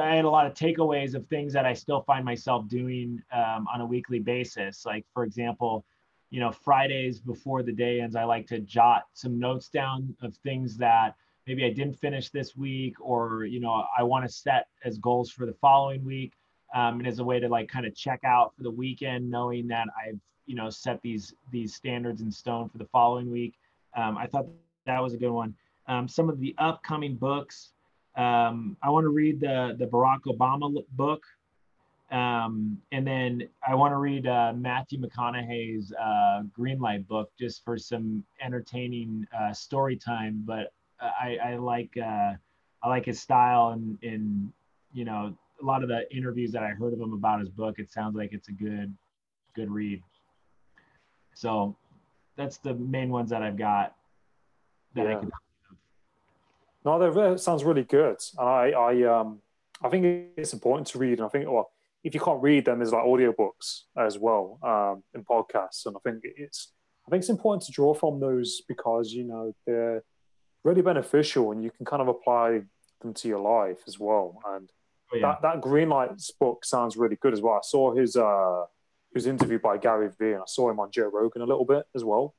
I 0.00 0.16
had 0.16 0.24
a 0.24 0.30
lot 0.30 0.46
of 0.46 0.54
takeaways 0.54 1.14
of 1.14 1.26
things 1.28 1.52
that 1.52 1.64
I 1.64 1.72
still 1.72 2.00
find 2.00 2.24
myself 2.24 2.66
doing 2.66 3.22
um, 3.32 3.68
on 3.72 3.80
a 3.80 3.86
weekly 3.86 4.18
basis. 4.18 4.84
Like, 4.84 5.04
for 5.14 5.22
example, 5.22 5.84
you 6.30 6.40
know, 6.40 6.50
Fridays 6.50 7.20
before 7.20 7.62
the 7.62 7.72
day 7.72 8.00
ends, 8.00 8.16
I 8.16 8.24
like 8.24 8.46
to 8.48 8.58
jot 8.58 9.04
some 9.12 9.38
notes 9.38 9.68
down 9.68 10.16
of 10.22 10.34
things 10.38 10.76
that 10.78 11.14
maybe 11.46 11.64
I 11.64 11.70
didn't 11.70 11.94
finish 11.94 12.30
this 12.30 12.56
week, 12.56 12.96
or 13.00 13.44
you 13.44 13.60
know, 13.60 13.84
I 13.96 14.02
want 14.02 14.26
to 14.26 14.32
set 14.32 14.66
as 14.84 14.98
goals 14.98 15.30
for 15.30 15.46
the 15.46 15.54
following 15.54 16.04
week, 16.04 16.32
um, 16.74 16.98
and 16.98 17.06
as 17.06 17.20
a 17.20 17.24
way 17.24 17.38
to 17.38 17.48
like 17.48 17.68
kind 17.68 17.86
of 17.86 17.94
check 17.94 18.20
out 18.24 18.56
for 18.56 18.64
the 18.64 18.70
weekend, 18.70 19.30
knowing 19.30 19.68
that 19.68 19.86
I've 20.04 20.18
you 20.46 20.56
know 20.56 20.68
set 20.68 21.00
these 21.02 21.34
these 21.52 21.74
standards 21.74 22.22
in 22.22 22.30
stone 22.30 22.68
for 22.68 22.78
the 22.78 22.86
following 22.86 23.30
week. 23.30 23.54
Um, 23.96 24.16
I 24.18 24.26
thought 24.26 24.46
that 24.86 25.02
was 25.02 25.14
a 25.14 25.16
good 25.16 25.30
one. 25.30 25.54
Um, 25.88 26.06
some 26.08 26.28
of 26.28 26.38
the 26.38 26.54
upcoming 26.58 27.16
books. 27.16 27.72
Um, 28.16 28.76
I 28.82 28.90
want 28.90 29.04
to 29.04 29.10
read 29.10 29.40
the 29.40 29.76
the 29.78 29.86
Barack 29.86 30.20
Obama 30.26 30.72
book, 30.92 31.22
um, 32.10 32.80
and 32.92 33.06
then 33.06 33.48
I 33.66 33.74
want 33.74 33.92
to 33.92 33.98
read 33.98 34.26
uh, 34.26 34.52
Matthew 34.56 35.00
McConaughey's 35.00 35.92
uh, 35.92 36.42
Greenlight 36.58 37.06
book 37.08 37.30
just 37.38 37.64
for 37.64 37.76
some 37.76 38.24
entertaining 38.40 39.26
uh, 39.38 39.52
story 39.52 39.96
time. 39.96 40.42
But 40.46 40.72
I, 41.00 41.38
I 41.44 41.56
like 41.56 41.96
uh, 41.96 42.34
I 42.82 42.88
like 42.88 43.04
his 43.04 43.20
style 43.20 43.70
and 43.70 43.98
and 44.02 44.52
you 44.92 45.04
know 45.04 45.36
a 45.60 45.64
lot 45.64 45.82
of 45.82 45.88
the 45.88 46.10
interviews 46.14 46.52
that 46.52 46.62
I 46.62 46.68
heard 46.68 46.92
of 46.92 47.00
him 47.00 47.12
about 47.12 47.40
his 47.40 47.48
book. 47.48 47.78
It 47.78 47.90
sounds 47.90 48.16
like 48.16 48.32
it's 48.32 48.48
a 48.48 48.52
good 48.52 48.94
good 49.54 49.70
read. 49.70 50.02
So 51.34 51.76
that's 52.36 52.58
the 52.58 52.74
main 52.74 53.10
ones 53.10 53.30
that 53.30 53.42
I've 53.42 53.56
got 53.56 53.94
that 54.94 55.06
yeah. 55.06 55.16
I 55.16 55.20
can. 55.20 55.30
No, 56.84 56.98
that 56.98 57.40
sounds 57.40 57.64
really 57.64 57.82
good. 57.82 58.18
And 58.38 58.48
I, 58.48 58.70
I, 58.70 59.02
um, 59.02 59.40
I 59.82 59.88
think 59.88 60.28
it's 60.36 60.52
important 60.52 60.86
to 60.88 60.98
read. 60.98 61.18
And 61.18 61.26
I 61.26 61.28
think, 61.28 61.46
well, 61.48 61.70
if 62.04 62.14
you 62.14 62.20
can't 62.20 62.40
read 62.40 62.64
them, 62.64 62.78
there's 62.78 62.92
like 62.92 63.04
audiobooks 63.04 63.82
as 63.98 64.18
well, 64.18 64.60
um, 64.62 65.02
and 65.12 65.26
podcasts. 65.26 65.86
And 65.86 65.96
I 65.96 66.00
think 66.08 66.22
it's, 66.22 66.72
I 67.06 67.10
think 67.10 67.22
it's 67.22 67.30
important 67.30 67.64
to 67.64 67.72
draw 67.72 67.94
from 67.94 68.20
those 68.20 68.62
because 68.68 69.12
you 69.12 69.24
know 69.24 69.54
they're 69.66 70.04
really 70.62 70.82
beneficial 70.82 71.52
and 71.52 71.62
you 71.62 71.70
can 71.70 71.84
kind 71.84 72.02
of 72.02 72.08
apply 72.08 72.62
them 73.00 73.14
to 73.14 73.28
your 73.28 73.40
life 73.40 73.78
as 73.88 73.98
well. 73.98 74.40
And 74.46 74.70
oh, 75.12 75.16
yeah. 75.16 75.32
that 75.32 75.42
that 75.42 75.60
Greenlights 75.60 76.30
book 76.38 76.64
sounds 76.64 76.96
really 76.96 77.16
good 77.16 77.32
as 77.32 77.40
well. 77.40 77.54
I 77.54 77.60
saw 77.62 77.94
his 77.94 78.16
uh 78.16 78.64
his 79.16 79.26
interview 79.26 79.58
by 79.58 79.78
Gary 79.78 80.10
Vee 80.18 80.32
and 80.32 80.42
I 80.42 80.46
saw 80.46 80.70
him 80.70 80.80
on 80.80 80.90
Joe 80.90 81.10
Rogan 81.12 81.42
a 81.42 81.46
little 81.46 81.64
bit 81.64 81.84
as 81.94 82.04
well. 82.04 82.34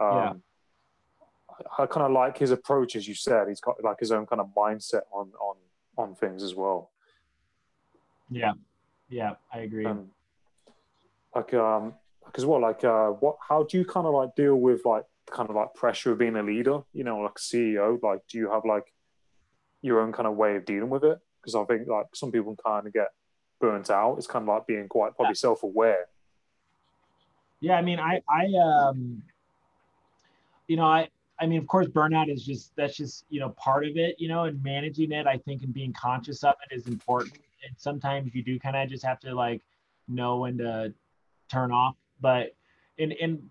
Um, 0.00 0.16
yeah. 0.16 0.32
I, 1.78 1.82
I 1.82 1.86
kind 1.86 2.06
of 2.06 2.12
like 2.12 2.38
his 2.38 2.50
approach, 2.50 2.96
as 2.96 3.06
you 3.06 3.14
said. 3.14 3.48
He's 3.48 3.60
got 3.60 3.82
like 3.82 4.00
his 4.00 4.12
own 4.12 4.26
kind 4.26 4.40
of 4.40 4.48
mindset 4.56 5.02
on 5.12 5.30
on 5.40 5.56
on 5.96 6.14
things 6.14 6.42
as 6.42 6.54
well. 6.54 6.90
Yeah, 8.30 8.52
yeah, 9.08 9.34
I 9.52 9.60
agree. 9.60 9.86
Um, 9.86 10.10
like 11.34 11.54
um, 11.54 11.94
because 12.24 12.44
what 12.44 12.60
like 12.60 12.84
uh, 12.84 13.08
what? 13.08 13.36
How 13.48 13.62
do 13.62 13.78
you 13.78 13.84
kind 13.84 14.06
of 14.06 14.14
like 14.14 14.34
deal 14.34 14.56
with 14.56 14.84
like 14.84 15.04
kind 15.30 15.48
of 15.48 15.56
like 15.56 15.74
pressure 15.74 16.12
of 16.12 16.18
being 16.18 16.36
a 16.36 16.42
leader, 16.42 16.82
you 16.92 17.04
know, 17.04 17.18
like 17.18 17.34
CEO? 17.34 18.02
Like, 18.02 18.20
do 18.28 18.38
you 18.38 18.50
have 18.50 18.64
like 18.64 18.92
your 19.82 20.00
own 20.00 20.12
kind 20.12 20.26
of 20.26 20.36
way 20.36 20.56
of 20.56 20.64
dealing 20.64 20.90
with 20.90 21.04
it? 21.04 21.18
Because 21.40 21.54
I 21.54 21.64
think 21.64 21.88
like 21.88 22.06
some 22.14 22.32
people 22.32 22.56
kind 22.64 22.86
of 22.86 22.92
get 22.92 23.08
burnt 23.60 23.90
out. 23.90 24.16
It's 24.18 24.26
kind 24.26 24.42
of 24.42 24.48
like 24.48 24.66
being 24.66 24.88
quite 24.88 25.16
probably 25.16 25.34
self 25.34 25.62
aware. 25.62 26.06
Yeah, 27.60 27.76
I 27.76 27.82
mean, 27.82 27.98
I, 27.98 28.20
I, 28.28 28.46
um, 28.62 29.22
you 30.68 30.76
know, 30.76 30.84
I, 30.84 31.08
I 31.40 31.46
mean, 31.46 31.58
of 31.58 31.66
course, 31.66 31.86
burnout 31.86 32.32
is 32.32 32.44
just 32.44 32.72
that's 32.76 32.96
just 32.96 33.24
you 33.28 33.40
know 33.40 33.50
part 33.50 33.86
of 33.86 33.96
it, 33.96 34.16
you 34.18 34.28
know, 34.28 34.44
and 34.44 34.62
managing 34.62 35.12
it, 35.12 35.26
I 35.26 35.38
think, 35.38 35.62
and 35.62 35.72
being 35.72 35.92
conscious 35.92 36.44
of 36.44 36.54
it 36.70 36.74
is 36.74 36.86
important. 36.86 37.38
And 37.66 37.74
sometimes 37.76 38.34
you 38.34 38.42
do 38.42 38.58
kind 38.58 38.76
of 38.76 38.88
just 38.88 39.04
have 39.04 39.20
to 39.20 39.34
like 39.34 39.62
know 40.08 40.38
when 40.38 40.58
to 40.58 40.92
turn 41.50 41.72
off. 41.72 41.96
But 42.20 42.54
and 42.98 43.12
and 43.20 43.42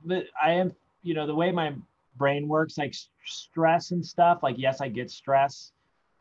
I 0.43 0.51
am 0.51 0.75
you 1.03 1.13
know 1.13 1.27
the 1.27 1.35
way 1.35 1.51
my 1.51 1.73
brain 2.17 2.47
works 2.47 2.77
like 2.77 2.95
stress 3.25 3.91
and 3.91 4.05
stuff 4.05 4.39
like 4.41 4.55
yes 4.57 4.81
i 4.81 4.87
get 4.87 5.11
stress 5.11 5.73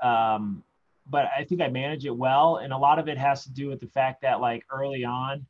um, 0.02 0.62
but 1.08 1.26
i 1.36 1.44
think 1.44 1.60
i 1.60 1.68
manage 1.68 2.06
it 2.06 2.16
well 2.16 2.56
and 2.56 2.72
a 2.72 2.76
lot 2.76 2.98
of 2.98 3.08
it 3.08 3.18
has 3.18 3.44
to 3.44 3.50
do 3.50 3.68
with 3.68 3.80
the 3.80 3.86
fact 3.86 4.22
that 4.22 4.40
like 4.40 4.64
early 4.70 5.04
on 5.04 5.44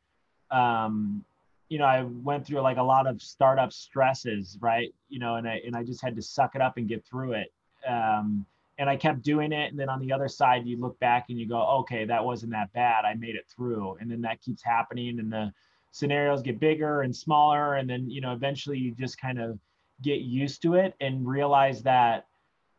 um, 0.51 1.23
you 1.69 1.77
know 1.77 1.85
i 1.85 2.03
went 2.03 2.45
through 2.45 2.59
like 2.61 2.77
a 2.77 2.83
lot 2.83 3.07
of 3.07 3.21
startup 3.21 3.71
stresses 3.71 4.57
right? 4.61 4.93
You 5.09 5.19
know 5.19 5.35
and 5.35 5.47
i 5.47 5.61
and 5.65 5.75
i 5.75 5.83
just 5.83 6.01
had 6.01 6.15
to 6.15 6.21
suck 6.21 6.55
it 6.55 6.61
up 6.61 6.77
and 6.77 6.87
get 6.87 7.05
through 7.05 7.33
it. 7.33 7.51
Um, 7.87 8.45
and 8.77 8.89
i 8.89 8.95
kept 8.95 9.21
doing 9.21 9.51
it 9.53 9.71
and 9.71 9.79
then 9.79 9.89
on 9.89 9.99
the 9.99 10.11
other 10.11 10.27
side 10.27 10.65
you 10.65 10.77
look 10.77 10.99
back 10.99 11.27
and 11.29 11.39
you 11.39 11.47
go 11.47 11.61
okay 11.79 12.05
that 12.05 12.23
wasn't 12.23 12.51
that 12.51 12.71
bad. 12.73 13.05
I 13.05 13.13
made 13.13 13.35
it 13.35 13.45
through. 13.47 13.97
And 13.99 14.11
then 14.11 14.21
that 14.21 14.41
keeps 14.41 14.63
happening 14.63 15.19
and 15.19 15.31
the 15.31 15.53
scenarios 15.91 16.41
get 16.41 16.59
bigger 16.59 17.01
and 17.01 17.15
smaller 17.15 17.75
and 17.75 17.89
then 17.89 18.09
you 18.09 18.19
know 18.19 18.33
eventually 18.33 18.77
you 18.77 18.91
just 18.91 19.17
kind 19.17 19.39
of 19.39 19.57
get 20.01 20.19
used 20.19 20.61
to 20.61 20.73
it 20.73 20.93
and 20.99 21.25
realize 21.25 21.81
that 21.83 22.27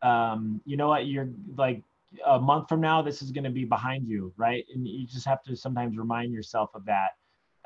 um, 0.01 0.61
you 0.65 0.77
know 0.77 0.87
what? 0.87 1.07
You're 1.07 1.29
like 1.55 1.83
a 2.25 2.39
month 2.39 2.69
from 2.69 2.81
now 2.81 3.01
this 3.01 3.21
is 3.21 3.31
going 3.31 3.43
to 3.43 3.49
be 3.49 3.65
behind 3.65 4.07
you 4.07 4.33
right? 4.37 4.65
And 4.73 4.87
you 4.87 5.05
just 5.05 5.25
have 5.25 5.43
to 5.43 5.55
sometimes 5.55 5.97
remind 5.97 6.33
yourself 6.33 6.71
of 6.73 6.85
that. 6.85 7.11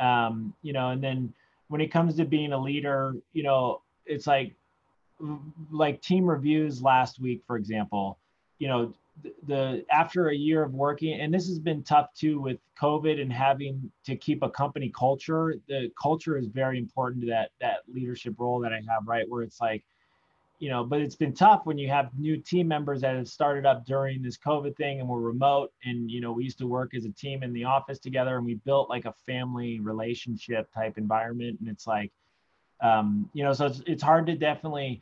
Um, 0.03 0.53
you 0.61 0.73
know 0.73 0.89
and 0.89 1.03
then 1.03 1.33
when 1.67 1.79
it 1.79 1.91
comes 1.91 2.15
to 2.15 2.25
being 2.25 2.53
a 2.53 2.57
leader 2.57 3.15
you 3.33 3.43
know 3.43 3.81
it's 4.05 4.27
like 4.27 4.55
like 5.71 6.01
team 6.01 6.25
reviews 6.25 6.81
last 6.81 7.19
week 7.19 7.43
for 7.45 7.55
example 7.55 8.17
you 8.57 8.67
know 8.67 8.93
the 9.47 9.85
after 9.91 10.29
a 10.29 10.35
year 10.35 10.63
of 10.63 10.73
working 10.73 11.19
and 11.19 11.33
this 11.33 11.47
has 11.47 11.59
been 11.59 11.83
tough 11.83 12.13
too 12.13 12.39
with 12.39 12.57
covid 12.79 13.21
and 13.21 13.31
having 13.31 13.91
to 14.05 14.15
keep 14.15 14.41
a 14.41 14.49
company 14.49 14.91
culture 14.97 15.55
the 15.67 15.91
culture 16.01 16.37
is 16.37 16.47
very 16.47 16.77
important 16.77 17.21
to 17.21 17.27
that 17.27 17.51
that 17.59 17.79
leadership 17.93 18.33
role 18.37 18.59
that 18.59 18.73
i 18.73 18.81
have 18.89 19.05
right? 19.05 19.25
Where 19.29 19.43
it's 19.43 19.61
like 19.61 19.83
you 20.61 20.69
know 20.69 20.83
but 20.83 21.01
it's 21.01 21.15
been 21.15 21.33
tough 21.33 21.61
when 21.65 21.77
you 21.77 21.89
have 21.89 22.11
new 22.17 22.37
team 22.37 22.67
members 22.67 23.01
that 23.01 23.15
have 23.15 23.27
started 23.27 23.65
up 23.65 23.83
during 23.85 24.21
this 24.21 24.37
covid 24.37 24.75
thing 24.77 24.99
and 24.99 25.09
we're 25.09 25.19
remote. 25.19 25.73
And 25.83 26.09
you 26.09 26.21
know 26.21 26.31
we 26.31 26.43
used 26.43 26.59
to 26.59 26.67
work 26.67 26.93
as 26.93 27.05
a 27.05 27.11
team 27.11 27.43
in 27.43 27.51
the 27.51 27.65
office 27.65 27.99
together 27.99 28.37
and 28.37 28.45
we 28.45 28.55
built 28.55 28.89
like 28.89 29.05
a 29.05 29.13
family 29.25 29.79
relationship 29.79 30.71
type 30.71 30.97
environment. 30.97 31.59
And 31.59 31.67
it's 31.67 31.87
like 31.87 32.11
um, 32.81 33.29
you 33.33 33.43
know 33.43 33.53
so 33.53 33.65
it's, 33.65 33.81
it's 33.85 34.03
hard 34.03 34.27
to 34.27 34.35
definitely 34.35 35.01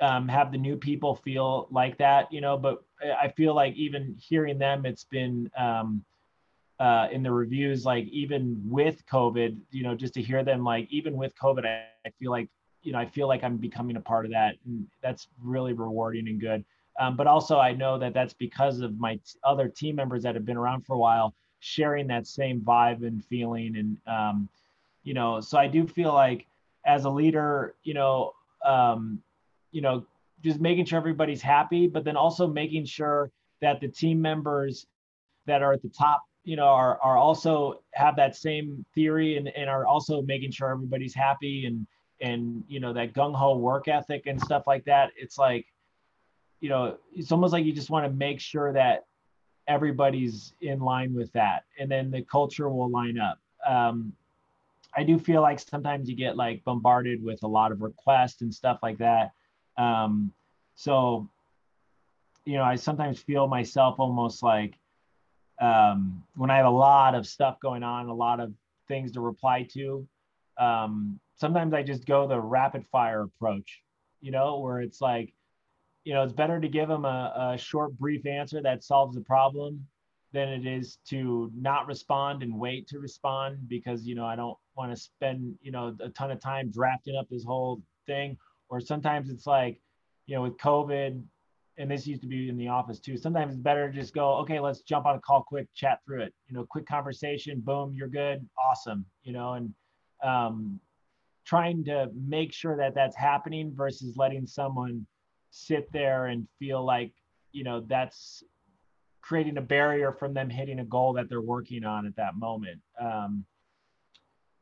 um, 0.00 0.26
have 0.28 0.50
the 0.50 0.58
new 0.58 0.76
people 0.76 1.14
feel 1.14 1.68
like 1.70 1.96
that, 1.98 2.32
you 2.32 2.40
know, 2.40 2.58
but 2.58 2.82
I 3.00 3.28
feel 3.28 3.54
like 3.54 3.74
even 3.74 4.16
hearing 4.18 4.58
them, 4.58 4.84
it's 4.84 5.04
been 5.04 5.48
um, 5.56 6.04
uh, 6.80 7.06
in 7.12 7.22
the 7.22 7.30
reviews, 7.30 7.84
like 7.84 8.06
even 8.06 8.60
with 8.64 9.06
COVID, 9.06 9.56
you 9.70 9.84
know, 9.84 9.94
just 9.94 10.14
to 10.14 10.22
hear 10.22 10.42
them, 10.42 10.64
like 10.64 10.88
even 10.90 11.16
with 11.16 11.32
COVID, 11.36 11.64
I, 11.64 11.84
I 12.04 12.10
feel 12.18 12.32
like, 12.32 12.48
you 12.82 12.92
know, 12.92 12.98
I 12.98 13.06
feel 13.06 13.28
like 13.28 13.44
I'm 13.44 13.56
becoming 13.56 13.96
a 13.96 14.00
part 14.00 14.24
of 14.24 14.32
that. 14.32 14.56
And 14.66 14.86
that's 15.02 15.28
really 15.42 15.72
rewarding 15.72 16.28
and 16.28 16.40
good. 16.40 16.64
Um, 17.00 17.16
but 17.16 17.26
also, 17.26 17.58
I 17.58 17.72
know 17.72 17.98
that 17.98 18.12
that's 18.12 18.34
because 18.34 18.80
of 18.80 18.98
my 18.98 19.14
t- 19.14 19.38
other 19.44 19.68
team 19.68 19.96
members 19.96 20.22
that 20.24 20.34
have 20.34 20.44
been 20.44 20.56
around 20.56 20.84
for 20.84 20.94
a 20.94 20.98
while, 20.98 21.34
sharing 21.60 22.06
that 22.08 22.26
same 22.26 22.60
vibe 22.60 23.06
and 23.06 23.24
feeling. 23.24 23.76
And, 23.76 23.96
um, 24.06 24.48
you 25.02 25.14
know, 25.14 25.40
so 25.40 25.58
I 25.58 25.68
do 25.68 25.86
feel 25.86 26.12
like 26.12 26.46
as 26.84 27.04
a 27.04 27.10
leader, 27.10 27.74
you 27.82 27.94
know, 27.94 28.32
um, 28.64 29.22
you 29.70 29.80
know, 29.80 30.04
just 30.42 30.60
making 30.60 30.84
sure 30.84 30.98
everybody's 30.98 31.40
happy, 31.40 31.86
but 31.86 32.04
then 32.04 32.16
also 32.16 32.46
making 32.46 32.84
sure 32.84 33.30
that 33.60 33.80
the 33.80 33.88
team 33.88 34.20
members 34.20 34.86
that 35.46 35.62
are 35.62 35.72
at 35.72 35.82
the 35.82 35.88
top, 35.88 36.22
you 36.44 36.56
know, 36.56 36.66
are, 36.66 37.00
are 37.00 37.16
also 37.16 37.80
have 37.94 38.16
that 38.16 38.36
same 38.36 38.84
theory 38.94 39.38
and, 39.38 39.48
and 39.48 39.70
are 39.70 39.86
also 39.86 40.20
making 40.22 40.50
sure 40.50 40.70
everybody's 40.70 41.14
happy 41.14 41.64
and, 41.66 41.86
and, 42.22 42.64
you 42.68 42.80
know, 42.80 42.92
that 42.94 43.12
gung 43.12 43.34
ho 43.34 43.56
work 43.56 43.88
ethic 43.88 44.26
and 44.26 44.40
stuff 44.40 44.64
like 44.66 44.84
that. 44.84 45.10
It's 45.16 45.36
like, 45.36 45.66
you 46.60 46.68
know, 46.70 46.96
it's 47.12 47.32
almost 47.32 47.52
like 47.52 47.64
you 47.64 47.72
just 47.72 47.90
want 47.90 48.06
to 48.06 48.12
make 48.12 48.40
sure 48.40 48.72
that 48.72 49.04
everybody's 49.68 50.54
in 50.60 50.80
line 50.80 51.14
with 51.14 51.32
that 51.32 51.64
and 51.78 51.90
then 51.90 52.10
the 52.10 52.22
culture 52.22 52.68
will 52.68 52.90
line 52.90 53.18
up 53.18 53.38
um, 53.66 54.12
i 54.96 55.02
do 55.02 55.18
feel 55.18 55.40
like 55.40 55.58
sometimes 55.60 56.08
you 56.08 56.16
get 56.16 56.36
like 56.36 56.62
bombarded 56.64 57.22
with 57.22 57.42
a 57.42 57.46
lot 57.46 57.70
of 57.70 57.80
requests 57.80 58.42
and 58.42 58.52
stuff 58.52 58.78
like 58.82 58.98
that 58.98 59.32
um, 59.78 60.32
so 60.74 61.28
you 62.44 62.54
know 62.54 62.64
i 62.64 62.74
sometimes 62.74 63.20
feel 63.20 63.46
myself 63.46 63.96
almost 63.98 64.42
like 64.42 64.74
um, 65.60 66.22
when 66.34 66.50
i 66.50 66.56
have 66.56 66.66
a 66.66 66.70
lot 66.70 67.14
of 67.14 67.26
stuff 67.26 67.60
going 67.60 67.82
on 67.82 68.08
a 68.08 68.14
lot 68.14 68.40
of 68.40 68.52
things 68.88 69.12
to 69.12 69.20
reply 69.20 69.62
to 69.62 70.06
um, 70.58 71.20
sometimes 71.36 71.74
i 71.74 71.82
just 71.82 72.06
go 72.06 72.26
the 72.26 72.38
rapid 72.38 72.86
fire 72.86 73.22
approach 73.22 73.82
you 74.20 74.30
know 74.30 74.58
where 74.60 74.80
it's 74.80 75.00
like 75.00 75.32
you 76.04 76.14
know, 76.14 76.22
it's 76.22 76.32
better 76.32 76.60
to 76.60 76.68
give 76.68 76.88
them 76.88 77.04
a, 77.04 77.52
a 77.54 77.58
short, 77.58 77.96
brief 77.98 78.26
answer 78.26 78.60
that 78.62 78.82
solves 78.82 79.14
the 79.14 79.20
problem 79.20 79.86
than 80.32 80.48
it 80.48 80.66
is 80.66 80.98
to 81.06 81.50
not 81.54 81.86
respond 81.86 82.42
and 82.42 82.58
wait 82.58 82.88
to 82.88 82.98
respond 82.98 83.68
because, 83.68 84.06
you 84.06 84.14
know, 84.14 84.24
I 84.24 84.34
don't 84.34 84.56
want 84.76 84.90
to 84.90 84.96
spend, 85.00 85.54
you 85.60 85.70
know, 85.70 85.94
a 86.00 86.08
ton 86.08 86.30
of 86.30 86.40
time 86.40 86.70
drafting 86.70 87.16
up 87.16 87.28
this 87.30 87.44
whole 87.44 87.82
thing. 88.06 88.36
Or 88.68 88.80
sometimes 88.80 89.30
it's 89.30 89.46
like, 89.46 89.80
you 90.26 90.34
know, 90.34 90.42
with 90.42 90.56
COVID, 90.56 91.22
and 91.78 91.90
this 91.90 92.06
used 92.06 92.22
to 92.22 92.28
be 92.28 92.48
in 92.48 92.56
the 92.56 92.68
office 92.68 92.98
too. 92.98 93.16
Sometimes 93.16 93.54
it's 93.54 93.62
better 93.62 93.90
to 93.90 93.94
just 93.94 94.14
go, 94.14 94.34
okay, 94.38 94.58
let's 94.58 94.80
jump 94.80 95.06
on 95.06 95.16
a 95.16 95.20
call 95.20 95.42
quick, 95.42 95.68
chat 95.74 96.00
through 96.04 96.22
it. 96.22 96.34
You 96.48 96.54
know, 96.54 96.66
quick 96.68 96.86
conversation, 96.86 97.60
boom, 97.60 97.92
you're 97.94 98.08
good, 98.08 98.46
awesome. 98.58 99.04
You 99.22 99.32
know, 99.34 99.54
and 99.54 99.74
um, 100.22 100.80
trying 101.44 101.84
to 101.84 102.08
make 102.14 102.52
sure 102.52 102.76
that 102.76 102.94
that's 102.94 103.16
happening 103.16 103.72
versus 103.74 104.16
letting 104.16 104.46
someone 104.46 105.06
sit 105.50 105.90
there 105.92 106.26
and 106.26 106.46
feel 106.58 106.84
like 106.84 107.12
you 107.52 107.64
know 107.64 107.80
that's 107.88 108.42
creating 109.20 109.56
a 109.58 109.62
barrier 109.62 110.12
from 110.12 110.34
them 110.34 110.50
hitting 110.50 110.80
a 110.80 110.84
goal 110.84 111.12
that 111.12 111.28
they're 111.28 111.40
working 111.40 111.84
on 111.84 112.06
at 112.06 112.16
that 112.16 112.34
moment. 112.36 112.80
Um, 113.00 113.44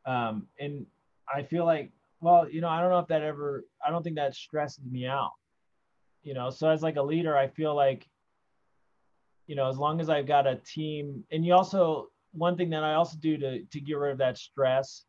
um, 0.07 0.47
and 0.59 0.87
i 1.33 1.43
feel 1.43 1.65
like 1.65 1.91
well 2.21 2.49
you 2.51 2.61
know 2.61 2.69
i 2.69 2.81
don't 2.81 2.91
know 2.91 2.99
if 2.99 3.07
that 3.09 3.23
ever 3.23 3.65
i 3.87 3.91
don't 3.91 4.03
think 4.03 4.17
that 4.17 4.35
stresses 4.35 4.85
me 4.91 5.07
out. 5.07 5.33
You 6.23 6.35
know 6.35 6.51
so 6.51 6.69
as 6.69 6.83
like 6.83 6.97
a 6.97 7.03
leader 7.03 7.37
i 7.37 7.49
feel 7.49 7.75
like 7.75 8.07
you 9.47 9.57
know 9.57 9.69
as 9.69 9.79
long 9.79 10.01
as 10.01 10.11
i've 10.11 10.27
got 10.27 10.47
a 10.47 10.57
team 10.57 11.25
and 11.33 11.45
you 11.45 11.55
also 11.55 12.09
one 12.33 12.57
thing 12.57 12.71
that 12.71 12.85
i 12.85 12.95
also 12.95 13.17
do 13.21 13.37
to 13.39 13.63
to 13.65 13.81
get 13.81 13.95
rid 13.95 14.13
of 14.13 14.19
that 14.19 14.37
stress 14.37 15.05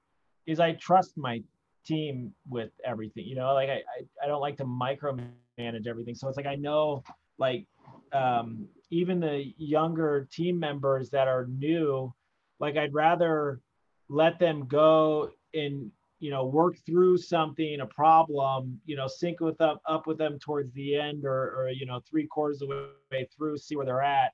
is 0.45 0.59
i 0.59 0.71
trust 0.73 1.17
my 1.17 1.43
team 1.85 2.33
with 2.49 2.71
everything 2.85 3.25
you 3.25 3.35
know 3.35 3.53
like 3.53 3.69
i 3.69 3.73
i, 3.73 4.23
I 4.23 4.27
don't 4.27 4.41
like 4.41 4.57
to 4.57 4.65
micromanage 4.65 5.87
everything. 5.87 6.15
So 6.15 6.27
it's 6.27 6.37
like 6.37 6.45
I 6.45 6.55
know 6.55 7.03
like 7.37 7.67
um, 8.13 8.67
even 8.89 9.19
the 9.19 9.53
younger 9.57 10.27
team 10.31 10.59
members 10.59 11.09
that 11.11 11.27
are 11.27 11.47
new, 11.47 12.13
like 12.59 12.77
I'd 12.77 12.93
rather 12.93 13.61
let 14.09 14.39
them 14.39 14.67
go 14.67 15.31
and 15.53 15.91
you 16.19 16.29
know 16.29 16.45
work 16.45 16.75
through 16.85 17.17
something, 17.17 17.79
a 17.81 17.85
problem, 17.85 18.79
you 18.85 18.95
know, 18.95 19.07
sync 19.07 19.39
with 19.39 19.59
up 19.61 19.81
up 19.87 20.07
with 20.07 20.17
them 20.17 20.37
towards 20.39 20.71
the 20.73 20.95
end 20.95 21.25
or 21.25 21.55
or 21.55 21.69
you 21.69 21.85
know 21.85 22.01
three 22.09 22.27
quarters 22.27 22.61
of 22.61 22.69
the 22.69 22.89
way 23.11 23.27
through, 23.35 23.57
see 23.57 23.75
where 23.75 23.85
they're 23.85 24.01
at, 24.01 24.31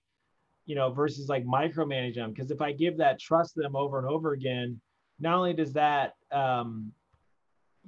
you 0.65 0.75
know, 0.75 0.91
versus 0.91 1.29
like 1.29 1.45
micromanage 1.45 2.15
them. 2.15 2.31
Because 2.31 2.51
if 2.51 2.61
I 2.61 2.71
give 2.71 2.97
that 2.97 3.19
trust 3.19 3.55
to 3.55 3.61
them 3.61 3.75
over 3.75 3.99
and 3.99 4.07
over 4.07 4.33
again, 4.33 4.79
not 5.19 5.35
only 5.35 5.53
does 5.53 5.73
that 5.73 6.13
um, 6.31 6.91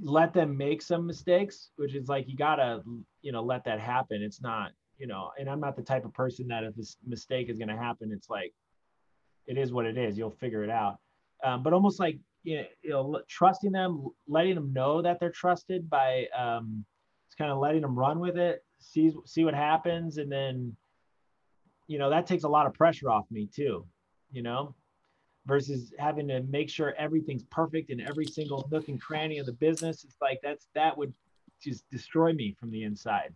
let 0.01 0.33
them 0.33 0.55
make 0.57 0.81
some 0.81 1.05
mistakes, 1.05 1.71
which 1.75 1.95
is 1.95 2.07
like 2.07 2.27
you 2.27 2.35
gotta, 2.35 2.81
you 3.21 3.31
know, 3.31 3.43
let 3.43 3.63
that 3.65 3.79
happen. 3.79 4.21
It's 4.21 4.41
not, 4.41 4.71
you 4.97 5.07
know, 5.07 5.31
and 5.39 5.49
I'm 5.49 5.59
not 5.59 5.75
the 5.75 5.83
type 5.83 6.05
of 6.05 6.13
person 6.13 6.47
that 6.47 6.63
if 6.63 6.75
this 6.75 6.97
mistake 7.05 7.49
is 7.49 7.57
gonna 7.57 7.77
happen, 7.77 8.11
it's 8.11 8.29
like, 8.29 8.53
it 9.47 9.57
is 9.57 9.73
what 9.73 9.85
it 9.85 9.97
is. 9.97 10.17
You'll 10.17 10.29
figure 10.29 10.63
it 10.63 10.69
out. 10.69 10.97
Um, 11.43 11.63
but 11.63 11.73
almost 11.73 11.99
like 11.99 12.19
you 12.43 12.63
know, 12.85 13.21
trusting 13.27 13.71
them, 13.71 14.07
letting 14.27 14.55
them 14.55 14.71
know 14.73 15.01
that 15.01 15.19
they're 15.19 15.31
trusted 15.31 15.89
by 15.89 16.27
um, 16.37 16.85
it's 17.27 17.35
kind 17.35 17.51
of 17.51 17.59
letting 17.59 17.81
them 17.81 17.97
run 17.97 18.19
with 18.19 18.37
it, 18.37 18.63
see 18.79 19.11
see 19.25 19.43
what 19.43 19.53
happens, 19.53 20.17
and 20.17 20.31
then, 20.31 20.75
you 21.87 21.99
know, 21.99 22.09
that 22.09 22.25
takes 22.25 22.43
a 22.43 22.49
lot 22.49 22.65
of 22.65 22.73
pressure 22.73 23.09
off 23.09 23.25
me 23.29 23.47
too. 23.53 23.85
You 24.31 24.43
know, 24.43 24.75
versus 25.49 25.91
having 25.99 26.27
to 26.27 26.37
make 26.43 26.69
sure 26.69 26.93
everything's 26.97 27.43
perfect 27.59 27.89
in 27.89 27.99
every 27.99 28.25
single 28.25 28.69
nook 28.71 28.87
and 28.87 29.01
cranny 29.01 29.37
of 29.39 29.45
the 29.45 29.57
business. 29.67 30.05
It's 30.05 30.21
like 30.21 30.39
that's 30.41 30.67
that 30.75 30.97
would 30.97 31.13
just 31.61 31.83
destroy 31.89 32.31
me 32.41 32.55
from 32.59 32.69
the 32.71 32.83
inside. 32.83 33.31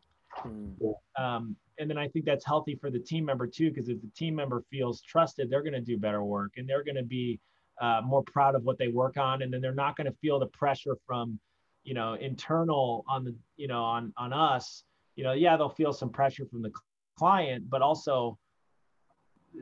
Mm. 0.45 0.93
Um, 1.17 1.55
and 1.79 1.89
then 1.89 1.97
I 1.97 2.07
think 2.07 2.23
that's 2.25 2.45
healthy 2.45 2.75
for 2.75 2.89
the 2.89 2.99
team 2.99 3.25
member 3.25 3.47
too, 3.47 3.69
because 3.69 3.89
if 3.89 3.99
the 4.01 4.11
team 4.15 4.33
member 4.35 4.63
feels 4.71 5.01
trusted, 5.01 5.49
they're 5.49 5.65
going 5.67 5.73
to 5.73 5.81
do 5.81 5.97
better 5.97 6.23
work 6.23 6.51
and 6.57 6.69
they're 6.69 6.85
going 6.89 7.01
to 7.05 7.09
be 7.19 7.39
uh, 7.81 8.01
more 8.05 8.23
proud 8.23 8.53
of 8.55 8.63
what 8.63 8.77
they 8.77 8.87
work 8.87 9.17
on, 9.17 9.41
and 9.41 9.51
then 9.51 9.59
they're 9.59 9.73
not 9.73 9.97
going 9.97 10.05
to 10.05 10.17
feel 10.21 10.39
the 10.39 10.51
pressure 10.61 10.95
from, 11.07 11.39
you 11.83 11.95
know, 11.95 12.13
internal 12.13 13.03
on 13.09 13.25
the, 13.25 13.35
you 13.57 13.67
know, 13.67 13.83
on 13.83 14.13
on 14.15 14.31
us. 14.31 14.83
You 15.15 15.23
know, 15.23 15.33
yeah, 15.33 15.57
they'll 15.57 15.69
feel 15.69 15.93
some 15.93 16.09
pressure 16.09 16.45
from 16.45 16.61
the 16.61 16.71
client, 17.17 17.69
but 17.69 17.81
also 17.81 18.37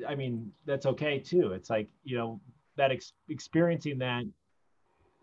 I 0.07 0.15
mean, 0.15 0.51
that's 0.65 0.85
okay 0.85 1.19
too. 1.19 1.53
It's 1.53 1.69
like, 1.69 1.89
you 2.03 2.17
know, 2.17 2.39
that 2.77 2.91
ex- 2.91 3.13
experiencing 3.29 3.99
that 3.99 4.23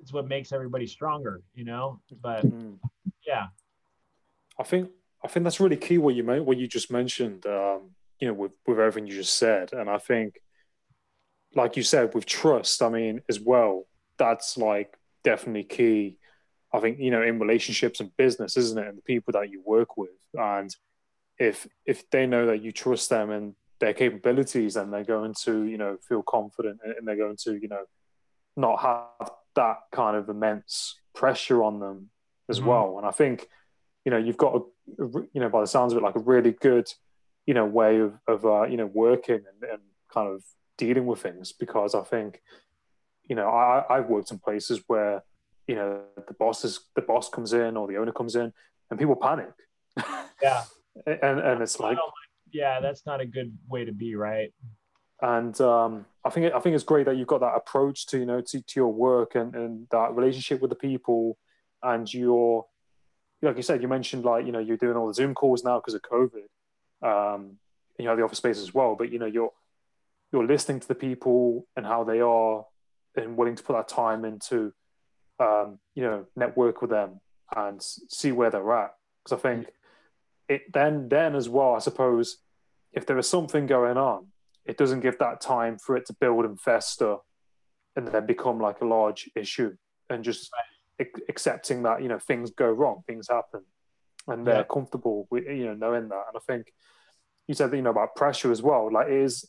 is 0.02 0.12
what 0.12 0.28
makes 0.28 0.52
everybody 0.52 0.86
stronger, 0.86 1.42
you 1.54 1.64
know? 1.64 2.00
But 2.22 2.44
mm. 2.46 2.78
yeah. 3.26 3.46
I 4.58 4.62
think, 4.62 4.90
I 5.24 5.28
think 5.28 5.44
that's 5.44 5.60
really 5.60 5.76
key 5.76 5.98
what 5.98 6.14
you 6.14 6.22
meant, 6.22 6.44
what 6.44 6.58
you 6.58 6.68
just 6.68 6.90
mentioned, 6.90 7.46
um, 7.46 7.90
you 8.20 8.28
know, 8.28 8.34
with, 8.34 8.52
with 8.66 8.78
everything 8.78 9.06
you 9.06 9.14
just 9.14 9.36
said. 9.36 9.72
And 9.72 9.88
I 9.88 9.98
think, 9.98 10.40
like 11.54 11.76
you 11.76 11.82
said, 11.82 12.14
with 12.14 12.26
trust, 12.26 12.82
I 12.82 12.88
mean, 12.88 13.22
as 13.28 13.40
well, 13.40 13.86
that's 14.18 14.56
like 14.56 14.96
definitely 15.24 15.64
key. 15.64 16.18
I 16.72 16.80
think, 16.80 16.98
you 16.98 17.10
know, 17.10 17.22
in 17.22 17.38
relationships 17.38 18.00
and 18.00 18.14
business, 18.16 18.56
isn't 18.56 18.78
it? 18.78 18.86
And 18.86 18.98
the 18.98 19.02
people 19.02 19.32
that 19.32 19.50
you 19.50 19.62
work 19.64 19.96
with. 19.96 20.10
And 20.34 20.74
if, 21.38 21.66
if 21.86 22.10
they 22.10 22.26
know 22.26 22.46
that 22.46 22.62
you 22.62 22.72
trust 22.72 23.08
them 23.08 23.30
and 23.30 23.54
their 23.81 23.95
capabilities 23.95 24.76
and 24.76 24.93
they're 24.93 25.05
going 25.05 25.35
to 25.43 25.64
you 25.64 25.79
know 25.79 25.97
feel 26.09 26.22
confident 26.22 26.81
and 26.85 27.07
they're 27.07 27.16
going 27.16 27.37
to 27.37 27.55
you 27.55 27.68
know 27.68 27.85
not 28.57 28.81
have 28.81 29.31
that 29.55 29.79
kind 29.93 30.16
of 30.16 30.29
immense 30.29 30.97
pressure 31.14 31.62
on 31.62 31.81
them 31.81 32.11
as 32.49 32.59
mm-hmm. 32.59 32.68
well. 32.68 32.99
And 32.99 33.07
i 33.07 33.11
think 33.11 33.49
you 34.05 34.11
know 34.11 34.18
you've 34.18 34.37
got 34.37 34.57
a 34.57 34.61
you 34.99 35.41
know 35.41 35.49
by 35.49 35.61
the 35.61 35.66
sounds 35.66 35.93
of 35.93 35.99
it 35.99 36.03
like 36.03 36.16
a 36.16 36.20
really 36.20 36.53
good 36.53 36.93
you 37.47 37.55
know 37.55 37.64
way 37.64 37.99
of, 37.99 38.14
of 38.26 38.45
uh, 38.45 38.62
you 38.64 38.76
know 38.76 38.87
working 38.87 39.35
and, 39.37 39.70
and 39.70 39.81
kind 40.12 40.29
of 40.29 40.43
dealing 40.76 41.07
with 41.07 41.20
things. 41.20 41.53
Because 41.53 41.95
i 41.95 42.03
think 42.03 42.41
you 43.29 43.37
know 43.37 43.49
I, 43.49 43.85
i've 43.91 44.09
worked 44.09 44.31
in 44.31 44.39
places 44.39 44.83
where 44.87 45.22
you 45.66 45.74
know 45.74 46.01
the 46.26 46.35
boss 46.35 46.64
is 46.64 46.81
the 46.97 47.03
boss 47.03 47.29
comes 47.29 47.53
in 47.53 47.76
or 47.76 47.87
the 47.87 47.97
owner 47.99 48.12
comes 48.12 48.35
in 48.35 48.53
and 48.91 48.99
people 48.99 49.16
panic. 49.16 49.53
Yeah. 50.43 50.64
And 51.07 51.39
and 51.39 51.62
it's 51.62 51.79
like 51.79 51.97
yeah, 52.53 52.80
that's 52.80 53.07
not 53.07 53.20
a 53.20 53.26
good 53.26 53.57
way 53.68 53.84
to 53.84 53.92
be, 53.92 54.14
right? 54.14 54.53
And 55.20 55.59
um, 55.61 56.07
I 56.24 56.30
think 56.30 56.53
I 56.55 56.61
think 56.61 56.74
it's 56.74 56.84
great 56.84 57.07
that 57.07 57.16
you've 57.16 57.26
got 57.26 57.40
that 57.40 57.57
approach 57.57 58.07
to 58.09 58.18
you 58.18 58.26
know 58.26 58.40
to, 58.40 58.61
to 58.61 58.72
your 58.76 58.92
work 58.92 59.34
and, 59.34 59.55
and 59.55 59.86
that 59.90 60.14
relationship 60.14 60.61
with 60.61 60.70
the 60.70 60.76
people, 60.76 61.36
and 61.82 62.12
your 62.12 62.66
like 63.42 63.57
you 63.57 63.62
said, 63.62 63.82
you 63.82 63.88
mentioned 63.88 64.24
like 64.24 64.46
you 64.46 64.53
know 64.53 64.59
you're 64.59 64.76
doing 64.76 64.96
all 64.96 65.09
the 65.09 65.14
Zoom 65.14 65.34
calls 65.34 65.64
now 65.64 65.78
because 65.80 65.94
of 65.94 66.03
COVID. 66.03 66.46
Um, 67.03 67.59
you 67.99 68.09
have 68.09 68.16
the 68.16 68.24
office 68.24 68.38
space 68.38 68.59
as 68.59 68.72
well, 68.72 68.94
but 68.96 69.11
you 69.11 69.18
know 69.18 69.26
you're 69.26 69.53
you're 70.32 70.46
listening 70.46 70.80
to 70.80 70.88
the 70.88 70.94
people 70.94 71.66
and 71.76 71.84
how 71.84 72.05
they 72.05 72.20
are, 72.20 72.64
and 73.16 73.36
willing 73.36 73.57
to 73.57 73.62
put 73.62 73.74
that 73.74 73.88
time 73.88 74.24
into 74.24 74.72
um, 75.40 75.80
you 75.94 76.03
know 76.03 76.26
network 76.36 76.80
with 76.80 76.90
them 76.90 77.20
and 77.57 77.82
see 77.82 78.30
where 78.30 78.51
they're 78.51 78.72
at. 78.72 78.94
Because 79.24 79.38
I 79.38 79.42
think 79.42 79.68
it 80.49 80.72
then 80.72 81.09
then 81.09 81.34
as 81.34 81.49
well, 81.49 81.74
I 81.74 81.78
suppose, 81.78 82.38
if 82.92 83.07
there 83.07 83.18
is 83.18 83.28
something 83.28 83.66
going 83.66 83.96
on, 83.96 84.28
it 84.64 84.76
doesn't 84.76 85.01
give 85.01 85.18
that 85.18 85.40
time 85.40 85.78
for 85.78 85.96
it 85.96 86.07
to 86.07 86.14
build 86.14 86.44
and 86.44 86.61
fester, 86.61 87.16
and 87.96 88.09
then 88.09 88.26
become 88.26 88.59
like 88.59 88.80
a 88.80 88.86
large 88.86 89.30
issue, 89.36 89.76
and 90.11 90.24
just 90.24 90.51
accepting 91.28 91.82
that 91.84 92.03
you 92.03 92.09
know 92.09 92.18
things 92.18 92.51
go 92.51 92.70
wrong, 92.70 93.03
things 93.07 93.28
happen, 93.28 93.62
and 94.26 94.46
they're 94.46 94.57
yeah. 94.57 94.62
comfortable 94.70 95.26
with 95.30 95.44
you 95.44 95.66
know 95.66 95.74
knowing 95.74 96.09
that. 96.09 96.24
And 96.28 96.36
I 96.36 96.40
think 96.46 96.72
you 97.46 97.55
said 97.55 97.70
that, 97.70 97.76
you 97.76 97.82
know 97.82 97.90
about 97.90 98.16
pressure 98.16 98.51
as 98.51 98.62
well. 98.62 98.90
Like 98.92 99.09
it 99.09 99.14
is 99.14 99.49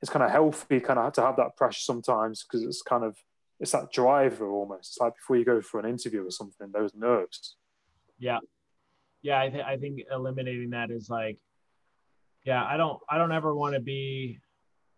it's 0.00 0.10
kind 0.10 0.22
of 0.22 0.30
healthy, 0.30 0.80
kind 0.80 0.98
of 0.98 1.12
to 1.14 1.22
have 1.22 1.36
that 1.36 1.56
pressure 1.56 1.80
sometimes 1.80 2.44
because 2.44 2.64
it's 2.64 2.82
kind 2.82 3.04
of 3.04 3.16
it's 3.60 3.72
that 3.72 3.92
driver 3.92 4.48
almost. 4.48 4.92
It's 4.92 4.98
like 4.98 5.14
before 5.16 5.36
you 5.36 5.44
go 5.44 5.60
for 5.60 5.80
an 5.80 5.86
interview 5.86 6.24
or 6.26 6.30
something, 6.30 6.70
those 6.72 6.94
nerves. 6.94 7.56
Yeah, 8.18 8.38
yeah, 9.22 9.40
I 9.40 9.50
think 9.50 9.64
I 9.64 9.76
think 9.76 10.00
eliminating 10.12 10.70
that 10.70 10.90
is 10.90 11.10
like, 11.10 11.38
yeah, 12.44 12.64
I 12.64 12.76
don't 12.76 12.98
I 13.08 13.18
don't 13.18 13.32
ever 13.32 13.54
want 13.54 13.74
to 13.74 13.80
be, 13.80 14.38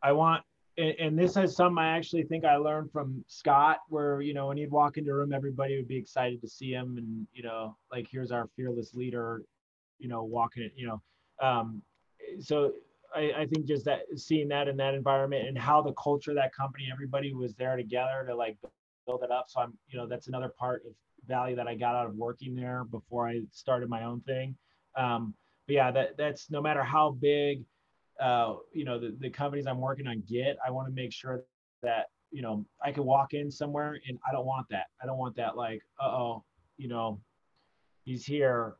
I 0.03 0.13
want. 0.13 0.43
And, 0.79 0.95
and 1.01 1.19
this 1.19 1.37
is 1.37 1.57
some 1.57 1.79
I 1.79 1.97
actually 1.97 2.23
think 2.23 2.45
I 2.45 2.57
learned 2.57 2.93
from 2.93 3.25
Scott, 3.27 3.79
where 3.89 4.21
you 4.21 4.35
know 4.35 4.49
when 4.49 4.57
he'd 4.57 4.71
walk 4.71 4.99
into 4.99 5.11
a 5.11 5.15
room, 5.15 5.33
everybody 5.33 5.77
would 5.77 5.89
be 5.89 5.97
excited 5.97 6.41
to 6.43 6.49
see 6.49 6.71
him, 6.73 6.97
and 6.99 7.27
you 7.33 7.43
know, 7.43 7.77
like 7.91 8.07
here's 8.11 8.31
our 8.31 8.49
fearless 8.57 8.95
leader, 8.95 9.43
you 9.99 10.09
know, 10.09 10.23
walking 10.23 10.63
it, 10.63 10.73
you 10.77 10.87
know. 10.87 11.03
Um, 11.43 11.83
so 12.41 12.73
I, 13.15 13.33
I 13.39 13.47
think 13.47 13.67
just 13.67 13.85
that 13.87 14.03
seeing 14.17 14.49
that 14.49 14.69
in 14.69 14.77
that 14.77 14.95
environment 14.95 15.49
and 15.49 15.59
how 15.59 15.83
the 15.83 15.93
culture 15.95 16.31
of 16.31 16.37
that 16.37 16.55
company, 16.55 16.89
everybody 16.93 17.35
was 17.35 17.55
there 17.55 17.77
together 17.77 18.25
to 18.27 18.35
like 18.35 18.57
build 19.07 19.23
it 19.23 19.31
up. 19.31 19.47
So 19.49 19.61
I'm, 19.61 19.77
you 19.89 19.99
know, 19.99 20.07
that's 20.07 20.29
another 20.29 20.49
part 20.49 20.83
of 20.87 20.93
value 21.31 21.57
that 21.57 21.67
I 21.67 21.75
got 21.75 21.95
out 21.95 22.07
of 22.07 22.15
working 22.15 22.55
there 22.55 22.85
before 22.85 23.27
I 23.29 23.41
started 23.53 23.89
my 23.89 24.05
own 24.05 24.21
thing. 24.23 24.57
Um, 24.97 25.33
but 25.67 25.75
yeah, 25.75 25.91
that 25.93 26.17
that's 26.19 26.51
no 26.51 26.61
matter 26.61 26.83
how 26.83 27.13
big, 27.13 27.63
uh, 28.21 28.57
you 28.73 28.85
know, 28.85 28.99
the, 28.99 29.17
the 29.19 29.31
companies 29.31 29.67
I'm 29.67 29.81
working 29.81 30.07
on 30.07 30.23
get, 30.29 30.59
I 30.67 30.71
want 30.71 30.89
to 30.89 30.95
make 30.95 31.13
sure 31.13 31.45
that, 31.83 32.07
you 32.31 32.43
know, 32.43 32.67
I 32.85 32.93
can 32.93 33.05
walk 33.05 33.33
in 33.33 33.51
somewhere 33.51 33.99
and 34.07 34.19
I 34.29 34.33
don't 34.33 34.47
want 34.47 34.67
that. 34.71 34.87
I 35.03 35.07
don't 35.07 35.19
want 35.19 35.37
that 35.37 35.57
like, 35.57 35.81
uh-oh, 36.03 36.45
you 36.77 36.89
know, 36.89 37.21
he's 38.05 38.27
here. 38.27 38.75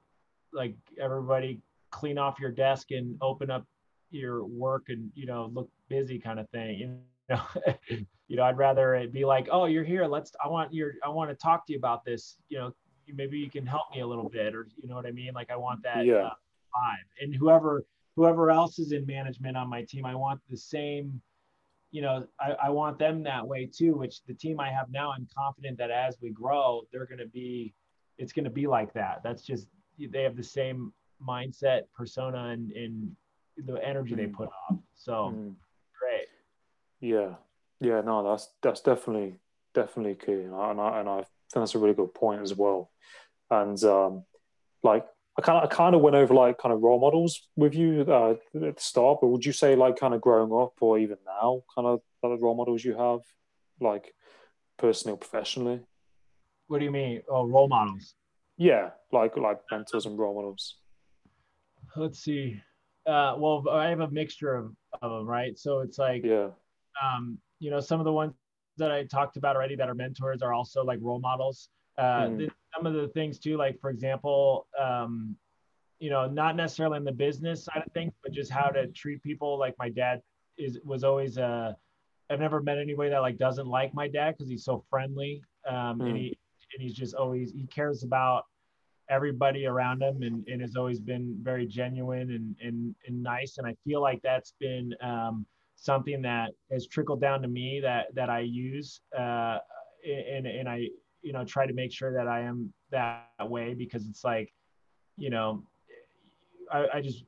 Like 0.53 0.75
everybody 1.01 1.61
clean 1.91 2.19
off 2.19 2.41
your 2.41 2.51
desk 2.51 2.91
and 2.91 3.17
open 3.23 3.51
up 3.51 3.65
your 4.11 4.45
work 4.45 4.85
and, 4.89 5.11
you 5.15 5.27
know, 5.27 5.51
look 5.55 5.71
busy 5.89 6.19
kind 6.19 6.41
of 6.41 6.51
thing. 6.51 6.79
You 6.79 7.37
know, 7.37 7.43
you 8.31 8.37
know, 8.37 8.45
I'd 8.45 8.57
rather 8.57 8.95
it 8.95 9.13
be 9.13 9.25
like, 9.25 9.49
oh, 9.51 9.65
you're 9.65 9.83
here. 9.83 10.07
Let's, 10.07 10.31
I 10.43 10.47
want 10.47 10.73
your, 10.73 10.93
I 11.05 11.09
want 11.09 11.31
to 11.31 11.35
talk 11.35 11.67
to 11.67 11.73
you 11.73 11.79
about 11.81 12.05
this. 12.05 12.37
You 12.49 12.59
know, 12.59 12.75
maybe 13.13 13.37
you 13.37 13.51
can 13.51 13.67
help 13.67 13.93
me 13.93 14.03
a 14.03 14.07
little 14.07 14.29
bit 14.29 14.55
or, 14.55 14.69
you 14.81 14.89
know 14.89 14.95
what 14.95 15.05
I 15.05 15.11
mean? 15.11 15.33
Like 15.35 15.51
I 15.51 15.57
want 15.57 15.83
that 15.83 16.07
Yeah. 16.07 16.27
uh, 16.27 16.31
vibe 16.31 17.09
and 17.21 17.35
whoever, 17.35 17.85
whoever 18.15 18.53
else 18.53 18.79
is 18.79 18.93
in 18.93 19.05
management 19.05 19.57
on 19.57 19.69
my 19.69 19.83
team, 19.83 20.07
I 20.07 20.15
want 20.15 20.41
the 20.49 20.57
same, 20.57 21.21
you 21.91 22.03
know, 22.03 22.25
I, 22.39 22.53
I 22.53 22.71
want 22.71 23.01
them 23.01 23.25
that 23.25 23.45
way 23.45 23.67
too, 23.67 23.95
which 23.97 24.23
the 24.23 24.35
team 24.35 24.61
I 24.61 24.71
have 24.71 24.89
now, 24.93 25.11
I'm 25.11 25.27
confident 25.37 25.77
that 25.79 25.91
as 25.91 26.17
we 26.23 26.31
grow, 26.31 26.83
they're 26.93 27.07
going 27.07 27.19
to 27.19 27.27
be, 27.27 27.75
it's 28.17 28.33
going 28.33 28.45
to 28.45 28.51
be 28.51 28.69
like 28.69 28.93
that. 28.93 29.23
That's 29.25 29.43
just, 29.43 29.67
they 29.99 30.23
have 30.23 30.37
the 30.37 30.45
same 30.45 30.93
mindset, 31.21 31.83
persona, 31.97 32.51
and, 32.51 32.71
and 32.71 33.17
the 33.57 33.85
energy 33.85 34.15
they 34.15 34.29
Mm. 34.29 34.35
put 34.35 34.51
off. 34.51 34.79
So 34.95 35.33
Mm. 35.35 35.57
great. 35.99 36.29
Yeah, 37.01 37.35
yeah, 37.81 38.01
no, 38.03 38.29
that's 38.29 38.49
that's 38.63 38.81
definitely 38.81 39.35
definitely 39.75 40.15
key, 40.15 40.33
and 40.33 40.55
I, 40.55 40.71
and 40.71 40.81
I, 40.81 41.01
and 41.01 41.09
I 41.09 41.17
think 41.17 41.27
that's 41.55 41.75
a 41.75 41.79
really 41.79 41.95
good 41.95 42.15
point 42.15 42.43
as 42.43 42.55
well. 42.55 42.91
And 43.51 43.83
um, 43.85 44.25
like 44.83 45.07
I 45.39 45.43
kind 45.43 45.59
of 45.59 45.71
I 45.71 45.75
kind 45.75 45.95
of 45.95 46.01
went 46.03 46.17
over 46.17 46.35
like 46.35 46.59
kind 46.59 46.73
of 46.73 46.83
role 46.83 47.01
models 47.01 47.49
with 47.57 47.75
you 47.75 48.05
uh, 48.07 48.33
at 48.33 48.39
the 48.55 48.75
start, 48.79 49.19
but 49.21 49.29
would 49.29 49.45
you 49.45 49.53
say 49.53 49.77
like 49.77 49.99
kind 49.99 50.15
of 50.15 50.21
growing 50.21 50.53
up 50.53 50.75
or 50.81 50.99
even 50.99 51.19
now, 51.27 51.63
kind 51.75 51.87
of 51.87 52.01
the 52.23 52.37
role 52.37 52.57
models 52.57 52.85
you 52.85 52.97
have, 52.97 53.21
like 53.81 54.15
personally 54.79 55.15
or 55.15 55.19
professionally? 55.19 55.81
What 56.69 56.79
do 56.79 56.85
you 56.85 56.91
mean? 56.91 57.23
Oh, 57.29 57.47
role 57.47 57.69
models. 57.69 58.15
Yeah, 58.57 58.91
like 59.13 59.37
like 59.37 59.61
mentors 59.71 60.07
and 60.07 60.19
role 60.19 60.35
models. 60.35 60.77
Let's 61.97 62.21
see. 62.21 62.61
Uh, 63.07 63.35
well, 63.39 63.65
I 63.71 63.89
have 63.89 64.01
a 64.01 64.11
mixture 64.11 64.55
of, 64.55 64.73
of 65.01 65.11
them, 65.11 65.27
right? 65.27 65.59
So 65.59 65.81
it's 65.81 65.99
like, 65.99 66.23
Yeah, 66.25 66.51
um, 67.03 67.39
you 67.61 67.71
know, 67.71 67.79
some 67.81 68.01
of 68.01 68.05
the 68.05 68.13
ones 68.13 68.33
that 68.79 68.91
I 68.91 69.05
talked 69.05 69.37
about 69.37 69.55
already 69.55 69.77
that 69.77 69.89
are 69.89 69.95
mentors 69.95 70.43
are 70.43 70.53
also 70.53 70.83
like 70.83 70.99
role 71.01 71.21
models. 71.21 71.69
Uh, 71.99 72.29
Mm. 72.29 72.51
some 72.75 72.87
of 72.87 72.95
the 72.95 73.09
things 73.09 73.39
too, 73.39 73.57
like 73.57 73.79
for 73.81 73.91
example, 73.91 74.67
um, 74.81 75.37
you 75.99 76.09
know, 76.09 76.27
not 76.27 76.57
necessarily 76.57 76.97
in 76.97 77.05
the 77.05 77.13
business 77.13 77.65
side 77.65 77.83
of 77.87 77.93
things, 77.93 78.13
but 78.23 78.33
just 78.33 78.51
how 78.51 78.69
to 78.69 78.87
treat 78.89 79.23
people. 79.23 79.59
Like 79.59 79.75
my 79.79 79.91
dad 79.91 80.23
is 80.57 80.79
was 80.85 81.05
always 81.05 81.37
uh, 81.37 81.75
I've 82.31 82.41
never 82.41 82.63
met 82.63 82.79
anybody 82.79 83.11
that 83.11 83.19
like 83.21 83.37
doesn't 83.37 83.67
like 83.67 83.93
my 83.93 84.09
dad 84.09 84.37
because 84.37 84.49
he's 84.49 84.65
so 84.65 84.83
friendly, 84.89 85.43
um, 85.69 86.01
and 86.01 86.17
Mm. 86.17 86.17
he 86.17 86.39
and 86.73 86.83
he's 86.83 86.95
just 86.95 87.15
always 87.15 87.53
he 87.53 87.67
cares 87.67 88.03
about 88.03 88.45
everybody 89.11 89.67
around 89.67 90.01
him 90.03 90.23
and, 90.23 90.47
and 90.49 90.63
has 90.63 90.77
always 90.77 91.01
been 91.01 91.37
very 91.43 91.67
genuine 91.67 92.31
and, 92.31 92.55
and, 92.63 92.95
and 93.09 93.21
nice. 93.21 93.59
And 93.59 93.67
I 93.67 93.75
feel 93.85 94.01
like 94.01 94.23
that's 94.23 94.55
been 94.61 94.95
um, 95.03 95.45
something 95.81 96.21
that 96.23 96.51
has 96.71 96.87
trickled 96.87 97.21
down 97.21 97.41
to 97.43 97.49
me 97.49 97.81
that, 97.81 98.15
that 98.15 98.29
I 98.31 98.41
use. 98.41 99.01
Uh, 99.19 99.59
and, 100.07 100.47
and 100.47 100.69
I, 100.69 100.87
you 101.23 101.33
know, 101.33 101.45
try 101.45 101.67
to 101.67 101.73
make 101.73 101.93
sure 101.93 102.13
that 102.13 102.29
I 102.29 102.41
am 102.41 102.73
that 102.91 103.27
way 103.41 103.75
because 103.75 104.07
it's 104.07 104.23
like, 104.23 104.53
you 105.17 105.31
know, 105.31 105.65
I, 106.71 106.87
I 106.95 107.01
just, 107.01 107.25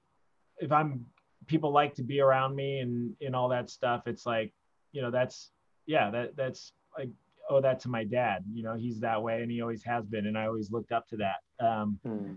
if 0.58 0.70
I'm, 0.70 1.04
people 1.46 1.72
like 1.72 1.94
to 1.94 2.02
be 2.02 2.20
around 2.20 2.54
me 2.54 2.80
and, 2.80 3.14
and 3.20 3.34
all 3.34 3.48
that 3.48 3.68
stuff, 3.70 4.06
it's 4.06 4.26
like, 4.26 4.52
you 4.92 5.02
know, 5.02 5.10
that's, 5.10 5.50
yeah, 5.86 6.10
that, 6.10 6.36
that's 6.36 6.72
like, 6.96 7.08
owe 7.50 7.60
that 7.60 7.80
to 7.80 7.88
my 7.88 8.04
dad. 8.04 8.44
You 8.52 8.62
know, 8.62 8.74
he's 8.74 9.00
that 9.00 9.20
way 9.20 9.42
and 9.42 9.50
he 9.50 9.60
always 9.62 9.82
has 9.84 10.06
been. 10.06 10.26
And 10.26 10.38
I 10.38 10.46
always 10.46 10.70
looked 10.70 10.92
up 10.92 11.08
to 11.08 11.16
that. 11.16 11.66
Um, 11.66 11.98
Mm. 12.06 12.36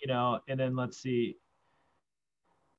you 0.00 0.06
know, 0.06 0.38
and 0.48 0.58
then 0.58 0.76
let's 0.76 0.98
see. 0.98 1.36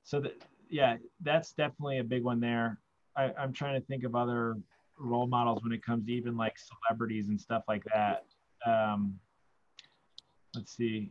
So 0.02 0.20
that, 0.20 0.42
yeah, 0.70 0.96
that's 1.22 1.52
definitely 1.52 1.98
a 1.98 2.04
big 2.04 2.22
one 2.22 2.40
there. 2.40 2.78
I, 3.16 3.32
I'm 3.38 3.52
trying 3.52 3.80
to 3.80 3.86
think 3.86 4.04
of 4.04 4.14
other 4.14 4.56
role 4.98 5.26
models 5.26 5.62
when 5.62 5.72
it 5.72 5.84
comes 5.84 6.06
to 6.06 6.12
even 6.12 6.36
like 6.36 6.56
celebrities 6.58 7.28
and 7.28 7.40
stuff 7.40 7.64
like 7.68 7.84
that. 7.92 8.24
Um, 8.64 9.18
let's 10.54 10.76
see. 10.76 11.10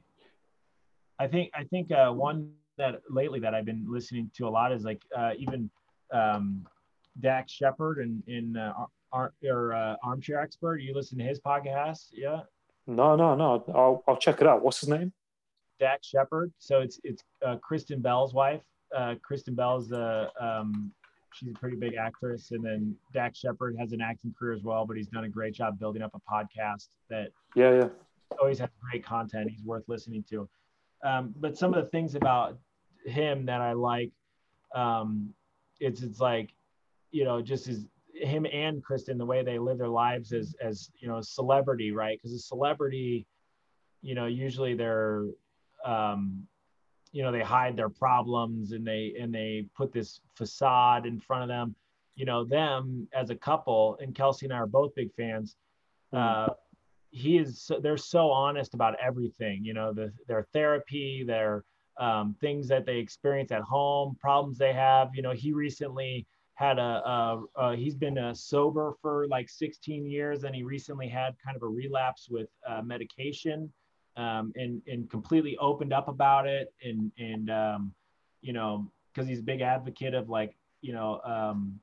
I 1.20 1.28
think 1.28 1.51
I 1.53 1.64
think 1.66 1.91
uh, 1.91 2.12
one 2.12 2.53
that 2.78 3.01
lately 3.10 3.39
that 3.41 3.53
I've 3.53 3.66
been 3.66 3.86
listening 3.88 4.32
to 4.38 4.47
a 4.47 4.49
lot 4.49 4.72
is 4.72 4.84
like 4.84 5.01
uh, 5.16 5.32
even 5.38 5.70
um, 6.14 6.66
Dax 7.20 7.51
Shepard 7.51 7.99
and 7.99 8.24
in 8.28 8.55
uh, 8.55 8.74
Ar- 9.12 9.34
or 9.43 9.74
uh, 9.74 9.95
Armchair 10.03 10.39
Expert. 10.39 10.78
You 10.78 10.93
listen 10.93 11.18
to 11.18 11.24
his 11.24 11.39
podcast, 11.39 12.07
yeah? 12.14 12.41
No, 12.88 13.16
no, 13.16 13.36
no. 13.36 13.64
I'll 13.76 14.03
I'll 14.07 14.18
check 14.18 14.41
it 14.41 14.47
out. 14.47 14.64
What's 14.64 14.80
his 14.80 14.89
name? 14.89 15.12
Dax 15.80 16.07
Shepard. 16.07 16.53
So 16.57 16.80
it's 16.82 16.99
it's 17.03 17.24
uh, 17.45 17.57
Kristen 17.57 18.01
Bell's 18.01 18.34
wife. 18.34 18.62
Uh, 18.96 19.16
Kristen 19.22 19.56
Bell's 19.56 19.88
the 19.88 20.30
um, 20.40 20.92
she's 21.34 21.50
a 21.50 21.54
pretty 21.54 21.78
big 21.78 21.96
actress, 21.96 22.52
and 22.52 22.64
then 22.64 22.96
Dax 23.14 23.40
Shepard 23.40 23.76
has 23.80 23.92
an 23.92 24.02
acting 24.02 24.34
career 24.38 24.54
as 24.54 24.64
well, 24.64 24.86
but 24.86 24.98
he's 24.98 25.08
done 25.08 25.26
a 25.26 25.30
great 25.30 25.54
job 25.54 25.80
building 25.80 26.02
up 26.02 26.12
a 26.16 26.20
podcast 26.20 26.88
that 27.10 27.30
Yeah, 27.56 27.72
yeah. 27.74 27.90
always 28.40 28.60
has 28.60 28.70
great 28.90 29.06
content. 29.06 29.50
He's 29.50 29.64
worth 29.64 29.84
listening 29.88 30.24
to. 30.30 30.50
Um, 31.04 31.34
but 31.38 31.58
some 31.58 31.74
of 31.74 31.84
the 31.84 31.90
things 31.92 32.16
about 32.16 32.58
him 33.06 33.46
that 33.46 33.62
I 33.62 33.74
like, 33.74 34.12
um, 34.76 35.34
it's 35.80 36.02
it's 36.02 36.20
like, 36.20 36.50
you 37.12 37.24
know, 37.24 37.42
just 37.42 37.68
as 37.68 37.86
him 38.14 38.46
and 38.52 38.84
Kristen, 38.84 39.18
the 39.18 39.26
way 39.26 39.44
they 39.44 39.60
live 39.60 39.78
their 39.78 39.88
lives 39.88 40.34
as 40.34 40.56
as 40.62 40.92
you 41.00 41.08
know, 41.08 41.22
celebrity, 41.22 41.92
right? 41.92 42.18
Because 42.18 42.34
a 42.36 42.40
celebrity, 42.40 43.26
you 44.02 44.16
know, 44.16 44.26
usually 44.26 44.74
they're, 44.74 45.26
um, 45.86 46.48
you 47.12 47.24
know, 47.24 47.32
they 47.32 47.41
hide 47.41 47.76
their 47.76 47.89
problems 47.89 48.72
and 48.72 48.86
they 48.86 49.16
and 49.20 49.34
they 49.34 49.66
put 49.76 49.91
this 49.91 50.22
facade 50.36 51.05
in 51.05 51.20
front 51.20 51.43
of 51.43 51.49
them. 51.49 51.76
You 52.16 52.26
know, 52.26 52.43
them 52.43 53.07
as 53.14 53.30
a 53.30 53.36
couple, 53.36 53.97
and 54.01 54.14
Kelsey 54.14 54.45
and 54.45 54.53
I 54.53 54.57
are 54.57 54.68
both 54.68 54.93
big 54.95 55.14
fans. 55.16 55.55
Uh, 56.12 56.49
he 57.12 57.38
is 57.38 57.62
so, 57.62 57.80
they're 57.80 57.97
so 57.97 58.30
honest 58.30 58.74
about 58.74 58.95
everything 59.01 59.64
you 59.64 59.74
know 59.74 59.93
the, 59.93 60.12
their 60.28 60.47
therapy 60.53 61.24
their 61.26 61.64
um, 61.99 62.36
things 62.39 62.68
that 62.68 62.86
they 62.86 62.97
experience 62.97 63.51
at 63.51 63.62
home 63.62 64.16
problems 64.20 64.57
they 64.57 64.74
have 64.74 65.10
you 65.14 65.22
know 65.22 65.32
he 65.32 65.51
recently 65.51 66.26
had 66.53 66.78
a, 66.78 66.82
a, 66.82 67.43
a 67.55 67.76
he's 67.76 67.95
been 67.95 68.18
uh 68.18 68.34
sober 68.34 68.93
for 69.01 69.28
like 69.28 69.49
16 69.49 70.05
years 70.05 70.43
and 70.43 70.53
he 70.53 70.64
recently 70.64 71.07
had 71.07 71.34
kind 71.43 71.55
of 71.55 71.64
a 71.64 71.68
relapse 71.68 72.28
with 72.30 72.49
uh, 72.68 72.82
medication 72.82 73.72
um, 74.20 74.51
and 74.55 74.82
and 74.88 75.09
completely 75.09 75.57
opened 75.57 75.93
up 75.93 76.07
about 76.07 76.47
it 76.47 76.74
and 76.84 77.11
and 77.17 77.49
um, 77.49 77.93
you 78.41 78.53
know 78.53 78.89
because 79.13 79.28
he's 79.28 79.39
a 79.39 79.43
big 79.43 79.61
advocate 79.61 80.13
of 80.13 80.30
like 80.30 80.55
you 80.82 80.93
know 80.93 81.22
um, 81.24 81.80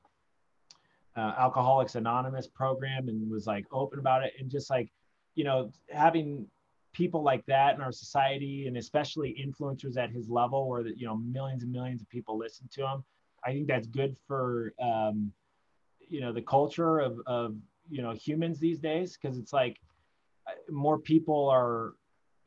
uh, 1.15 1.33
alcoholics 1.37 1.95
anonymous 1.95 2.47
program 2.47 3.09
and 3.09 3.29
was 3.29 3.47
like 3.47 3.65
open 3.71 3.99
about 3.99 4.23
it 4.23 4.33
and 4.39 4.49
just 4.49 4.69
like 4.69 4.91
you 5.37 5.43
know, 5.43 5.71
having 5.91 6.47
people 6.93 7.21
like 7.21 7.45
that 7.45 7.75
in 7.75 7.81
our 7.81 7.91
society 7.91 8.65
and 8.65 8.75
especially 8.75 9.39
influencers 9.39 9.95
at 9.95 10.09
his 10.09 10.29
level 10.29 10.67
where, 10.67 10.81
that 10.81 10.97
you 10.97 11.05
know, 11.05 11.15
millions 11.15 11.61
and 11.61 11.71
millions 11.71 12.01
of 12.01 12.09
people 12.09 12.37
listen 12.37 12.67
to 12.73 12.81
him, 12.81 13.03
I 13.45 13.51
think 13.51 13.67
that's 13.67 13.85
good 13.85 14.17
for, 14.27 14.73
um, 14.81 15.31
you 16.09 16.21
know, 16.21 16.33
the 16.33 16.41
culture 16.41 16.97
of, 16.97 17.19
of, 17.27 17.55
you 17.87 18.01
know, 18.01 18.13
humans 18.13 18.59
these 18.59 18.79
days. 18.79 19.15
Cause 19.15 19.37
it's 19.37 19.53
like 19.53 19.77
uh, 20.47 20.53
more 20.71 20.97
people 20.97 21.47
are, 21.49 21.93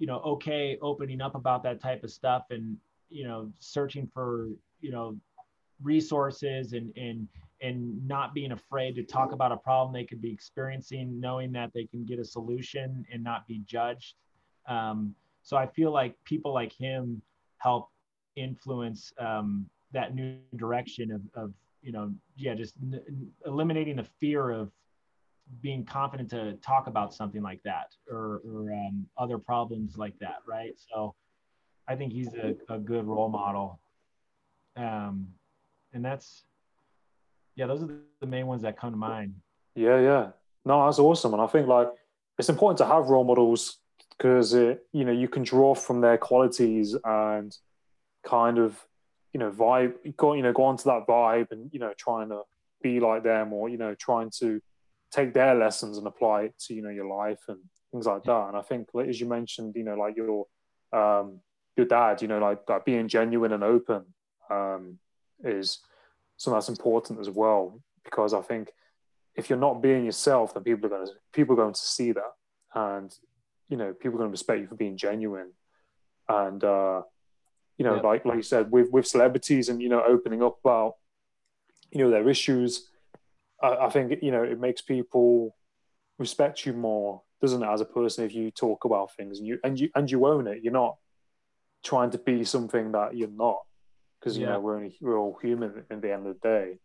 you 0.01 0.07
know, 0.07 0.19
okay 0.21 0.79
opening 0.81 1.21
up 1.21 1.35
about 1.37 1.63
that 1.63 1.81
type 1.81 2.03
of 2.03 2.11
stuff 2.11 2.47
and, 2.51 2.77
you 3.11 3.23
know, 3.23 3.53
searching 3.61 4.09
for, 4.13 4.49
you 4.81 4.91
know, 4.91 5.17
resources 5.83 6.73
and, 6.73 6.91
and, 6.97 7.29
and 7.61 8.09
not 8.09 8.33
being 8.33 8.53
afraid 8.53 8.95
to 8.97 9.03
talk 9.03 9.33
about 9.33 9.53
a 9.53 9.57
problem 9.59 9.93
they 9.93 10.05
could 10.05 10.23
be 10.23 10.33
experiencing, 10.33 11.21
knowing 11.21 11.53
that 11.53 11.71
they 11.75 11.85
can 11.85 12.05
get 12.05 12.19
a 12.19 12.25
solution 12.25 13.05
and 13.13 13.23
not 13.23 13.47
be 13.47 13.63
judged. 13.67 14.15
Um, 14.67 15.15
so 15.43 15.57
I 15.57 15.67
feel 15.67 15.93
like 15.93 16.17
people 16.25 16.53
like 16.55 16.73
him 16.73 17.21
help 17.59 17.91
influence 18.37 19.13
um, 19.19 19.69
that 19.93 20.15
new 20.15 20.37
direction 20.57 21.13
of, 21.13 21.21
of, 21.35 21.53
you 21.83 21.93
know, 21.93 22.11
yeah, 22.37 22.55
just 22.55 22.75
n- 22.83 23.31
eliminating 23.45 23.97
the 23.97 24.09
fear 24.19 24.51
of 24.51 24.71
being 25.63 25.85
confident 25.85 26.31
to 26.31 26.55
talk 26.55 26.87
about 26.87 27.13
something 27.13 27.43
like 27.43 27.63
that 27.65 27.95
or, 28.11 28.41
or 28.47 28.73
um, 28.73 29.07
other 29.19 29.39
problems 29.39 29.97
like 29.97 30.19
that, 30.21 30.37
right? 30.47 30.75
So 30.77 31.15
I 31.89 31.97
think 31.97 32.13
he's 32.13 32.33
a, 32.35 32.55
a 32.69 32.79
good 32.79 33.05
role 33.07 33.29
model. 33.29 33.81
Um, 34.77 35.29
and 35.93 36.05
that's 36.05 36.45
yeah 37.57 37.67
those 37.67 37.83
are 37.83 37.89
the 38.21 38.27
main 38.27 38.47
ones 38.47 38.63
that 38.63 38.79
come 38.79 38.93
to 38.93 38.97
mind 38.97 39.35
Yeah, 39.75 39.99
yeah. 40.01 40.29
No, 40.65 40.85
that's 40.85 40.99
awesome. 40.99 41.33
And 41.33 41.43
I 41.43 41.47
think 41.47 41.67
like 41.67 41.89
it's 42.39 42.49
important 42.49 42.79
to 42.79 42.87
have 42.87 43.09
role 43.09 43.25
models 43.25 43.79
because 44.17 44.55
it, 44.55 44.87
you 44.93 45.05
know, 45.05 45.13
you 45.13 45.29
can 45.29 45.43
draw 45.43 45.75
from 45.75 46.01
their 46.01 46.19
qualities 46.19 46.97
and 47.05 47.57
kind 48.25 48.59
of, 48.59 48.79
you 49.33 49.41
know, 49.41 49.51
vibe 49.51 49.95
go, 50.17 50.35
you 50.35 50.43
know, 50.43 50.53
go 50.53 50.65
onto 50.65 50.85
that 50.85 51.07
vibe 51.07 51.51
and, 51.51 51.71
you 51.73 51.81
know, 51.81 51.93
trying 51.97 52.29
to 52.29 52.43
be 52.83 53.01
like 53.01 53.23
them 53.23 53.53
or, 53.53 53.69
you 53.69 53.79
know, 53.79 53.95
trying 53.95 54.31
to 54.39 54.61
take 55.11 55.35
their 55.35 55.55
lessons 55.55 55.99
and 55.99 56.07
apply 56.07 56.43
it 56.43 56.55
to, 56.59 56.75
you 56.75 56.83
know, 56.83 56.91
your 56.91 57.07
life 57.09 57.41
and 57.49 57.59
things 57.91 58.07
like 58.07 58.25
that. 58.25 58.49
And 58.49 58.57
I 58.57 58.63
think 58.63 58.89
as 59.07 59.21
you 59.21 59.29
mentioned, 59.29 59.75
you 59.77 59.85
know, 59.85 59.95
like 59.97 60.17
your 60.17 60.47
um 60.93 61.41
your 61.77 61.87
dad, 61.87 62.21
you 62.23 62.29
know, 62.29 62.39
like, 62.39 62.69
like 62.69 62.85
being 62.85 63.09
genuine 63.09 63.53
and 63.53 63.65
open 63.65 64.05
um 64.51 64.99
is 65.45 65.79
something 66.37 66.57
that's 66.57 66.69
important 66.69 67.21
as 67.21 67.31
well. 67.31 67.81
Because 68.05 68.35
I 68.35 68.43
think 68.43 68.71
if 69.37 69.49
you're 69.49 69.59
not 69.59 69.83
being 69.83 70.05
yourself, 70.05 70.55
then 70.55 70.65
people 70.65 70.87
are 70.87 70.91
going 70.91 71.07
to 71.07 71.13
people 71.33 71.55
are 71.55 71.63
going 71.63 71.75
to 71.75 71.81
see 71.81 72.13
that, 72.13 72.33
and 72.75 73.15
you 73.69 73.77
know 73.77 73.93
people 73.93 74.17
are 74.17 74.19
going 74.19 74.31
to 74.31 74.33
respect 74.33 74.61
you 74.61 74.67
for 74.67 74.75
being 74.75 74.97
genuine. 74.97 75.53
And 76.29 76.63
uh, 76.65 77.03
you 77.79 77.85
know, 77.85 77.97
Yeah. 77.97 78.03
like 78.03 78.25
like 78.25 78.37
you 78.37 78.43
said, 78.43 78.71
with 78.71 78.91
with 78.91 79.07
celebrities 79.07 79.69
and 79.69 79.81
you 79.81 79.89
know 79.89 80.03
opening 80.03 80.43
up 80.43 80.59
about 80.65 80.95
you 81.91 81.99
know 82.03 82.11
their 82.11 82.29
issues, 82.29 82.90
I, 83.63 83.87
I 83.87 83.91
think 83.91 84.23
you 84.23 84.31
know 84.33 84.43
it 84.43 84.59
makes 84.61 84.83
people 84.83 85.57
respect 86.19 86.67
you 86.67 86.73
more, 86.73 87.23
doesn't 87.41 87.63
it, 87.63 87.67
as 87.67 87.81
a 87.81 87.85
person 87.87 88.25
if 88.25 88.35
you 88.35 88.51
talk 88.51 88.85
about 88.85 89.15
things 89.17 89.39
and 89.39 89.47
you 89.47 89.59
and 89.65 89.79
you 89.79 89.91
and 89.95 90.11
you 90.11 90.27
own 90.27 90.47
it. 90.47 90.63
You're 90.63 90.73
not 90.73 90.97
trying 91.85 92.11
to 92.11 92.19
be 92.19 92.45
something 92.45 92.93
that 92.93 93.17
you're 93.17 93.29
not, 93.29 93.59
because 94.21 94.37
you 94.37 94.45
Yeah. 94.45 94.53
know 94.53 94.61
we're 94.61 94.77
only 94.77 94.97
we're 95.01 95.19
all 95.19 95.39
human 95.41 95.85
at 95.91 96.03
the 96.03 96.13
end 96.13 96.27
of 96.27 96.37
the 96.41 96.49
day. 96.49 96.79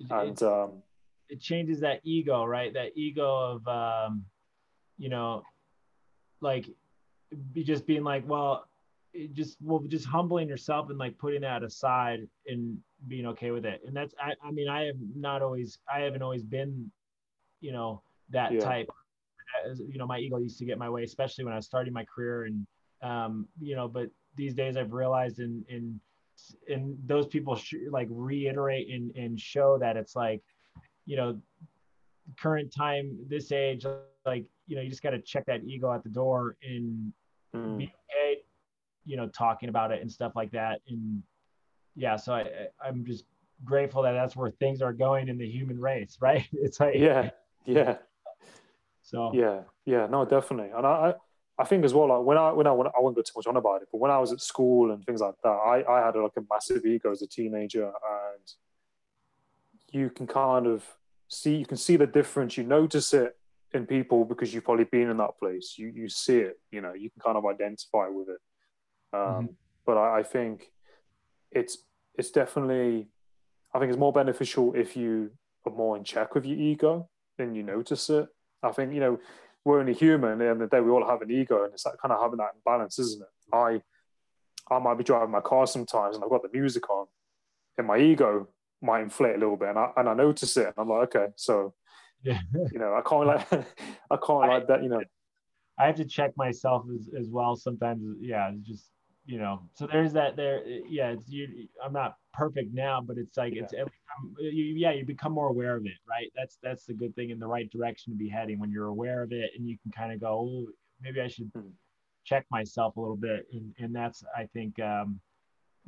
It- 0.00 0.10
And 0.10 0.42
um, 0.42 0.82
it 1.28 1.40
changes 1.40 1.80
that 1.80 2.00
ego, 2.04 2.44
right? 2.44 2.72
That 2.72 2.92
ego 2.96 3.26
of, 3.52 3.68
um, 3.68 4.24
you 4.96 5.08
know, 5.10 5.42
like 6.40 6.66
be 7.52 7.62
just 7.64 7.86
being 7.86 8.04
like, 8.04 8.26
well, 8.26 8.66
it 9.12 9.34
just 9.34 9.56
well, 9.60 9.80
just 9.80 10.06
humbling 10.06 10.48
yourself 10.48 10.88
and 10.90 10.98
like 10.98 11.18
putting 11.18 11.42
that 11.42 11.62
aside 11.62 12.26
and 12.46 12.78
being 13.06 13.26
okay 13.26 13.50
with 13.50 13.64
it. 13.64 13.82
And 13.86 13.96
that's, 13.96 14.14
I, 14.20 14.34
I 14.44 14.50
mean, 14.50 14.68
I 14.68 14.84
have 14.86 14.96
not 15.14 15.42
always, 15.42 15.78
I 15.92 16.00
haven't 16.00 16.22
always 16.22 16.42
been, 16.42 16.90
you 17.60 17.72
know, 17.72 18.02
that 18.30 18.52
Yeah. 18.52 18.60
type. 18.60 18.90
As, 19.66 19.80
you 19.80 19.98
know, 19.98 20.06
my 20.06 20.18
ego 20.18 20.38
used 20.38 20.58
to 20.58 20.64
get 20.64 20.78
my 20.78 20.90
way, 20.90 21.04
especially 21.04 21.44
when 21.44 21.52
I 21.52 21.56
was 21.56 21.66
starting 21.66 21.92
my 21.92 22.04
career, 22.04 22.44
and 22.44 22.66
um, 23.02 23.48
you 23.60 23.76
know, 23.76 23.88
but 23.88 24.10
these 24.36 24.54
days 24.54 24.76
I've 24.76 24.92
realized 24.92 25.38
and 25.38 25.64
and 25.68 25.98
and 26.68 26.96
those 27.06 27.26
people 27.26 27.56
sh- 27.56 27.74
like 27.90 28.08
reiterate 28.10 28.88
and 28.90 29.14
and 29.16 29.40
show 29.40 29.78
that 29.78 29.96
it's 29.96 30.14
like 30.14 30.42
you 31.06 31.16
know 31.16 31.40
current 32.38 32.72
time 32.72 33.18
this 33.28 33.50
age 33.52 33.84
like 34.26 34.44
you 34.66 34.76
know 34.76 34.82
you 34.82 34.90
just 34.90 35.02
got 35.02 35.10
to 35.10 35.20
check 35.20 35.46
that 35.46 35.64
ego 35.64 35.92
at 35.92 36.02
the 36.04 36.10
door 36.10 36.56
and 36.62 37.12
mm. 37.56 37.78
be 37.78 37.84
okay 37.84 38.42
you 39.04 39.16
know 39.16 39.26
talking 39.28 39.68
about 39.68 39.90
it 39.90 40.00
and 40.02 40.12
stuff 40.12 40.32
like 40.36 40.50
that 40.50 40.80
and 40.88 41.22
yeah 41.98 42.16
so 42.16 42.32
i 42.32 42.46
i'm 42.82 43.04
just 43.04 43.24
grateful 43.64 44.02
that 44.02 44.12
that's 44.12 44.36
where 44.36 44.50
things 44.52 44.80
are 44.80 44.92
going 44.92 45.28
in 45.28 45.36
the 45.36 45.46
human 45.46 45.78
race 45.78 46.16
right 46.22 46.46
it's 46.52 46.80
like 46.80 46.94
yeah, 46.94 47.30
yeah. 47.66 47.96
so 49.02 49.30
Yeah, 49.34 49.62
yeah, 49.84 50.06
no, 50.06 50.24
definitely. 50.24 50.70
And 50.74 50.86
I, 50.86 51.14
I, 51.58 51.64
think 51.64 51.84
as 51.84 51.94
well, 51.94 52.08
like 52.08 52.24
when 52.26 52.36
I, 52.36 52.52
when 52.52 52.66
I, 52.66 52.70
I 52.70 53.00
won't 53.00 53.16
go 53.16 53.22
too 53.22 53.32
much 53.36 53.46
on 53.46 53.56
about 53.56 53.80
it, 53.82 53.88
but 53.90 53.98
when 53.98 54.10
I 54.10 54.18
was 54.18 54.32
at 54.32 54.40
school 54.40 54.92
and 54.92 55.04
things 55.04 55.20
like 55.22 55.34
that, 55.42 55.48
I, 55.48 55.82
I 55.90 56.04
had 56.04 56.14
like 56.14 56.32
a 56.36 56.42
massive 56.50 56.84
ego 56.84 57.10
as 57.10 57.22
a 57.22 57.26
teenager, 57.26 57.86
and 57.86 58.52
you 59.90 60.10
can 60.10 60.26
kind 60.26 60.66
of 60.66 60.84
see, 61.28 61.56
you 61.56 61.66
can 61.66 61.78
see 61.78 61.96
the 61.96 62.06
difference. 62.06 62.56
You 62.56 62.64
notice 62.64 63.14
it 63.14 63.34
in 63.72 63.86
people 63.86 64.26
because 64.26 64.52
you've 64.52 64.64
probably 64.64 64.84
been 64.84 65.08
in 65.10 65.16
that 65.18 65.38
place. 65.38 65.74
You, 65.78 65.88
you 65.88 66.08
see 66.08 66.38
it. 66.38 66.60
You 66.70 66.80
know, 66.82 66.92
you 66.92 67.10
can 67.10 67.20
kind 67.24 67.36
of 67.38 67.46
identify 67.46 68.08
with 68.08 68.28
it. 68.28 68.40
Um, 69.12 69.50
But 69.86 69.96
I, 69.96 70.18
I 70.18 70.22
think 70.22 70.70
it's, 71.50 71.78
it's 72.18 72.30
definitely, 72.30 73.08
I 73.72 73.78
think 73.78 73.90
it's 73.90 73.98
more 73.98 74.12
beneficial 74.12 74.74
if 74.74 74.96
you 74.96 75.30
are 75.66 75.72
more 75.72 75.96
in 75.96 76.04
check 76.04 76.34
with 76.34 76.44
your 76.44 76.58
ego, 76.58 77.08
then 77.38 77.54
you 77.54 77.62
notice 77.62 78.10
it. 78.10 78.26
I 78.62 78.72
think 78.72 78.92
you 78.92 79.00
know 79.00 79.20
we're 79.64 79.80
only 79.80 79.94
human, 79.94 80.32
and 80.32 80.42
at 80.42 80.44
the 80.44 80.50
end 80.50 80.62
of 80.62 80.70
the 80.70 80.76
day, 80.76 80.80
we 80.80 80.90
all 80.90 81.06
have 81.06 81.22
an 81.22 81.30
ego, 81.30 81.64
and 81.64 81.72
it's 81.72 81.86
like 81.86 81.98
kind 82.02 82.12
of 82.12 82.20
having 82.20 82.38
that 82.38 82.52
balance, 82.64 82.98
isn't 82.98 83.22
it? 83.22 83.54
I 83.54 83.80
I 84.74 84.78
might 84.80 84.98
be 84.98 85.04
driving 85.04 85.30
my 85.30 85.40
car 85.40 85.66
sometimes, 85.66 86.16
and 86.16 86.24
I've 86.24 86.30
got 86.30 86.42
the 86.42 86.58
music 86.58 86.90
on, 86.90 87.06
and 87.78 87.86
my 87.86 87.98
ego 87.98 88.48
might 88.82 89.02
inflate 89.02 89.36
a 89.36 89.38
little 89.38 89.56
bit, 89.56 89.68
and 89.68 89.78
I 89.78 89.90
and 89.96 90.08
I 90.08 90.14
notice 90.14 90.56
it, 90.56 90.66
and 90.66 90.74
I'm 90.76 90.88
like, 90.88 91.14
okay, 91.14 91.32
so 91.36 91.74
yeah 92.24 92.40
you 92.72 92.78
know, 92.78 92.94
I 92.94 93.02
can't 93.08 93.26
like 93.26 93.52
I 94.10 94.16
can't 94.16 94.48
like 94.48 94.66
that, 94.66 94.82
you 94.82 94.88
know. 94.88 95.02
I 95.80 95.86
have 95.86 95.94
to 95.96 96.04
check 96.04 96.32
myself 96.36 96.86
as, 96.92 97.08
as 97.16 97.28
well 97.30 97.54
sometimes. 97.54 98.02
Yeah, 98.20 98.50
just 98.62 98.90
you 99.28 99.38
know. 99.38 99.60
So 99.74 99.86
there's 99.86 100.14
that 100.14 100.36
there. 100.36 100.66
Yeah, 100.66 101.10
it's 101.10 101.28
you. 101.28 101.68
I'm 101.84 101.92
not 101.92 102.16
perfect 102.32 102.72
now, 102.72 103.02
but 103.02 103.18
it's 103.18 103.36
like 103.36 103.52
it's 103.54 103.74
every 103.74 103.92
time, 104.08 104.34
you, 104.40 104.64
yeah. 104.74 104.90
You 104.92 105.04
become 105.04 105.32
more 105.32 105.48
aware 105.50 105.76
of 105.76 105.84
it, 105.84 105.98
right? 106.08 106.32
That's 106.34 106.58
that's 106.62 106.86
the 106.86 106.94
good 106.94 107.14
thing 107.14 107.28
in 107.28 107.38
the 107.38 107.46
right 107.46 107.70
direction 107.70 108.12
to 108.14 108.16
be 108.16 108.28
heading 108.28 108.58
when 108.58 108.70
you're 108.70 108.86
aware 108.86 109.22
of 109.22 109.30
it 109.32 109.50
and 109.54 109.68
you 109.68 109.76
can 109.82 109.92
kind 109.92 110.12
of 110.14 110.20
go, 110.20 110.28
oh, 110.28 110.66
maybe 111.02 111.20
I 111.20 111.28
should 111.28 111.50
Hmm. 111.54 111.72
check 112.24 112.46
myself 112.50 112.96
a 112.96 113.00
little 113.00 113.18
bit, 113.18 113.46
and 113.52 113.74
and 113.78 113.94
that's 113.94 114.24
I 114.34 114.46
think 114.54 114.80
um, 114.80 115.20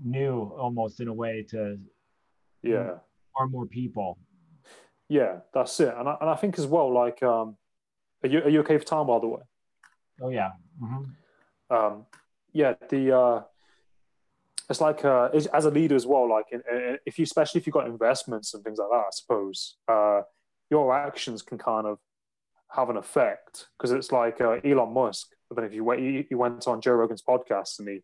new 0.05 0.53
almost 0.59 1.01
in 1.01 1.09
a 1.09 1.15
way 1.15 1.47
to 1.51 1.79
Yeah, 2.63 2.99
more 3.35 3.45
and 3.45 3.53
more 3.53 3.67
people. 3.67 4.19
yeah, 5.09 5.39
that's 5.55 5.81
it. 5.81 5.95
And 5.97 6.07
I, 6.11 6.17
and 6.21 6.29
I 6.29 6.35
think 6.37 6.59
as 6.59 6.67
well, 6.67 6.93
like, 6.93 7.23
um, 7.23 7.57
are 8.23 8.29
you 8.29 8.41
are 8.41 8.51
you 8.51 8.61
okay 8.61 8.77
for 8.77 8.85
time 8.85 9.07
by 9.07 9.19
the 9.19 9.29
way? 9.29 9.43
Oh 10.23 10.29
yeah. 10.29 10.51
Mhm. 10.83 11.15
um, 11.71 12.05
yeah, 12.53 12.75
the 12.89 13.17
uh, 13.19 13.43
it's 14.69 14.81
like 14.81 15.05
uh, 15.05 15.27
it's- 15.33 15.47
as 15.53 15.65
a 15.65 15.71
leader 15.71 15.95
as 15.97 16.07
well. 16.07 16.29
Like 16.29 16.47
in, 16.53 16.63
in- 16.73 16.99
if 17.07 17.19
you, 17.19 17.25
especially 17.25 17.61
if 17.61 17.67
you've 17.67 17.75
got 17.75 17.87
investments 17.87 18.55
and 18.55 18.63
things 18.65 18.79
like 18.79 18.89
that, 18.91 18.97
I 19.07 19.11
suppose 19.13 19.77
uh, 19.89 20.23
your 20.71 20.95
actions 20.97 21.43
can 21.43 21.59
kind 21.59 21.87
of 21.87 21.99
have 22.73 22.89
an 22.91 22.97
effect 22.97 23.67
because 23.77 23.91
it's 23.91 24.13
like 24.13 24.41
uh, 24.41 24.59
Elon 24.65 24.93
Musk. 24.95 25.29
I 25.51 25.55
don't 25.55 25.65
know 25.65 25.69
if 25.69 25.75
you 25.75 25.83
went, 25.83 26.01
he, 26.01 26.25
he 26.29 26.35
went 26.37 26.69
on 26.69 26.81
Joe 26.81 26.93
Rogan's 26.93 27.23
podcast 27.23 27.81
and 27.81 27.89
he 27.89 28.01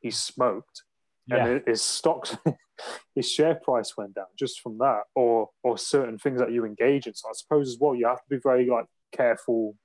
he 0.00 0.10
smoked 0.10 0.82
Yeah. 1.26 1.46
and 1.46 1.62
his 1.66 1.82
stocks, 1.82 2.34
his 3.14 3.30
share 3.30 3.56
price 3.56 3.94
went 3.96 4.14
down 4.14 4.26
just 4.38 4.60
from 4.60 4.78
that, 4.78 5.02
or 5.14 5.50
or 5.62 5.76
certain 5.76 6.16
things 6.18 6.40
that 6.40 6.50
you 6.52 6.64
engage 6.64 7.06
in. 7.06 7.12
So 7.14 7.28
I 7.28 7.32
suppose 7.34 7.68
as 7.68 7.76
well, 7.78 7.94
you 7.94 8.06
have 8.06 8.22
to 8.22 8.30
be 8.30 8.38
very 8.42 8.66
like 8.70 8.86
careful, 9.12 9.76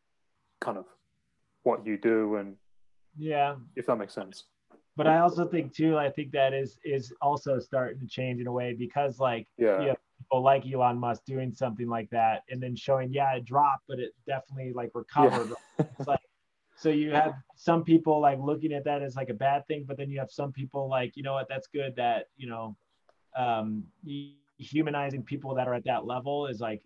kind 0.62 0.78
of 0.78 0.86
what 1.64 1.86
you 1.86 1.98
do, 1.98 2.36
and 2.38 2.56
yeah. 3.18 3.56
if 3.76 3.86
that 3.86 3.98
makes 3.98 4.14
sense. 4.14 4.46
but 4.98 5.08
I 5.08 5.20
also 5.20 5.46
think 5.48 5.74
too, 5.74 5.98
I 5.98 6.10
think 6.10 6.32
that 6.32 6.54
is 6.54 6.78
is 6.84 7.14
also 7.22 7.60
starting 7.60 8.00
to 8.00 8.08
change 8.08 8.40
in 8.42 8.48
a 8.48 8.52
way 8.52 8.74
because 8.74 9.20
like 9.20 9.48
Yeah. 9.58 9.82
you 9.82 9.88
have 9.90 9.98
people 10.20 10.42
like 10.42 10.64
Elon 10.72 10.98
Musk 10.98 11.24
doing 11.26 11.52
something 11.52 11.88
like 11.88 12.10
that 12.12 12.44
and 12.50 12.62
then 12.62 12.76
showing, 12.76 13.12
yeah, 13.14 13.34
it 13.36 13.46
dropped, 13.46 13.86
but 13.88 14.00
it 14.00 14.14
definitely 14.28 14.74
like 14.74 14.92
recovered. 14.94 15.54
It's 15.80 16.08
like 16.08 16.20
so 16.76 16.90
you 16.90 17.12
have 17.12 17.34
some 17.56 17.84
people 17.84 18.20
like 18.20 18.40
looking 18.40 18.74
at 18.74 18.84
that 18.86 19.02
as 19.04 19.16
like 19.16 19.30
a 19.30 19.34
bad 19.36 19.66
thing, 19.68 19.86
but 19.88 19.98
then 19.98 20.10
you 20.10 20.20
have 20.20 20.32
some 20.32 20.52
people 20.52 20.90
like, 20.90 21.16
you 21.16 21.24
know 21.24 21.34
what, 21.34 21.48
that's 21.48 21.68
good 21.68 21.96
that, 21.96 22.28
you 22.38 22.48
know, 22.50 22.76
um 23.36 23.84
humanizing 24.58 25.24
people 25.24 25.56
that 25.56 25.68
are 25.68 25.74
at 25.74 25.84
that 25.86 26.06
level 26.06 26.46
is 26.48 26.60
like 26.60 26.84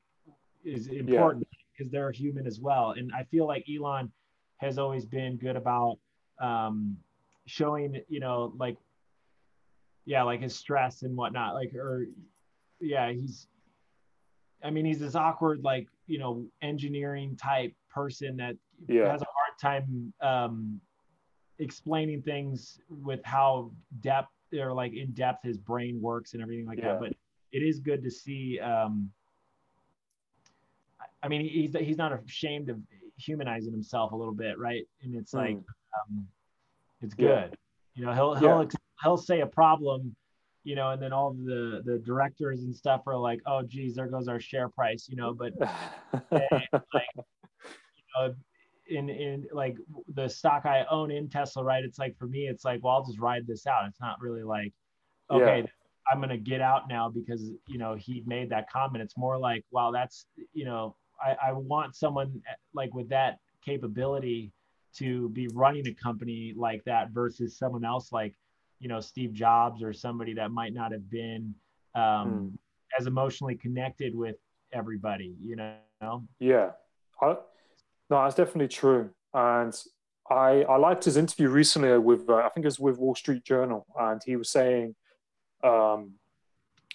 is 0.63 0.87
important 0.87 1.45
because 1.77 1.91
they're 1.91 2.11
human 2.11 2.45
as 2.47 2.59
well. 2.59 2.91
And 2.91 3.11
I 3.13 3.23
feel 3.23 3.45
like 3.47 3.65
Elon 3.69 4.11
has 4.57 4.77
always 4.77 5.05
been 5.05 5.35
good 5.37 5.55
about 5.57 5.97
um 6.39 6.97
showing 7.45 8.01
you 8.07 8.19
know 8.19 8.53
like 8.57 8.77
yeah 10.05 10.23
like 10.23 10.41
his 10.41 10.55
stress 10.55 11.03
and 11.03 11.15
whatnot 11.15 11.53
like 11.53 11.73
or 11.75 12.05
yeah 12.79 13.11
he's 13.11 13.47
i 14.63 14.69
mean 14.69 14.85
he's 14.85 14.99
this 14.99 15.15
awkward 15.15 15.63
like 15.63 15.87
you 16.07 16.17
know 16.19 16.45
engineering 16.61 17.35
type 17.35 17.73
person 17.89 18.35
that 18.37 18.55
Yeah. 18.87 19.11
has 19.11 19.21
a 19.21 19.25
hard 19.25 19.59
time 19.61 20.13
um 20.21 20.79
explaining 21.59 22.21
things 22.21 22.79
with 22.89 23.21
how 23.23 23.71
depth 24.01 24.29
or 24.53 24.73
like 24.73 24.93
in 24.93 25.11
depth 25.13 25.43
his 25.43 25.57
brain 25.57 26.01
works 26.01 26.33
and 26.33 26.41
everything 26.41 26.65
like 26.65 26.79
Yeah. 26.79 26.93
that 26.93 26.99
but 26.99 27.13
it 27.51 27.59
is 27.59 27.79
good 27.79 28.03
to 28.03 28.11
see 28.11 28.59
um 28.59 29.09
i 31.23 31.27
mean 31.27 31.47
he's 31.47 31.73
he's 31.79 31.97
not 31.97 32.11
ashamed 32.11 32.69
of 32.69 32.77
humanizing 33.17 33.71
himself 33.71 34.11
a 34.11 34.15
little 34.15 34.33
bit 34.33 34.57
right 34.59 34.85
and 35.03 35.15
it's 35.15 35.33
like 35.33 35.57
um, 36.01 36.27
it's 37.01 37.13
good. 37.13 37.49
Yeah. 37.51 37.55
You 37.93 38.05
know, 38.05 38.13
he'll 38.13 38.35
he'll 38.35 38.63
Yeah. 38.63 38.69
he'll 39.03 39.17
say 39.17 39.41
a 39.41 39.47
problem, 39.47 40.15
you 40.63 40.75
know, 40.75 40.91
and 40.91 41.01
then 41.01 41.13
all 41.13 41.33
the 41.33 41.81
the 41.85 41.97
directors 41.99 42.63
and 42.63 42.75
stuff 42.75 43.01
are 43.07 43.17
like, 43.17 43.39
oh, 43.45 43.63
geez, 43.63 43.95
there 43.95 44.07
goes 44.07 44.27
our 44.27 44.39
share 44.39 44.69
price, 44.69 45.07
you 45.09 45.15
know. 45.15 45.33
But 45.33 45.53
uh, 48.19 48.29
in 48.87 49.09
in 49.09 49.47
like 49.51 49.77
the 50.13 50.27
stock 50.27 50.65
I 50.65 50.85
own 50.89 51.11
in 51.11 51.29
Tesla, 51.29 51.63
right? 51.63 51.83
It's 51.83 51.99
like 51.99 52.17
for 52.17 52.27
me, 52.27 52.47
it's 52.47 52.65
like, 52.65 52.83
well, 52.83 52.93
I'll 52.93 53.05
just 53.05 53.19
ride 53.19 53.47
this 53.47 53.65
out. 53.67 53.87
It's 53.87 53.99
not 53.99 54.21
really 54.21 54.43
like, 54.43 54.73
okay, 55.31 55.59
Yeah. 55.59 55.65
I'm 56.11 56.19
gonna 56.21 56.37
get 56.37 56.61
out 56.61 56.87
now 56.87 57.09
because 57.09 57.51
you 57.67 57.77
know 57.77 57.95
he 57.95 58.23
made 58.25 58.49
that 58.49 58.69
comment. 58.69 59.03
It's 59.03 59.17
more 59.17 59.37
like, 59.39 59.63
wow, 59.71 59.91
that's 59.91 60.27
you 60.53 60.65
know, 60.65 60.95
I, 61.23 61.49
I 61.49 61.51
want 61.53 61.95
someone 61.95 62.41
eh, 62.47 62.53
like 62.73 62.93
with 62.93 63.09
that 63.09 63.39
capability 63.63 64.51
to 64.97 65.29
be 65.29 65.47
running 65.49 65.87
a 65.87 65.93
company 65.93 66.53
like 66.55 66.83
that 66.85 67.09
versus 67.11 67.57
someone 67.57 67.83
else 67.85 68.11
like 68.11 68.33
you 68.79 68.87
know 68.87 68.99
Steve 68.99 69.33
Jobs 69.33 69.81
or 69.83 69.93
somebody 69.93 70.33
that 70.33 70.51
might 70.51 70.73
not 70.73 70.91
have 70.91 71.09
been 71.09 71.53
um, 71.95 72.03
Mm. 72.03 72.57
as 72.99 73.07
emotionally 73.07 73.55
connected 73.55 74.15
with 74.15 74.35
everybody. 74.73 75.35
You 75.39 75.55
know. 75.55 76.23
Yeah, 76.39 76.71
I, 77.21 77.27
no, 78.09 78.23
that's 78.23 78.35
definitely 78.35 78.67
true. 78.67 79.09
And 79.33 79.73
I 80.29 80.63
I 80.63 80.77
liked 80.77 81.05
his 81.05 81.17
interview 81.17 81.49
recently 81.49 81.97
with 81.97 82.29
uh, 82.29 82.35
I 82.35 82.49
think 82.49 82.65
it 82.65 82.67
was 82.67 82.79
with 82.79 82.97
Wall 82.97 83.15
Street 83.15 83.43
Journal, 83.43 83.85
and 83.99 84.21
he 84.25 84.35
was 84.35 84.49
saying, 84.49 84.95
um, 85.63 86.13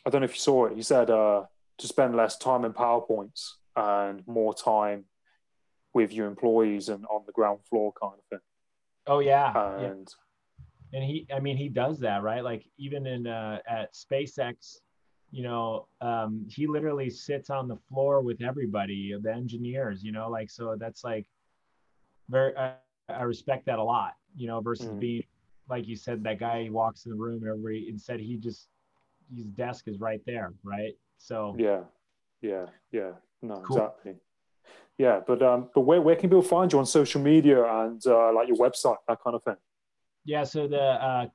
I 0.07 0.11
don't 0.11 0.21
know 0.21 0.27
if 0.27 0.35
you 0.35 0.41
saw 0.41 0.67
it. 0.67 0.77
He 0.77 0.83
said 0.83 1.11
uh, 1.11 1.45
to 1.79 1.87
spend 1.87 2.15
less 2.17 2.37
time 2.37 2.65
in 2.65 2.73
powerpoints 2.73 3.53
and 3.77 4.27
more 4.27 4.53
time 4.55 5.05
with 5.95 6.13
your 6.13 6.27
employees 6.27 6.89
and 6.89 7.05
on 7.07 7.23
the 7.27 7.33
ground 7.33 7.61
floor 7.69 7.93
kind 8.01 8.15
of 8.15 8.25
thing. 8.31 8.47
Oh 9.07 9.19
yeah. 9.21 9.53
yeah. 9.55 9.87
And 9.87 10.09
and 10.93 11.05
he 11.05 11.25
i 11.33 11.39
mean 11.39 11.57
he 11.57 11.69
does 11.69 12.01
that 12.01 12.21
right 12.23 12.43
like 12.43 12.65
even 12.77 13.07
in 13.07 13.25
uh, 13.27 13.61
at 13.69 13.95
spacex 13.95 14.79
you 15.31 15.43
know 15.45 15.87
um, 16.01 16.45
he 16.49 16.67
literally 16.67 17.09
sits 17.09 17.49
on 17.49 17.69
the 17.69 17.77
floor 17.89 18.21
with 18.23 18.43
everybody 18.43 19.15
the 19.23 19.33
engineers 19.33 20.03
you 20.03 20.11
know 20.11 20.29
like 20.29 20.51
so 20.51 20.75
that's 20.77 21.05
like 21.05 21.27
very 22.29 22.57
i, 22.57 22.75
I 23.09 23.23
respect 23.23 23.67
that 23.67 23.79
a 23.79 23.85
lot 23.85 24.15
you 24.37 24.49
know 24.49 24.61
versus 24.61 24.89
Mhm. 24.89 24.99
being 24.99 25.25
like 25.69 25.87
you 25.87 25.95
said 25.95 26.25
that 26.25 26.41
guy 26.41 26.65
he 26.65 26.71
walks 26.71 27.05
in 27.07 27.13
the 27.13 27.17
room 27.17 27.43
and 27.43 27.49
everybody 27.51 27.87
instead 27.89 28.19
he 28.19 28.37
just 28.37 28.69
his 29.33 29.47
desk 29.47 29.87
is 29.87 30.01
right 30.01 30.21
there 30.27 30.53
right 30.65 30.95
so 31.19 31.55
yeah, 31.57 31.83
yeah, 32.43 32.67
yeah. 32.91 33.13
No, 33.43 33.61
Cool. 33.61 33.77
exactly. 33.77 34.17
Yeah, 35.01 35.21
but 35.27 35.43
um, 35.43 35.71
but 35.75 35.81
where 35.81 36.03
where 36.03 36.15
can 36.15 36.29
people 36.29 36.43
find 36.43 36.71
you 36.71 36.79
on 36.79 36.85
social 36.85 37.23
media 37.23 37.65
and 37.65 38.07
uh, 38.07 38.35
like 38.35 38.49
your 38.49 38.59
website, 38.59 38.99
that 39.09 39.17
kind 39.25 39.35
of 39.35 39.43
thing? 39.43 39.57
Yeah, 40.27 40.45
so 40.45 40.69
the 40.69 40.79
uh, 40.79 41.27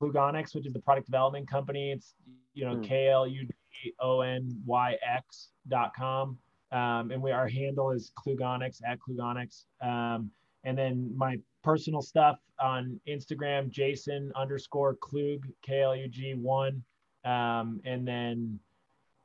Klugonyx, 0.00 0.54
which 0.54 0.68
is 0.68 0.72
the 0.72 0.78
product 0.78 1.06
development 1.08 1.50
company, 1.50 1.90
it's 1.90 2.14
you 2.54 2.64
know 2.64 2.76
Mm. 2.76 2.84
K 2.84 3.08
L 3.08 3.26
U 3.26 3.42
G 3.72 3.92
O 3.98 4.20
N 4.20 4.62
Y 4.64 4.96
X 5.02 5.48
dot 5.66 5.90
com, 5.96 6.38
um, 6.70 7.10
and 7.10 7.20
we 7.20 7.32
our 7.32 7.48
handle 7.48 7.90
is 7.90 8.12
Klugonyx 8.16 8.80
at 8.86 9.00
Klugonyx, 9.00 9.64
um, 9.82 10.30
and 10.62 10.78
then 10.78 11.12
my 11.16 11.40
personal 11.64 12.02
stuff 12.02 12.38
on 12.60 13.00
Instagram, 13.08 13.68
Jason 13.68 14.30
underscore 14.36 14.94
Klug 14.94 15.44
K 15.66 15.82
L 15.82 15.96
U 15.96 16.06
G 16.06 16.34
one, 16.34 16.84
um, 17.24 17.80
and 17.84 18.06
then 18.06 18.60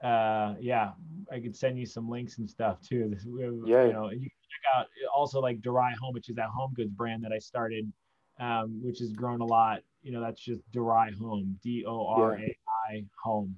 uh, 0.03 0.55
yeah, 0.59 0.91
I 1.31 1.39
could 1.39 1.55
send 1.55 1.79
you 1.79 1.85
some 1.85 2.09
links 2.09 2.37
and 2.37 2.49
stuff 2.49 2.81
too. 2.81 3.09
This, 3.09 3.25
Yeah. 3.65 3.85
you 3.85 3.93
know, 3.93 4.09
you 4.11 4.19
can 4.19 4.29
check 4.29 4.75
out 4.75 4.87
also 5.15 5.39
like 5.39 5.61
Dorai 5.61 5.93
Home, 6.01 6.13
which 6.13 6.29
is 6.29 6.35
that 6.35 6.49
home 6.49 6.73
goods 6.75 6.91
brand 6.91 7.23
that 7.23 7.31
I 7.31 7.39
started 7.39 7.91
um, 8.39 8.81
which 8.83 8.99
has 8.99 9.11
grown 9.13 9.41
a 9.41 9.45
lot. 9.45 9.81
You 10.01 10.11
know, 10.11 10.21
that's 10.21 10.41
just 10.41 10.61
Dorai 10.71 11.13
Home, 11.19 11.57
D 11.63 11.85
O 11.87 12.07
R 12.07 12.35
A 12.37 12.57
I 12.91 13.05
Home. 13.23 13.55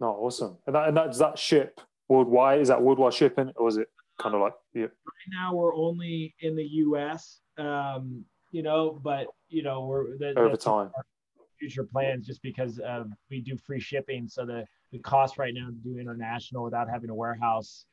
No, 0.00 0.08
awesome. 0.08 0.56
And 0.66 0.74
that 0.74 0.88
and 0.88 0.96
that 0.96 1.06
does 1.06 1.18
that 1.18 1.38
ship 1.38 1.80
worldwide? 2.08 2.60
Is 2.60 2.68
that 2.68 2.82
worldwide 2.82 3.14
shipping, 3.14 3.52
or 3.56 3.68
is 3.68 3.76
it 3.76 3.88
kind 4.20 4.34
of 4.34 4.40
like 4.40 4.54
yeah? 4.74 4.82
Right 4.82 5.30
now, 5.32 5.54
we're 5.54 5.74
only 5.74 6.34
in 6.40 6.56
the 6.56 6.64
U.S. 6.64 7.40
Um, 7.56 8.24
you 8.50 8.62
know, 8.62 9.00
but 9.02 9.26
you 9.48 9.62
know, 9.62 9.86
we're 9.86 10.18
that, 10.18 10.36
over 10.36 10.50
that's 10.50 10.64
time? 10.64 10.90
our 10.96 11.06
future 11.58 11.84
plans 11.84 12.26
just 12.26 12.42
because 12.42 12.78
of 12.78 13.10
we 13.30 13.40
do 13.40 13.56
free 13.56 13.80
shipping, 13.80 14.28
so 14.28 14.44
the 14.46 14.64
the 14.92 14.98
cost 14.98 15.38
right 15.38 15.52
now 15.54 15.66
to 15.66 15.72
do 15.72 15.98
international 15.98 16.64
without 16.64 16.88
having 16.88 17.10
a 17.10 17.14
warehouse 17.14 17.84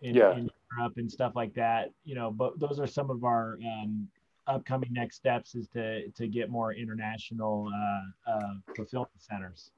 in, 0.00 0.14
Yeah. 0.14 0.32
in 0.32 0.48
Europe 0.76 0.94
and 0.96 1.10
stuff 1.10 1.32
like 1.36 1.52
that. 1.54 1.90
You 2.04 2.14
know, 2.14 2.30
but 2.30 2.58
those 2.58 2.78
are 2.80 2.86
some 2.86 3.10
of 3.10 3.24
our 3.24 3.58
um, 3.66 4.08
upcoming 4.46 4.92
next 4.92 5.16
steps 5.16 5.54
is 5.54 5.68
to 5.68 6.08
to 6.10 6.26
get 6.26 6.50
more 6.50 6.72
international 6.72 7.70
uh, 7.74 8.30
uh, 8.30 8.54
fulfillment 8.74 9.10
centers. 9.18 9.70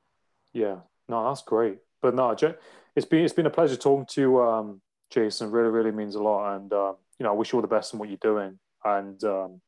Yeah, 0.52 0.76
no, 1.08 1.28
that's 1.28 1.42
great. 1.42 1.78
But 2.02 2.14
no, 2.14 2.30
it's 2.30 3.06
been 3.06 3.24
it's 3.24 3.34
been 3.34 3.46
a 3.46 3.50
pleasure 3.50 3.76
talking 3.76 4.06
to 4.06 4.20
you, 4.20 4.40
um, 4.42 4.80
Jason. 5.10 5.50
Really, 5.50 5.70
really 5.70 5.92
means 5.92 6.14
a 6.14 6.22
lot, 6.22 6.56
and 6.56 6.72
um, 6.72 6.96
you 7.18 7.24
know, 7.24 7.30
I 7.30 7.34
wish 7.34 7.52
you 7.52 7.58
all 7.58 7.62
the 7.62 7.68
best 7.68 7.92
in 7.92 7.98
what 7.98 8.08
you're 8.08 8.18
doing. 8.18 8.58
And 8.84 9.22
um, 9.24 9.60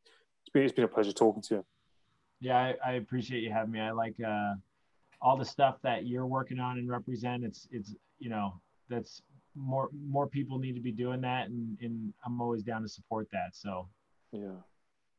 it's 0.43 0.53
been 0.53 0.63
it's 0.63 0.73
been 0.73 0.85
a 0.85 0.89
pleasure 0.89 1.13
talking 1.13 1.43
to 1.43 1.55
you. 1.57 1.65
Yeah, 2.43 2.59
I, 2.59 2.75
I 2.85 2.93
appreciate 2.95 3.45
you 3.45 3.53
having 3.53 3.71
me. 3.71 3.81
I 3.81 3.93
like 3.93 4.17
uh, 4.21 4.55
all 5.21 5.37
the 5.37 5.45
stuff 5.45 5.77
that 5.85 6.07
you're 6.07 6.27
working 6.27 6.59
on 6.59 6.77
and 6.79 6.91
represent. 6.91 7.45
It's 7.45 7.69
it's 7.71 7.95
you 8.19 8.31
know 8.31 8.61
that's 8.89 9.23
more 9.55 9.89
more 10.09 10.27
people 10.27 10.59
need 10.59 10.75
to 10.75 10.81
be 10.81 10.91
doing 10.91 11.21
that, 11.21 11.49
and 11.49 11.79
and 11.81 12.13
I'm 12.27 12.41
always 12.41 12.65
down 12.65 12.83
to 12.83 12.89
support 12.89 13.29
that. 13.33 13.51
So 13.53 13.89
Yeah, 14.33 14.59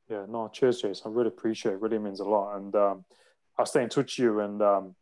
yeah. 0.10 0.26
No, 0.28 0.50
cheers, 0.50 0.82
Jason. 0.82 1.10
I 1.10 1.16
really 1.16 1.30
appreciate 1.30 1.72
it. 1.76 1.82
Really 1.82 1.98
means 1.98 2.20
a 2.20 2.26
lot, 2.26 2.58
and 2.58 2.76
um, 2.76 3.06
I'll 3.58 3.66
stay 3.66 3.84
in 3.84 3.90
touch 3.90 4.18
with 4.18 4.20
you, 4.20 4.42
and 4.42 4.62
um, 4.62 4.96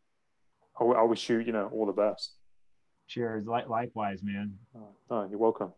I, 0.79 0.83
I 0.83 1.01
wish 1.01 1.27
you 1.27 1.39
you 1.39 1.51
know 1.53 1.69
all 1.73 1.87
the 1.87 1.91
best. 1.91 2.35
cheers. 3.07 3.47
Li- 3.47 3.65
likewise, 3.67 4.21
man. 4.21 4.59
No, 5.09 5.27
you're 5.27 5.39
welcome. 5.39 5.73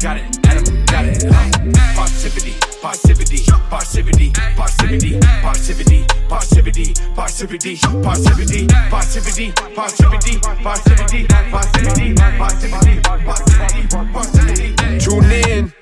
Got 0.00 0.16
it, 0.16 0.24
Adam 0.46 0.84
got 0.86 1.04
it. 1.04 1.24
Uh, 1.26 1.50
Passivity, 1.94 2.54
passivity, 2.80 3.44
passivity, 3.68 4.32
passivity, 4.32 5.20
passivity, 5.20 5.20
passivity, 5.20 6.06
passivity, 6.26 6.94
passivity, 7.14 7.84
passivity, 8.08 8.66
passivity, 8.88 9.52
passivity, 9.52 11.26
passivity, 11.28 12.14
passivity, 12.14 13.00
passivity, 13.02 13.86
passivity. 14.14 14.98
Tune 14.98 15.24
in. 15.30 15.72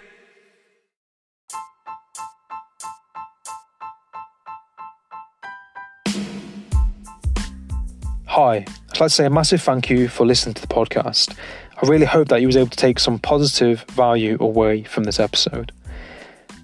Hi, 8.27 8.57
I'd 8.57 8.67
like 8.67 8.99
to 8.99 9.11
say 9.11 9.27
a 9.27 9.31
massive 9.31 9.63
thank 9.63 9.89
you 9.89 10.09
for 10.09 10.27
listening 10.27 10.55
to 10.55 10.61
the 10.61 10.67
podcast. 10.67 11.37
I 11.81 11.87
really 11.87 12.07
hope 12.07 12.27
that 12.29 12.41
you 12.41 12.49
was 12.49 12.57
able 12.57 12.71
to 12.71 12.77
take 12.77 12.99
some 12.99 13.21
positive 13.21 13.83
value 13.91 14.37
away 14.41 14.83
from 14.83 15.05
this 15.05 15.21
episode. 15.21 15.71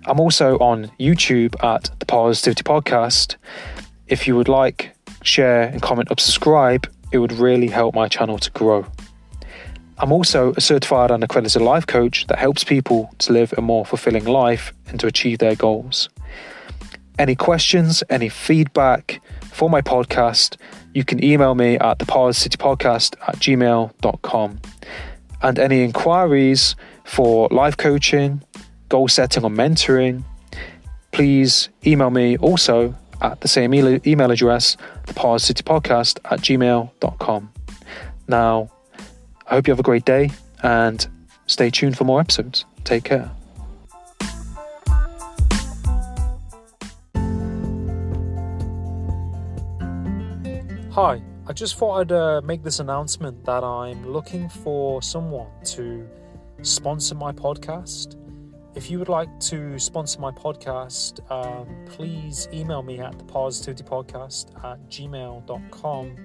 I'm 0.06 0.18
also 0.18 0.58
on 0.58 0.90
YouTube 0.98 1.54
at 1.62 1.88
the 2.00 2.06
Parrsitivity 2.06 2.64
Podcast. 2.64 3.36
If 4.08 4.26
you 4.26 4.34
would 4.34 4.48
like, 4.48 4.92
share, 5.22 5.68
and 5.68 5.80
comment 5.80 6.10
up, 6.10 6.18
subscribe, 6.18 6.92
it 7.12 7.18
would 7.18 7.30
really 7.30 7.68
help 7.68 7.94
my 7.94 8.08
channel 8.08 8.38
to 8.38 8.50
grow. 8.50 8.86
I'm 9.98 10.10
also 10.10 10.52
a 10.56 10.60
certified 10.60 11.12
and 11.12 11.22
accredited 11.22 11.62
life 11.62 11.86
coach 11.86 12.26
that 12.26 12.40
helps 12.40 12.64
people 12.64 13.14
to 13.18 13.32
live 13.32 13.54
a 13.56 13.60
more 13.60 13.86
fulfilling 13.86 14.24
life 14.24 14.72
and 14.88 14.98
to 14.98 15.06
achieve 15.06 15.38
their 15.38 15.54
goals. 15.54 16.08
Any 17.20 17.36
questions, 17.36 18.02
any 18.10 18.28
feedback 18.28 19.22
for 19.52 19.70
my 19.70 19.80
podcast, 19.80 20.56
you 20.94 21.04
can 21.04 21.22
email 21.22 21.54
me 21.54 21.76
at 21.78 21.98
theparrsitivity 21.98 23.16
at 23.28 23.36
gmail.com. 23.36 24.60
And 25.42 25.58
any 25.58 25.82
inquiries 25.82 26.76
for 27.04 27.48
life 27.50 27.76
coaching, 27.76 28.42
goal 28.88 29.08
setting, 29.08 29.44
or 29.44 29.50
mentoring, 29.50 30.22
please 31.12 31.68
email 31.84 32.10
me 32.10 32.38
also 32.38 32.94
at 33.20 33.40
the 33.40 33.48
same 33.48 33.74
email 33.74 34.30
address, 34.30 34.76
theparrsitivity 35.06 36.18
at 36.24 36.40
gmail.com. 36.40 37.52
Now, 38.28 38.70
I 39.46 39.54
hope 39.54 39.66
you 39.66 39.72
have 39.72 39.80
a 39.80 39.84
great 39.84 40.04
day 40.04 40.30
and 40.62 41.06
stay 41.46 41.70
tuned 41.70 41.98
for 41.98 42.04
more 42.04 42.20
episodes. 42.20 42.64
Take 42.84 43.04
care. 43.04 43.30
Hi, 50.94 51.20
I 51.48 51.52
just 51.52 51.74
thought 51.74 52.02
I'd 52.02 52.12
uh, 52.12 52.40
make 52.44 52.62
this 52.62 52.78
announcement 52.78 53.44
that 53.46 53.64
I'm 53.64 54.06
looking 54.06 54.48
for 54.48 55.02
someone 55.02 55.48
to 55.64 56.08
sponsor 56.62 57.16
my 57.16 57.32
podcast. 57.32 58.14
If 58.76 58.92
you 58.92 59.00
would 59.00 59.08
like 59.08 59.40
to 59.40 59.76
sponsor 59.80 60.20
my 60.20 60.30
podcast, 60.30 61.18
um, 61.32 61.66
please 61.86 62.46
email 62.52 62.84
me 62.84 63.00
at 63.00 63.18
the 63.18 63.24
parrsitivity 63.24 63.82
podcast 63.82 64.54
at 64.64 64.88
gmail.com. 64.88 66.16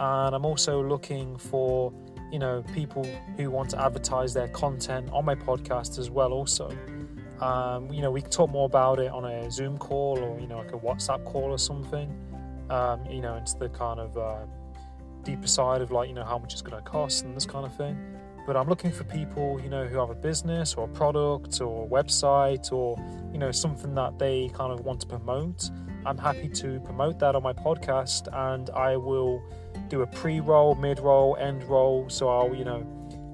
And 0.00 0.34
I'm 0.34 0.44
also 0.44 0.82
looking 0.82 1.38
for, 1.38 1.92
you 2.32 2.40
know, 2.40 2.64
people 2.74 3.06
who 3.36 3.52
want 3.52 3.70
to 3.70 3.80
advertise 3.80 4.34
their 4.34 4.48
content 4.48 5.10
on 5.12 5.26
my 5.26 5.36
podcast 5.36 5.96
as 6.00 6.10
well, 6.10 6.32
also. 6.32 6.76
Um, 7.40 7.92
you 7.92 8.02
know, 8.02 8.10
we 8.10 8.22
can 8.22 8.30
talk 8.32 8.50
more 8.50 8.66
about 8.66 8.98
it 8.98 9.12
on 9.12 9.24
a 9.24 9.48
Zoom 9.48 9.78
call 9.78 10.18
or, 10.18 10.40
you 10.40 10.48
know, 10.48 10.58
like 10.58 10.72
a 10.72 10.78
WhatsApp 10.78 11.24
call 11.24 11.52
or 11.52 11.58
something 11.58 12.12
um, 12.70 13.04
you 13.06 13.20
know, 13.20 13.36
into 13.36 13.56
the 13.58 13.68
kind 13.68 14.00
of 14.00 14.16
uh, 14.16 14.46
deeper 15.22 15.46
side 15.46 15.80
of 15.80 15.90
like, 15.90 16.08
you 16.08 16.14
know, 16.14 16.24
how 16.24 16.38
much 16.38 16.52
it's 16.52 16.62
going 16.62 16.82
to 16.82 16.88
cost 16.88 17.24
and 17.24 17.36
this 17.36 17.46
kind 17.46 17.66
of 17.66 17.74
thing. 17.76 17.96
but 18.46 18.56
I'm 18.56 18.66
looking 18.66 18.90
for 18.90 19.04
people, 19.04 19.60
you 19.62 19.68
know, 19.68 19.84
who 19.86 19.98
have 19.98 20.08
a 20.08 20.14
business 20.14 20.74
or 20.74 20.86
a 20.86 20.88
product 20.88 21.60
or 21.60 21.84
a 21.84 21.88
website 21.88 22.72
or, 22.72 22.98
you 23.30 23.38
know, 23.38 23.52
something 23.52 23.94
that 23.94 24.18
they 24.18 24.48
kind 24.54 24.72
of 24.72 24.86
want 24.86 25.00
to 25.00 25.06
promote. 25.06 25.70
I'm 26.06 26.16
happy 26.16 26.48
to 26.48 26.80
promote 26.80 27.18
that 27.18 27.34
on 27.34 27.42
my 27.42 27.52
podcast 27.52 28.28
and 28.32 28.70
I 28.70 28.96
will 28.96 29.42
do 29.88 30.00
a 30.00 30.06
pre 30.06 30.40
roll, 30.40 30.74
mid 30.76 30.98
roll, 30.98 31.36
end 31.36 31.62
roll. 31.64 32.08
So 32.08 32.30
I'll, 32.30 32.54
you 32.54 32.64
know, 32.64 32.86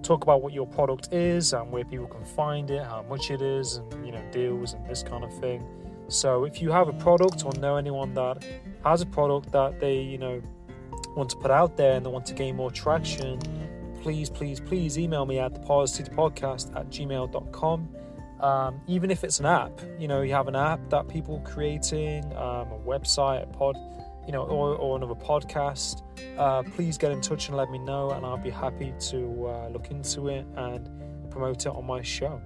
talk 0.03 0.25
about 0.25 0.43
what 0.43 0.53
your 0.53 0.67
product 0.67 1.13
is 1.13 1.53
and 1.53 1.71
where 1.71 1.85
people 1.85 2.09
can 2.09 2.25
find 2.25 2.71
it, 2.71 2.83
how 2.83 3.05
much 3.09 3.31
it 3.31 3.41
is, 3.41 3.77
and, 3.77 4.05
you 4.05 4.11
know, 4.11 4.23
deals 4.33 4.75
and 4.75 4.85
this 4.89 5.05
kind 5.05 5.23
of 5.23 5.33
thing. 5.39 5.65
So 6.09 6.45
if 6.45 6.61
you 6.61 6.73
have 6.73 6.89
a 6.89 6.93
product 6.93 7.45
or 7.45 7.53
know 7.61 7.77
anyone 7.77 8.15
that 8.15 8.45
has 8.85 9.01
a 9.01 9.07
product 9.07 9.51
that 9.53 9.81
they, 9.81 10.01
you 10.01 10.19
know, 10.19 10.43
want 11.17 11.31
to 11.31 11.37
put 11.37 11.51
out 11.51 11.77
there 11.77 11.95
and 11.97 12.05
they 12.05 12.11
want 12.11 12.27
to 12.27 12.35
gain 12.35 12.57
more 12.57 12.71
traction, 12.71 13.39
please, 14.03 14.29
please, 14.29 14.61
please 14.61 14.99
email 14.99 15.25
me 15.25 15.39
at 15.39 15.55
the 15.55 15.61
podcast 15.61 16.75
at 16.77 16.91
gmail.com. 16.91 17.89
Um, 18.41 18.81
even 18.87 19.11
if 19.11 19.25
it's 19.25 19.41
an 19.41 19.47
app, 19.47 19.81
you 19.99 20.07
know, 20.07 20.21
you 20.21 20.33
have 20.35 20.49
an 20.49 20.57
app 20.57 20.91
that 20.91 21.09
people 21.09 21.39
are 21.39 21.51
creating, 21.51 22.25
um, 22.37 22.73
a 22.73 22.81
website, 22.85 23.45
a 23.45 23.47
pod, 23.47 23.77
you 24.27 24.33
know, 24.33 24.43
or, 24.43 24.75
or 24.77 24.97
another 24.97 25.15
podcast, 25.15 26.03
uh, 26.39 26.63
please 26.63 26.99
get 26.99 27.13
in 27.13 27.21
touch 27.21 27.49
and 27.49 27.57
let 27.57 27.71
me 27.71 27.79
know, 27.79 28.11
and 28.11 28.27
I'll 28.27 28.37
be 28.37 28.51
happy 28.51 28.93
to 29.11 29.47
uh, 29.47 29.69
look 29.69 29.91
into 29.91 30.29
it 30.29 30.47
and 30.57 31.31
promote 31.31 31.65
it 31.65 31.69
on 31.69 31.87
my 31.87 32.03
show. 32.03 32.41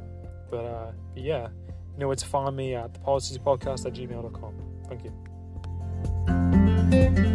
But, 0.50 0.64
uh, 0.64 0.92
but 1.14 1.22
yeah, 1.22 1.48
you 1.94 1.98
know 1.98 2.06
where 2.06 2.16
to 2.16 2.26
find 2.26 2.54
me 2.54 2.74
at 2.74 2.94
the 2.94 3.00
podcast 3.00 3.86
at 3.86 3.94
gmail.com. 3.94 5.27
Thank 6.90 7.18
you. 7.18 7.27